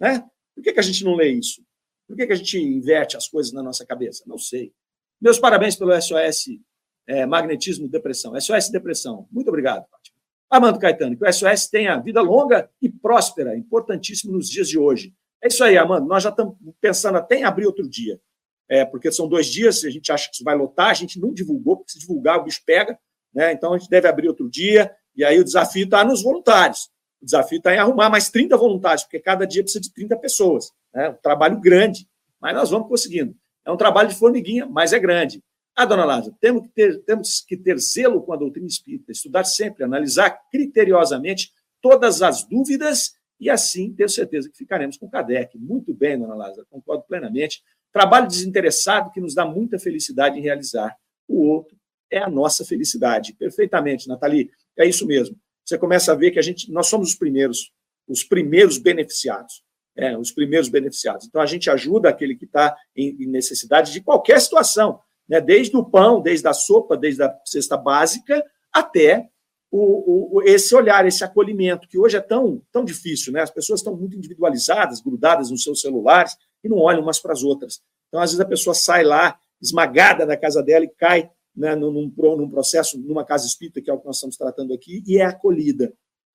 Né? 0.00 0.24
Por 0.54 0.64
que, 0.64 0.72
que 0.72 0.80
a 0.80 0.82
gente 0.82 1.04
não 1.04 1.14
lê 1.14 1.28
isso? 1.28 1.62
Por 2.08 2.16
que, 2.16 2.26
que 2.26 2.32
a 2.32 2.36
gente 2.36 2.58
inverte 2.58 3.16
as 3.18 3.28
coisas 3.28 3.52
na 3.52 3.62
nossa 3.62 3.84
cabeça? 3.84 4.24
Não 4.26 4.38
sei. 4.38 4.72
Meus 5.20 5.38
parabéns 5.38 5.76
pelo 5.76 5.92
SOS 6.00 6.58
é, 7.06 7.26
Magnetismo 7.26 7.86
Depressão. 7.86 8.34
SOS 8.40 8.70
Depressão. 8.70 9.28
Muito 9.30 9.48
obrigado, 9.48 9.86
Fátima. 9.90 10.16
Amando 10.50 10.78
Caetano, 10.78 11.16
que 11.16 11.22
o 11.22 11.30
SOS 11.30 11.66
tenha 11.66 11.98
vida 11.98 12.22
longa 12.22 12.70
e 12.80 12.88
próspera, 12.88 13.54
importantíssimo 13.54 14.32
nos 14.32 14.48
dias 14.48 14.66
de 14.66 14.78
hoje. 14.78 15.12
É 15.42 15.48
isso 15.48 15.62
aí, 15.62 15.76
Amanda. 15.76 16.06
Nós 16.06 16.22
já 16.22 16.30
estamos 16.30 16.56
pensando 16.80 17.18
até 17.18 17.36
em 17.36 17.44
abrir 17.44 17.66
outro 17.66 17.86
dia. 17.86 18.18
É, 18.66 18.84
porque 18.84 19.12
são 19.12 19.28
dois 19.28 19.46
dias, 19.46 19.84
a 19.84 19.90
gente 19.90 20.10
acha 20.10 20.28
que 20.28 20.34
isso 20.34 20.44
vai 20.44 20.54
lotar, 20.54 20.90
a 20.90 20.94
gente 20.94 21.20
não 21.20 21.32
divulgou, 21.32 21.76
porque 21.76 21.92
se 21.92 21.98
divulgar 21.98 22.38
o 22.38 22.44
bicho 22.44 22.62
pega, 22.66 22.98
né? 23.32 23.52
Então 23.52 23.72
a 23.72 23.78
gente 23.78 23.88
deve 23.88 24.08
abrir 24.08 24.28
outro 24.28 24.48
dia, 24.48 24.94
e 25.16 25.24
aí 25.24 25.38
o 25.38 25.44
desafio 25.44 25.84
está 25.84 26.04
nos 26.04 26.22
voluntários. 26.22 26.90
O 27.20 27.24
desafio 27.24 27.58
está 27.58 27.74
em 27.74 27.78
arrumar 27.78 28.10
mais 28.10 28.30
30 28.30 28.56
voluntários, 28.56 29.04
porque 29.04 29.20
cada 29.20 29.46
dia 29.46 29.62
precisa 29.62 29.80
de 29.80 29.92
30 29.92 30.16
pessoas. 30.18 30.70
Né? 30.94 31.10
Um 31.10 31.14
trabalho 31.14 31.60
grande, 31.60 32.08
mas 32.40 32.54
nós 32.54 32.70
vamos 32.70 32.88
conseguindo. 32.88 33.34
É 33.64 33.70
um 33.70 33.76
trabalho 33.76 34.08
de 34.08 34.14
formiguinha, 34.14 34.66
mas 34.66 34.92
é 34.92 34.98
grande. 34.98 35.42
Ah, 35.74 35.84
dona 35.84 36.04
Lázaro, 36.04 36.34
temos 36.40 36.62
que, 36.62 36.68
ter, 36.70 36.98
temos 37.04 37.40
que 37.40 37.56
ter 37.56 37.78
zelo 37.78 38.22
com 38.22 38.32
a 38.32 38.36
doutrina 38.36 38.66
espírita, 38.66 39.12
estudar 39.12 39.44
sempre, 39.44 39.84
analisar 39.84 40.30
criteriosamente 40.50 41.52
todas 41.80 42.20
as 42.20 42.44
dúvidas 42.44 43.12
e 43.38 43.48
assim 43.48 43.92
tenho 43.92 44.08
certeza 44.08 44.50
que 44.50 44.58
ficaremos 44.58 44.96
com 44.96 45.08
Kardec. 45.08 45.56
Muito 45.56 45.94
bem, 45.94 46.18
dona 46.18 46.34
Lázaro, 46.34 46.66
concordo 46.68 47.04
plenamente. 47.04 47.62
Trabalho 47.92 48.26
desinteressado 48.26 49.12
que 49.12 49.20
nos 49.20 49.34
dá 49.34 49.46
muita 49.46 49.78
felicidade 49.78 50.38
em 50.38 50.42
realizar. 50.42 50.96
O 51.28 51.46
outro 51.46 51.76
é 52.10 52.18
a 52.18 52.28
nossa 52.28 52.64
felicidade. 52.64 53.34
Perfeitamente, 53.34 54.08
Nathalie, 54.08 54.50
é 54.76 54.86
isso 54.86 55.06
mesmo. 55.06 55.38
Você 55.64 55.78
começa 55.78 56.12
a 56.12 56.14
ver 56.14 56.30
que 56.30 56.38
a 56.38 56.42
gente, 56.42 56.72
nós 56.72 56.88
somos 56.88 57.10
os 57.10 57.14
primeiros, 57.14 57.72
os 58.08 58.24
primeiros 58.24 58.78
beneficiados. 58.78 59.62
É, 60.00 60.16
os 60.16 60.30
primeiros 60.30 60.68
beneficiados. 60.68 61.26
Então, 61.26 61.40
a 61.40 61.46
gente 61.46 61.68
ajuda 61.68 62.08
aquele 62.08 62.36
que 62.36 62.44
está 62.44 62.72
em, 62.94 63.26
necessidade 63.26 63.92
de 63.92 64.00
qualquer 64.00 64.40
situação, 64.40 65.00
né? 65.28 65.40
desde 65.40 65.76
o 65.76 65.84
pão, 65.84 66.20
desde 66.20 66.46
a 66.46 66.52
sopa, 66.52 66.96
desde 66.96 67.20
a 67.24 67.36
cesta 67.44 67.76
básica, 67.76 68.40
até 68.72 69.28
o, 69.70 70.38
o, 70.38 70.42
esse 70.42 70.72
olhar, 70.74 71.04
esse 71.04 71.24
acolhimento, 71.24 71.88
que 71.88 71.98
hoje 71.98 72.16
é 72.16 72.20
tão, 72.20 72.62
tão 72.70 72.84
difícil, 72.84 73.32
né? 73.32 73.42
As 73.42 73.50
pessoas 73.50 73.80
estão 73.80 73.96
muito 73.96 74.16
individualizadas, 74.16 75.00
grudadas 75.00 75.50
nos 75.50 75.62
seus 75.62 75.80
celulares 75.80 76.36
e 76.62 76.68
não 76.68 76.78
olham 76.78 77.02
umas 77.02 77.18
para 77.18 77.32
as 77.32 77.42
outras. 77.42 77.80
Então, 78.08 78.20
às 78.20 78.30
vezes, 78.30 78.40
a 78.40 78.48
pessoa 78.48 78.74
sai 78.74 79.02
lá, 79.02 79.36
esmagada 79.60 80.24
da 80.24 80.36
casa 80.36 80.62
dela 80.62 80.84
e 80.84 80.88
cai 80.88 81.28
né, 81.54 81.74
num, 81.74 81.90
num 81.90 82.48
processo, 82.48 82.98
numa 82.98 83.24
casa 83.24 83.46
espírita, 83.46 83.82
que 83.82 83.90
é 83.90 83.92
o 83.92 83.98
que 83.98 84.06
nós 84.06 84.16
estamos 84.16 84.36
tratando 84.36 84.72
aqui, 84.72 85.02
e 85.06 85.18
é 85.18 85.24
acolhida. 85.24 85.92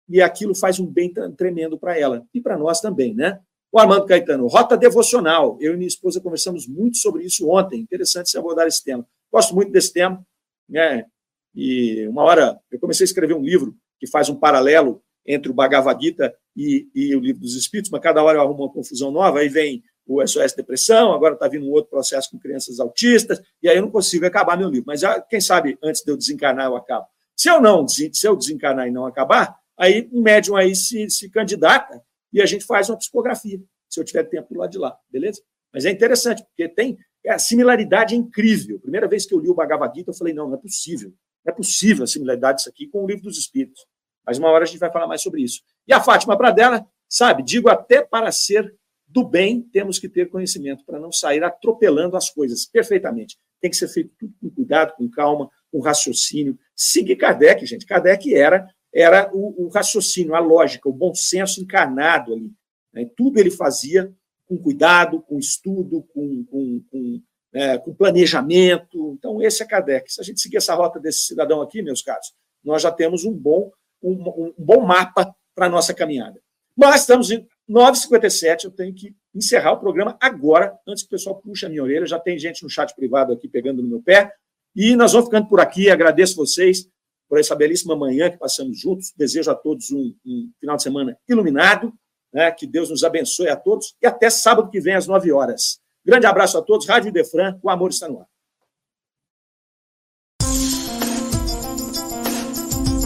E 0.08 0.22
aquilo 0.22 0.54
faz 0.54 0.80
um 0.80 0.86
bem 0.86 1.12
tremendo 1.36 1.80
para 1.80 1.98
ela 1.98 2.26
e 2.34 2.42
para 2.42 2.58
nós 2.58 2.82
também, 2.82 3.16
né? 3.16 3.40
O 3.74 3.80
Armando 3.80 4.06
Caetano, 4.06 4.46
rota 4.46 4.78
devocional. 4.78 5.58
Eu 5.60 5.74
e 5.74 5.78
minha 5.78 5.88
esposa 5.88 6.22
conversamos 6.22 6.68
muito 6.68 6.98
sobre 6.98 7.24
isso 7.24 7.50
ontem. 7.50 7.82
Interessante 7.82 8.30
se 8.30 8.38
abordar 8.38 8.68
esse 8.68 8.84
tema. 8.84 9.04
Gosto 9.32 9.56
muito 9.56 9.72
desse 9.72 9.92
tema. 9.92 10.24
Né? 10.70 11.08
E 11.56 12.08
uma 12.08 12.22
hora 12.22 12.60
eu 12.72 12.80
comecei 12.80 13.04
a 13.04 13.08
escrever 13.08 13.34
um 13.34 13.42
livro 13.42 13.76
que 14.00 14.06
faz 14.06 14.30
um 14.30 14.36
paralelo 14.36 15.02
entre 15.26 15.50
o 15.50 15.56
Bhagavad 15.56 16.00
Gita 16.00 16.36
e, 16.56 16.88
e 16.94 17.16
o 17.16 17.20
livro 17.20 17.42
dos 17.42 17.56
Espíritos, 17.56 17.90
mas 17.90 18.00
cada 18.00 18.22
hora 18.24 18.38
eu 18.38 18.42
arrumo 18.44 18.64
uma 18.64 18.72
confusão 18.72 19.10
nova, 19.10 19.40
aí 19.40 19.50
vem 19.50 19.82
o 20.06 20.22
SOS 20.22 20.54
Depressão, 20.54 21.12
agora 21.12 21.34
está 21.34 21.48
vindo 21.48 21.66
um 21.66 21.72
outro 21.72 21.90
processo 21.90 22.30
com 22.30 22.38
crianças 22.38 22.80
autistas, 22.80 23.42
e 23.62 23.68
aí 23.68 23.78
eu 23.78 23.82
não 23.82 23.90
consigo 23.90 24.26
acabar 24.26 24.56
meu 24.56 24.70
livro. 24.70 24.86
Mas 24.86 25.02
quem 25.30 25.42
sabe 25.42 25.80
antes 25.82 26.04
de 26.04 26.12
eu 26.12 26.18
desencarnar 26.18 26.68
eu 26.68 26.76
acabo. 26.76 27.08
Se 27.36 27.50
eu 27.50 27.60
não, 27.60 27.88
se 27.88 28.12
eu 28.24 28.36
desencarnar 28.36 28.88
e 28.88 28.92
não 28.92 29.08
acabar, 29.08 29.58
aí 29.76 30.08
um 30.12 30.22
médium 30.22 30.58
aí 30.58 30.76
se, 30.76 31.10
se 31.10 31.28
candidata 31.30 32.04
e 32.34 32.42
a 32.42 32.46
gente 32.46 32.66
faz 32.66 32.90
uma 32.90 32.98
psicografia, 32.98 33.62
se 33.90 34.00
eu 34.00 34.04
tiver 34.04 34.24
tempo 34.24 34.54
do 34.54 34.60
lado 34.60 34.72
de 34.72 34.78
lá, 34.78 34.98
beleza? 35.10 35.42
Mas 35.72 35.86
é 35.86 35.92
interessante, 35.92 36.44
porque 36.44 36.68
tem 36.68 36.98
a 37.28 37.40
similaridade 37.40 38.14
é 38.14 38.18
incrível. 38.18 38.80
Primeira 38.80 39.08
vez 39.08 39.26
que 39.26 39.34
eu 39.34 39.40
li 39.40 39.50
o 39.50 39.54
Bhagavad 39.54 39.96
Gita, 39.96 40.12
eu 40.12 40.16
falei, 40.16 40.34
não, 40.34 40.48
não 40.48 40.56
é 40.56 40.60
possível. 40.60 41.14
Não 41.46 41.54
é 41.54 41.56
possível 41.56 42.04
a 42.04 42.08
similaridade 42.08 42.58
disso 42.58 42.70
aqui 42.70 42.88
com 42.88 43.04
o 43.04 43.08
livro 43.08 43.24
dos 43.24 43.38
Espíritos. 43.38 43.86
Mas 44.26 44.38
uma 44.38 44.50
hora 44.50 44.64
a 44.64 44.68
gente 44.68 44.80
vai 44.80 44.92
falar 44.92 45.08
mais 45.08 45.22
sobre 45.22 45.42
isso. 45.42 45.62
E 45.88 45.94
a 45.94 46.02
Fátima 46.02 46.38
Pradella, 46.38 46.86
sabe, 47.08 47.44
digo 47.44 47.70
até 47.70 48.02
para 48.02 48.32
ser 48.32 48.76
do 49.08 49.24
bem, 49.24 49.62
temos 49.62 50.00
que 50.00 50.10
ter 50.10 50.30
conhecimento 50.30 50.84
para 50.86 51.00
não 51.00 51.12
sair 51.12 51.44
atropelando 51.44 52.18
as 52.18 52.30
coisas 52.30 52.66
perfeitamente. 52.66 53.38
Tem 53.62 53.70
que 53.70 53.78
ser 53.78 53.88
feito 53.88 54.12
tudo 54.18 54.34
com 54.42 54.50
cuidado, 54.50 54.94
com 54.96 55.10
calma, 55.10 55.50
com 55.72 55.80
raciocínio. 55.80 56.58
Seguir 56.76 57.16
Kardec, 57.16 57.66
gente. 57.66 57.86
Kardec 57.86 58.34
era, 58.34 58.68
era 58.94 59.30
o, 59.34 59.66
o 59.66 59.68
raciocínio, 59.70 60.36
a 60.36 60.40
lógica, 60.40 60.88
o 60.88 60.94
bom 60.94 61.14
senso 61.14 61.62
encarnado 61.62 62.34
ali. 62.34 62.52
Né? 62.94 63.10
Tudo 63.16 63.40
ele 63.40 63.50
fazia 63.50 64.14
com 64.46 64.58
cuidado, 64.58 65.22
com 65.22 65.40
estudo, 65.40 66.04
com, 66.14 66.46
com, 66.46 66.82
com 66.92 67.22
é, 67.54 67.78
com 67.78 67.94
planejamento. 67.94 69.16
Então, 69.18 69.42
esse 69.42 69.62
é 69.62 69.66
Kardec. 69.66 70.12
Se 70.12 70.20
a 70.20 70.24
gente 70.24 70.42
seguir 70.42 70.58
essa 70.58 70.74
rota 70.74 71.00
desse 71.00 71.28
cidadão 71.28 71.62
aqui, 71.62 71.82
meus 71.82 72.02
caros, 72.02 72.34
nós 72.64 72.82
já 72.82 72.92
temos 72.92 73.24
um 73.24 73.32
bom, 73.32 73.72
um, 74.02 74.14
um 74.14 74.54
bom 74.58 74.82
mapa 74.82 75.34
para 75.56 75.68
a 75.68 75.70
nossa 75.70 75.94
caminhada. 75.94 76.42
Mas 76.76 77.02
estamos 77.02 77.30
em 77.30 77.46
9h57, 77.70 78.66
eu 78.66 78.72
tenho 78.72 78.94
que 78.94 79.16
encerrar 79.34 79.74
o 79.74 79.80
programa 79.80 80.18
agora, 80.20 80.76
antes 80.88 81.04
que 81.04 81.08
o 81.08 81.12
pessoal 81.12 81.36
puxe 81.36 81.66
a 81.66 81.70
minha 81.70 81.84
orelha. 81.84 82.06
Já 82.06 82.20
tem 82.20 82.38
gente 82.38 82.64
no 82.64 82.70
chat 82.70 82.94
privado 82.96 83.32
aqui 83.32 83.48
pegando 83.48 83.82
no 83.82 83.88
meu 83.88 84.02
pé. 84.02 84.34
E 84.76 84.96
nós 84.96 85.14
vamos 85.14 85.28
ficando 85.28 85.48
por 85.48 85.60
aqui. 85.60 85.90
Agradeço 85.90 86.36
vocês 86.36 86.90
por 87.34 87.40
essa 87.40 87.56
belíssima 87.56 87.96
manhã 87.96 88.30
que 88.30 88.38
passamos 88.38 88.80
juntos. 88.80 89.12
Desejo 89.18 89.50
a 89.50 89.56
todos 89.56 89.90
um, 89.90 90.14
um 90.24 90.52
final 90.60 90.76
de 90.76 90.84
semana 90.84 91.18
iluminado. 91.28 91.92
Né? 92.32 92.52
Que 92.52 92.68
Deus 92.68 92.92
nos 92.92 93.04
abençoe 93.04 93.50
a 93.50 93.56
todos. 93.56 93.96
E 94.00 94.06
até 94.06 94.30
sábado 94.30 94.70
que 94.70 94.80
vem, 94.80 94.94
às 94.94 95.08
9 95.08 95.32
horas. 95.32 95.80
Grande 96.06 96.28
abraço 96.28 96.60
a 96.60 96.62
todos. 96.62 96.88
Rádio 96.88 97.12
Defran, 97.12 97.58
o 97.64 97.72
amor 97.72 97.90
está 97.90 98.08
no 98.08 98.20
ar. 98.20 98.28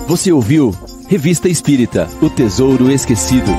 Você 0.09 0.29
ouviu 0.29 0.71
Revista 1.07 1.47
Espírita 1.47 2.09
O 2.21 2.29
Tesouro 2.29 2.91
Esquecido. 2.91 3.51